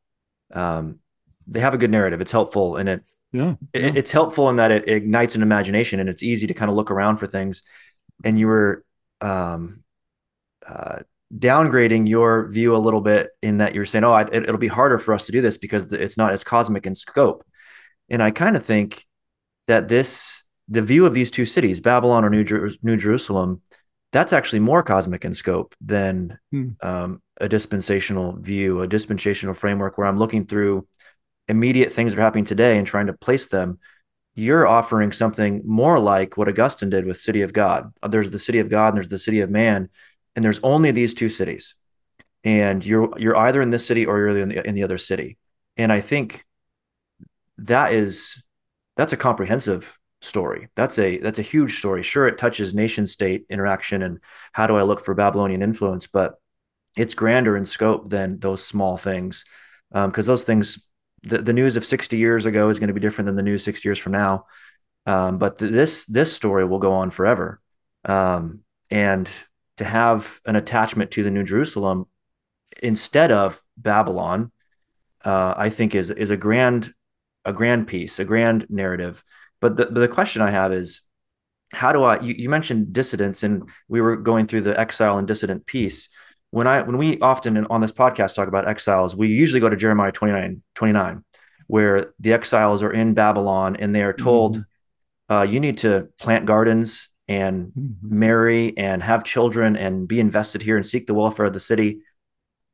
um, 0.55 1.01
they 1.47 1.61
have 1.61 1.75
a 1.75 1.79
good 1.79 1.91
narrative. 1.91 2.21
It's 2.21 2.33
helpful 2.33 2.77
and 2.77 2.89
it, 2.89 3.05
yeah, 3.33 3.55
it, 3.73 3.97
it's 3.97 4.13
helpful 4.13 4.49
in 4.49 4.57
that 4.57 4.71
it 4.71 4.89
ignites 4.89 5.35
an 5.35 5.43
imagination 5.43 6.01
and 6.01 6.09
it's 6.09 6.23
easy 6.23 6.47
to 6.47 6.55
kind 6.55 6.71
of 6.71 6.77
look 6.77 6.91
around 6.91 7.17
for 7.17 7.27
things. 7.27 7.63
And 8.25 8.39
you 8.39 8.47
were 8.47 8.85
um, 9.21 9.83
uh, 10.67 11.01
downgrading 11.37 12.09
your 12.09 12.49
view 12.49 12.75
a 12.75 12.79
little 12.79 13.01
bit 13.01 13.31
in 13.43 13.59
that 13.59 13.75
you're 13.75 13.85
saying, 13.85 14.05
"Oh, 14.05 14.13
I, 14.13 14.23
it, 14.33 14.47
will 14.47 14.59
be 14.59 14.69
harder 14.69 14.99
for 14.99 15.15
us 15.15 15.27
to 15.27 15.33
do 15.33 15.41
this 15.41 15.59
because 15.59 15.93
it's 15.93 16.17
not 16.17 16.33
as 16.33 16.45
cosmic 16.45 16.87
in 16.87 16.95
scope." 16.95 17.45
And 18.09 18.23
I 18.23 18.31
kind 18.31 18.57
of 18.57 18.65
think 18.65 19.07
that 19.67 19.89
this, 19.89 20.43
the 20.69 20.83
view 20.83 21.07
of 21.07 21.14
these 21.14 21.31
two 21.31 21.47
cities, 21.47 21.81
Babylon 21.81 22.25
or 22.25 22.31
New, 22.31 22.45
Jer- 22.45 22.71
New 22.83 22.97
Jerusalem, 22.97 23.62
that's 24.12 24.33
actually 24.33 24.61
more 24.61 24.83
cosmic 24.83 25.25
in 25.25 25.35
scope 25.35 25.75
than 25.81 26.39
hmm. 26.51 26.71
um, 26.83 27.23
a 27.41 27.49
dispensational 27.49 28.37
view, 28.37 28.81
a 28.81 28.89
dispensational 28.89 29.55
framework 29.55 29.99
where 29.99 30.07
I'm 30.07 30.19
looking 30.19 30.47
through 30.47 30.87
immediate 31.47 31.93
things 31.93 32.12
that 32.12 32.21
are 32.21 32.25
happening 32.25 32.45
today 32.45 32.79
and 32.79 32.87
trying 32.87 33.07
to 33.07 33.12
place 33.12 33.49
them. 33.49 33.79
You're 34.35 34.66
offering 34.66 35.12
something 35.12 35.62
more 35.64 35.99
like 35.99 36.37
what 36.37 36.49
Augustine 36.49 36.91
did 36.91 37.07
with 37.07 37.21
City 37.21 37.43
of 37.43 37.53
God. 37.53 37.93
There's 38.09 38.31
the 38.31 38.39
City 38.39 38.61
of 38.61 38.69
God 38.69 38.89
and 38.89 38.97
there's 38.97 39.09
the 39.09 39.19
City 39.19 39.41
of 39.41 39.51
Man, 39.51 39.89
and 40.37 40.45
there's 40.45 40.61
only 40.62 40.91
these 40.93 41.14
two 41.14 41.29
cities, 41.29 41.75
and 42.45 42.87
you're 42.87 43.12
you're 43.19 43.37
either 43.37 43.61
in 43.61 43.71
this 43.71 43.85
city 43.85 44.07
or 44.07 44.19
you're 44.19 44.39
in 44.39 44.49
the 44.49 44.66
in 44.66 44.77
the 44.77 44.85
other 44.85 44.99
city. 44.99 45.39
And 45.77 45.93
I 45.93 46.01
think 46.01 46.47
that 47.59 47.93
is 47.93 48.41
that's 48.97 49.12
a 49.12 49.16
comprehensive 49.16 49.98
story. 50.21 50.69
That's 50.75 50.99
a 50.99 51.19
that's 51.19 51.39
a 51.39 51.43
huge 51.43 51.79
story. 51.79 52.03
Sure, 52.03 52.27
it 52.27 52.39
touches 52.39 52.75
nation 52.75 53.07
state 53.07 53.47
interaction 53.49 54.03
and 54.03 54.21
how 54.53 54.66
do 54.66 54.77
I 54.77 54.83
look 54.83 55.05
for 55.05 55.14
Babylonian 55.14 55.62
influence, 55.62 56.07
but 56.07 56.41
it's 56.97 57.14
grander 57.14 57.57
in 57.57 57.64
scope 57.64 58.11
than 58.11 58.41
those 58.41 58.64
small 58.64 58.97
things 58.97 59.45
because 59.91 60.29
um, 60.29 60.33
those 60.33 60.45
things 60.45 60.85
the, 61.23 61.39
the 61.39 61.53
news 61.53 61.77
of 61.77 61.87
60 61.87 62.16
years 62.16 62.47
ago 62.47 62.69
is 62.69 62.79
going 62.79 62.89
to 62.89 62.95
be 62.95 63.01
different 63.01 63.27
than 63.27 63.37
the 63.37 63.43
news 63.43 63.64
60 63.64 63.89
years 63.89 63.99
from 63.99 64.12
now 64.12 64.47
um, 65.07 65.39
but 65.39 65.59
th- 65.59 65.71
this 65.71 66.07
this 66.07 66.33
story 66.33 66.64
will 66.64 66.79
go 66.79 66.93
on 66.93 67.11
forever 67.11 67.61
um, 68.05 68.61
and 68.91 69.31
to 69.77 69.85
have 69.85 70.41
an 70.45 70.57
attachment 70.57 71.11
to 71.12 71.23
the 71.23 71.31
new 71.31 71.45
jerusalem 71.45 72.07
instead 72.83 73.31
of 73.31 73.62
babylon 73.77 74.51
uh, 75.25 75.55
i 75.57 75.69
think 75.71 75.95
is 75.95 76.11
is 76.11 76.31
a 76.31 76.37
grand 76.37 76.93
a 77.45 77.53
grand 77.53 77.87
piece 77.87 78.19
a 78.19 78.25
grand 78.25 78.66
narrative 78.69 79.23
but 79.61 79.77
the, 79.77 79.87
but 79.87 80.01
the 80.01 80.09
question 80.09 80.43
i 80.43 80.51
have 80.51 80.73
is 80.73 81.03
how 81.73 81.93
do 81.93 82.03
i 82.05 82.21
you, 82.21 82.35
you 82.37 82.49
mentioned 82.49 82.93
dissidents 82.93 83.43
and 83.43 83.69
we 83.89 84.01
were 84.01 84.17
going 84.17 84.47
through 84.47 84.63
the 84.63 84.79
exile 84.79 85.19
and 85.19 85.29
dissident 85.29 85.67
piece 85.67 86.09
when 86.51 86.67
I 86.67 86.83
when 86.83 86.97
we 86.97 87.19
often 87.21 87.67
on 87.67 87.81
this 87.81 87.93
podcast 87.93 88.35
talk 88.35 88.49
about 88.49 88.69
exiles, 88.69 89.15
we 89.15 89.29
usually 89.29 89.61
go 89.61 89.69
to 89.69 89.77
Jeremiah 89.77 90.13
29, 90.13 90.63
29, 90.75 91.25
where 91.67 92.13
the 92.19 92.33
exiles 92.33 92.83
are 92.83 92.93
in 92.93 93.15
Babylon 93.15 93.77
and 93.77 93.95
they 93.95 94.03
are 94.03 94.13
told, 94.15 94.59
mm-hmm. 94.59 95.35
uh, 95.35 95.43
you 95.43 95.61
need 95.61 95.79
to 95.79 96.09
plant 96.19 96.47
gardens 96.47 97.09
and 97.27 97.67
mm-hmm. 97.67 98.19
marry 98.19 98.77
and 98.79 99.03
have 99.03 99.25
children 99.25 99.77
and 99.77 100.09
be 100.09 100.21
invested 100.21 100.63
here 100.63 100.77
and 100.77 100.87
seek 100.87 101.07
the 101.07 101.15
welfare 101.15 101.47
of 101.47 101.53
the 101.53 101.61
city, 101.61 102.01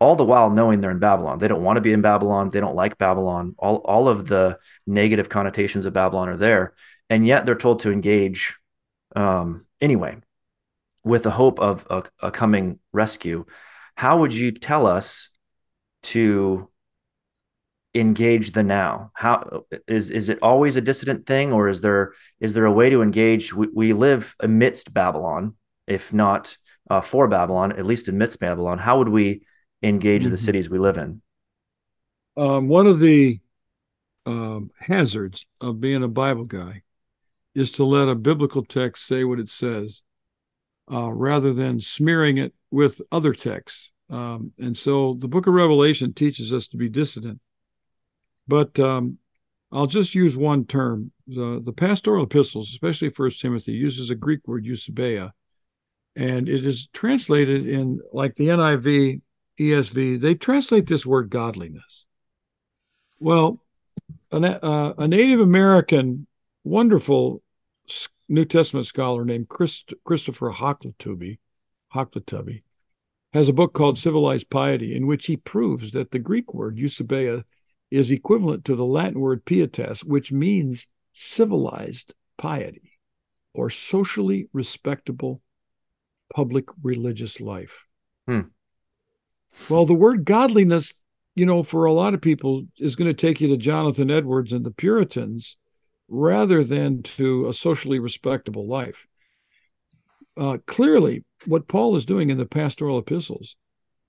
all 0.05 0.17
the 0.17 0.25
while 0.25 0.51
knowing 0.51 0.81
they're 0.81 0.91
in 0.91 0.99
Babylon. 0.99 1.39
They 1.39 1.49
don't 1.49 1.63
want 1.63 1.79
to 1.79 1.81
be 1.81 1.93
in 1.93 2.03
Babylon. 2.03 2.51
They 2.51 2.61
don't 2.61 2.77
like 2.77 2.99
Babylon. 2.99 3.55
All, 3.59 3.77
all 3.77 4.07
of 4.07 4.29
the 4.29 4.59
negative 4.87 5.29
connotations 5.29 5.87
of 5.87 5.95
Babylon 5.95 6.29
are 6.29 6.37
there. 6.37 6.75
And 7.09 7.27
yet 7.27 7.47
they're 7.47 7.55
told 7.55 7.81
to 7.81 7.93
engage 7.93 8.57
um, 9.17 9.67
anyway 9.81 10.19
with 11.05 11.23
the 11.23 11.31
hope 11.31 11.59
of 11.59 11.87
a, 11.89 12.05
a 12.21 12.31
coming 12.31 12.79
rescue. 12.93 13.47
How 13.97 14.19
would 14.19 14.35
you 14.35 14.53
tell 14.53 14.87
us 14.87 15.31
to 16.05 16.71
engage 17.95 18.51
the 18.51 18.63
now 18.63 19.13
how 19.15 19.65
is 19.87 20.11
is 20.11 20.29
it 20.29 20.41
always 20.43 20.75
a 20.75 20.81
dissident 20.81 21.27
thing 21.27 21.53
or 21.53 21.69
is 21.69 21.81
there 21.81 22.13
is 22.41 22.53
there 22.53 22.65
a 22.65 22.73
way 22.73 22.91
to 22.91 23.03
engage 23.03 23.55
we, 23.55 23.69
we 23.73 23.93
live 23.93 24.35
amidst 24.41 24.93
babylon 24.93 25.55
if 25.87 26.13
not 26.13 26.57
uh, 26.91 27.01
for 27.01 27.29
babylon 27.29 27.71
at 27.71 27.87
least 27.87 28.09
amidst 28.09 28.41
babylon 28.41 28.79
how 28.79 28.99
would 28.99 29.09
we 29.09 29.45
engage 29.85 30.23
mm-hmm. 30.23 30.31
the 30.31 30.39
cities 30.39 30.71
we 30.71 30.79
live 30.79 30.97
in 30.97 31.21
um, 32.37 32.69
one 32.69 32.87
of 32.87 32.99
the 32.99 33.39
um, 34.27 34.71
hazards 34.79 35.47
of 35.61 35.81
being 35.81 36.03
a 36.03 36.09
bible 36.09 36.45
guy 36.45 36.83
is 37.55 37.71
to 37.71 37.85
let 37.85 38.09
a 38.09 38.15
biblical 38.15 38.65
text 38.65 39.07
say 39.07 39.25
what 39.25 39.39
it 39.39 39.49
says 39.49 40.03
uh, 40.91 41.11
rather 41.11 41.53
than 41.53 41.81
smearing 41.81 42.39
it 42.39 42.55
with 42.71 43.01
other 43.13 43.33
texts 43.33 43.93
um, 44.11 44.53
and 44.59 44.77
so 44.77 45.17
the 45.19 45.29
book 45.29 45.47
of 45.47 45.55
revelation 45.55 46.13
teaches 46.13 46.53
us 46.53 46.67
to 46.69 46.77
be 46.77 46.89
dissident 46.89 47.41
but 48.47 48.79
um, 48.81 49.19
I'll 49.75 49.87
just 49.87 50.15
use 50.15 50.37
one 50.37 50.67
term. 50.67 51.11
The, 51.27 51.61
the 51.63 51.73
pastoral 51.73 52.25
epistles, 52.25 52.69
especially 52.69 53.11
First 53.11 53.41
Timothy, 53.41 53.73
uses 53.73 54.09
a 54.09 54.15
Greek 54.15 54.47
word, 54.47 54.65
eusebeia, 54.65 55.33
and 56.15 56.49
it 56.49 56.65
is 56.65 56.89
translated 56.93 57.67
in 57.67 58.01
like 58.13 58.37
the 58.37 58.49
NIV, 58.49 59.21
ESV. 59.59 60.21
They 60.21 60.35
translate 60.35 60.87
this 60.87 61.07
word 61.07 61.31
godliness. 61.31 62.07
Well, 63.21 63.61
a, 64.31 64.37
uh, 64.65 64.95
a 64.99 65.09
Native 65.09 65.41
American, 65.41 66.27
wonderful 66.65 67.43
New 68.29 68.45
Testament 68.45 68.87
scholar 68.87 69.25
named 69.25 69.49
Christ, 69.49 69.95
Christopher 70.05 70.53
Hoklotubbe, 70.53 71.39
Hoklotubbe 71.95 72.61
has 73.33 73.49
a 73.49 73.53
book 73.53 73.73
called 73.73 73.99
Civilized 73.99 74.49
Piety, 74.49 74.95
in 74.95 75.07
which 75.07 75.27
he 75.27 75.37
proves 75.37 75.91
that 75.91 76.13
the 76.13 76.21
Greek 76.21 76.55
word 76.55 76.77
eusebeia 76.77 77.43
is 77.91 78.11
equivalent 78.11 78.65
to 78.65 78.77
the 78.77 78.85
Latin 78.85 79.21
word 79.21 79.45
pietas, 79.45 80.05
which 80.05 80.33
means 80.33 80.87
civilized 81.13 82.15
piety 82.39 82.99
or 83.53 83.71
socially 83.71 84.49
respectable 84.53 85.43
public 86.33 86.67
religious 86.83 87.41
life. 87.41 87.85
Hmm. 88.27 88.41
Well, 89.69 89.87
the 89.87 89.95
word 89.95 90.25
godliness, 90.25 91.05
you 91.35 91.47
know, 91.47 91.63
for 91.63 91.85
a 91.85 91.93
lot 91.93 92.15
of 92.15 92.21
people 92.21 92.65
is 92.79 92.97
going 92.97 93.09
to 93.09 93.15
take 93.15 93.41
you 93.41 93.49
to 93.49 93.57
Jonathan 93.57 94.11
Edwards 94.11 94.53
and 94.53 94.65
the 94.65 94.71
Puritans 94.71 95.57
rather 96.09 96.63
than 96.63 97.03
to 97.03 97.49
a 97.49 97.53
socially 97.53 97.99
respectable 97.99 98.67
life. 98.67 99.07
Uh, 100.37 100.59
clearly, 100.67 101.25
what 101.47 101.69
Paul 101.69 101.97
is 101.97 102.05
doing 102.05 102.31
in 102.31 102.39
the 102.39 102.47
pastoral 102.47 102.99
epistles 102.99 103.57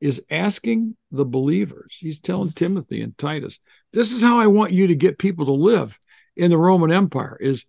is 0.01 0.21
asking 0.29 0.95
the 1.11 1.25
believers, 1.25 1.97
he's 1.99 2.19
telling 2.19 2.51
Timothy 2.51 3.01
and 3.01 3.17
Titus, 3.17 3.59
this 3.93 4.11
is 4.11 4.21
how 4.21 4.39
I 4.39 4.47
want 4.47 4.73
you 4.73 4.87
to 4.87 4.95
get 4.95 5.17
people 5.17 5.45
to 5.45 5.51
live 5.51 5.99
in 6.35 6.49
the 6.49 6.57
Roman 6.57 6.91
Empire 6.91 7.37
is 7.39 7.65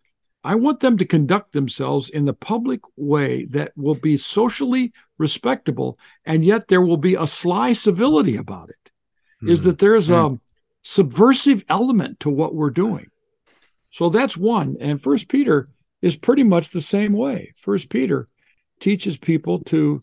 I 0.47 0.55
want 0.55 0.81
them 0.81 0.97
to 0.99 1.05
conduct 1.05 1.53
themselves 1.53 2.09
in 2.09 2.25
the 2.25 2.33
public 2.33 2.81
way 2.97 3.45
that 3.47 3.73
will 3.77 3.95
be 3.95 4.17
socially 4.17 4.93
respectable, 5.19 5.99
and 6.25 6.45
yet 6.45 6.69
there 6.69 6.81
will 6.81 6.97
be 6.97 7.15
a 7.15 7.27
sly 7.27 7.73
civility 7.73 8.37
about 8.37 8.71
it. 8.71 8.91
Mm-hmm. 9.43 9.51
Is 9.51 9.63
that 9.65 9.79
there's 9.79 10.09
mm-hmm. 10.09 10.35
a 10.35 10.41
subversive 10.83 11.65
element 11.69 12.21
to 12.21 12.31
what 12.31 12.55
we're 12.55 12.71
doing. 12.71 13.09
So 13.91 14.09
that's 14.09 14.37
one. 14.37 14.77
And 14.81 15.03
First 15.03 15.29
Peter 15.29 15.67
is 16.01 16.17
pretty 16.17 16.43
much 16.43 16.71
the 16.71 16.81
same 16.81 17.13
way. 17.13 17.53
First 17.57 17.91
Peter 17.91 18.27
teaches 18.81 19.17
people 19.17 19.61
to 19.65 20.01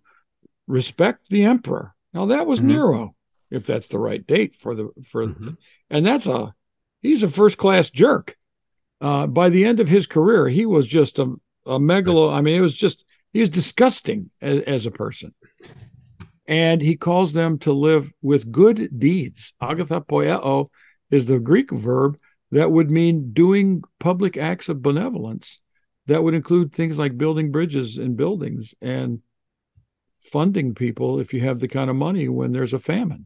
respect 0.68 1.30
the 1.30 1.44
emperor 1.44 1.94
now 2.14 2.28
that 2.28 2.46
was 2.46 2.60
mm-hmm. 2.60 2.70
Nero, 2.70 3.16
if 3.50 3.66
that's 3.66 3.88
the 3.88 4.00
right 4.00 4.26
date 4.26 4.54
for 4.54 4.76
the 4.76 4.89
for, 5.10 5.28
mm-hmm. 5.28 5.52
and 5.89 6.06
that's 6.06 6.28
a 6.28 6.54
he's 7.02 7.24
a 7.24 7.28
first 7.28 7.58
class 7.58 7.89
jerk. 7.89 8.38
Uh, 9.02 9.28
by 9.28 9.50
the 9.50 9.66
end 9.66 9.80
of 9.80 9.89
his 9.89 10.08
career, 10.08 10.48
he 10.48 10.66
was 10.66 10.88
just 10.88 11.20
a, 11.20 11.24
a 11.66 11.80
megalo. 11.80 12.34
I 12.34 12.41
mean, 12.41 12.56
it 12.56 12.62
was 12.62 12.76
just 12.76 13.06
he 13.34 13.39
was 13.39 13.50
disgusting 13.50 14.30
as, 14.41 14.62
as 14.64 14.86
a 14.86 14.91
person. 14.91 15.34
And 16.48 16.82
he 16.82 16.96
calls 16.98 17.34
them 17.34 17.58
to 17.60 17.74
live 17.74 18.12
with 18.22 18.52
good 18.52 19.00
deeds. 19.00 19.54
Agathos 19.62 20.70
is 21.10 21.26
the 21.26 21.39
Greek 21.39 21.72
verb 21.72 22.18
that 22.52 22.72
would 22.72 22.91
mean 22.91 23.34
doing 23.34 23.84
public 24.00 24.38
acts 24.38 24.70
of 24.70 24.82
benevolence 24.82 25.62
that 26.08 26.24
would 26.24 26.34
include 26.34 26.74
things 26.74 27.00
like 27.00 27.18
building 27.18 27.52
bridges 27.52 27.98
and 27.98 28.18
buildings 28.18 28.76
and 28.82 29.22
funding 30.20 30.76
people 30.76 31.20
if 31.20 31.34
you 31.34 31.41
have 31.41 31.60
the 31.60 31.68
kind 31.68 31.89
of 31.89 31.96
money 31.96 32.28
when 32.28 32.52
there's 32.52 32.74
a 32.74 32.80
famine. 32.80 33.26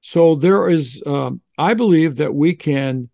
So 0.00 0.34
there 0.34 0.68
is, 0.68 1.02
um, 1.06 1.40
I 1.58 1.74
believe 1.74 2.16
that 2.16 2.34
we 2.34 2.54
can 2.54 3.10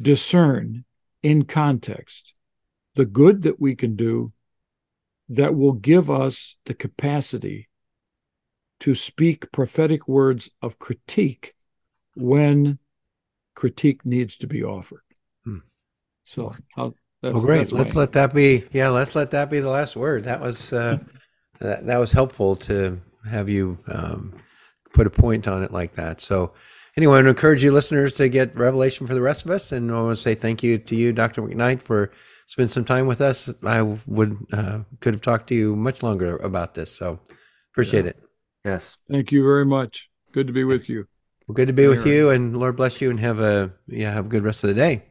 discern 0.00 0.84
in 1.22 1.44
context 1.44 2.32
the 2.94 3.04
good 3.04 3.42
that 3.42 3.60
we 3.60 3.74
can 3.74 3.96
do 3.96 4.32
that 5.28 5.54
will 5.54 5.72
give 5.72 6.10
us 6.10 6.58
the 6.66 6.74
capacity 6.74 7.68
to 8.80 8.94
speak 8.94 9.52
prophetic 9.52 10.08
words 10.08 10.50
of 10.60 10.78
critique 10.78 11.54
when 12.14 12.78
critique 13.54 14.04
needs 14.04 14.36
to 14.38 14.46
be 14.46 14.64
offered. 14.64 15.02
Hmm. 15.44 15.58
So, 16.24 16.54
how, 16.74 16.94
well, 17.22 17.40
great. 17.40 17.70
Let's 17.70 17.94
let 17.94 18.12
that 18.12 18.34
be. 18.34 18.64
Yeah, 18.72 18.88
let's 18.88 19.14
let 19.14 19.30
that 19.30 19.50
be 19.50 19.60
the 19.60 19.68
last 19.68 19.96
word. 19.96 20.24
That 20.24 20.40
was 20.40 20.72
uh, 20.72 20.98
that, 21.60 21.86
that 21.86 21.98
was 21.98 22.12
helpful 22.12 22.56
to 22.56 23.00
have 23.28 23.48
you 23.48 23.78
um, 23.88 24.34
put 24.94 25.06
a 25.06 25.10
point 25.10 25.46
on 25.46 25.62
it 25.62 25.72
like 25.72 25.92
that. 25.94 26.20
So, 26.20 26.54
anyway, 27.00 27.14
I 27.14 27.16
want 27.16 27.24
to 27.24 27.30
encourage 27.30 27.64
you 27.64 27.72
listeners 27.72 28.12
to 28.14 28.28
get 28.28 28.54
revelation 28.54 29.06
for 29.06 29.14
the 29.14 29.22
rest 29.22 29.46
of 29.46 29.50
us. 29.50 29.72
And 29.72 29.90
I 29.90 30.00
want 30.02 30.18
to 30.18 30.22
say 30.22 30.34
thank 30.34 30.62
you 30.62 30.76
to 30.76 30.94
you, 30.94 31.12
Dr. 31.12 31.40
McKnight, 31.40 31.80
for 31.80 32.12
spending 32.46 32.68
some 32.70 32.84
time 32.84 33.06
with 33.06 33.22
us. 33.22 33.48
I 33.64 33.80
would 33.82 34.36
uh, 34.52 34.80
could 35.00 35.14
have 35.14 35.22
talked 35.22 35.48
to 35.48 35.54
you 35.54 35.74
much 35.74 36.02
longer 36.02 36.36
about 36.36 36.74
this. 36.74 36.94
So, 36.94 37.18
appreciate 37.72 38.04
yeah. 38.04 38.10
it. 38.10 38.22
Yes. 38.66 38.98
Thank 39.10 39.32
you 39.32 39.42
very 39.42 39.64
much. 39.64 40.10
Good 40.32 40.46
to 40.48 40.52
be 40.52 40.64
with 40.64 40.90
you. 40.90 41.06
Well, 41.48 41.54
good 41.54 41.68
to 41.68 41.74
be 41.74 41.88
with 41.88 42.06
you, 42.06 42.30
and 42.30 42.56
Lord 42.56 42.76
bless 42.76 43.00
you, 43.00 43.10
and 43.10 43.18
have 43.18 43.40
a 43.40 43.72
yeah, 43.88 44.12
have 44.12 44.26
a 44.26 44.28
good 44.28 44.44
rest 44.44 44.62
of 44.62 44.68
the 44.68 44.74
day. 44.74 45.02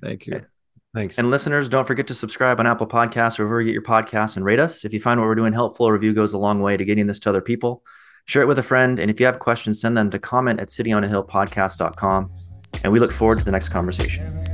Thank 0.00 0.26
you. 0.26 0.42
Thanks. 0.94 1.16
And 1.16 1.30
listeners, 1.30 1.70
don't 1.70 1.86
forget 1.86 2.06
to 2.08 2.14
subscribe 2.14 2.60
on 2.60 2.66
Apple 2.66 2.86
Podcasts 2.86 3.40
or 3.40 3.44
wherever 3.44 3.62
you 3.62 3.68
get 3.68 3.72
your 3.72 3.82
podcasts 3.82 4.36
and 4.36 4.44
rate 4.44 4.60
us. 4.60 4.84
If 4.84 4.92
you 4.92 5.00
find 5.00 5.18
what 5.18 5.26
we're 5.26 5.34
doing 5.34 5.54
helpful, 5.54 5.86
a 5.86 5.92
review 5.92 6.12
goes 6.12 6.34
a 6.34 6.38
long 6.38 6.60
way 6.60 6.76
to 6.76 6.84
getting 6.84 7.06
this 7.06 7.18
to 7.20 7.30
other 7.30 7.40
people. 7.40 7.82
Share 8.24 8.42
it 8.42 8.48
with 8.48 8.58
a 8.58 8.62
friend. 8.62 8.98
And 8.98 9.10
if 9.10 9.20
you 9.20 9.26
have 9.26 9.38
questions, 9.38 9.80
send 9.80 9.96
them 9.96 10.10
to 10.10 10.18
comment 10.18 10.60
at 10.60 10.68
cityonahillpodcast.com. 10.68 12.30
And 12.84 12.92
we 12.92 13.00
look 13.00 13.12
forward 13.12 13.38
to 13.38 13.44
the 13.44 13.52
next 13.52 13.68
conversation. 13.68 14.51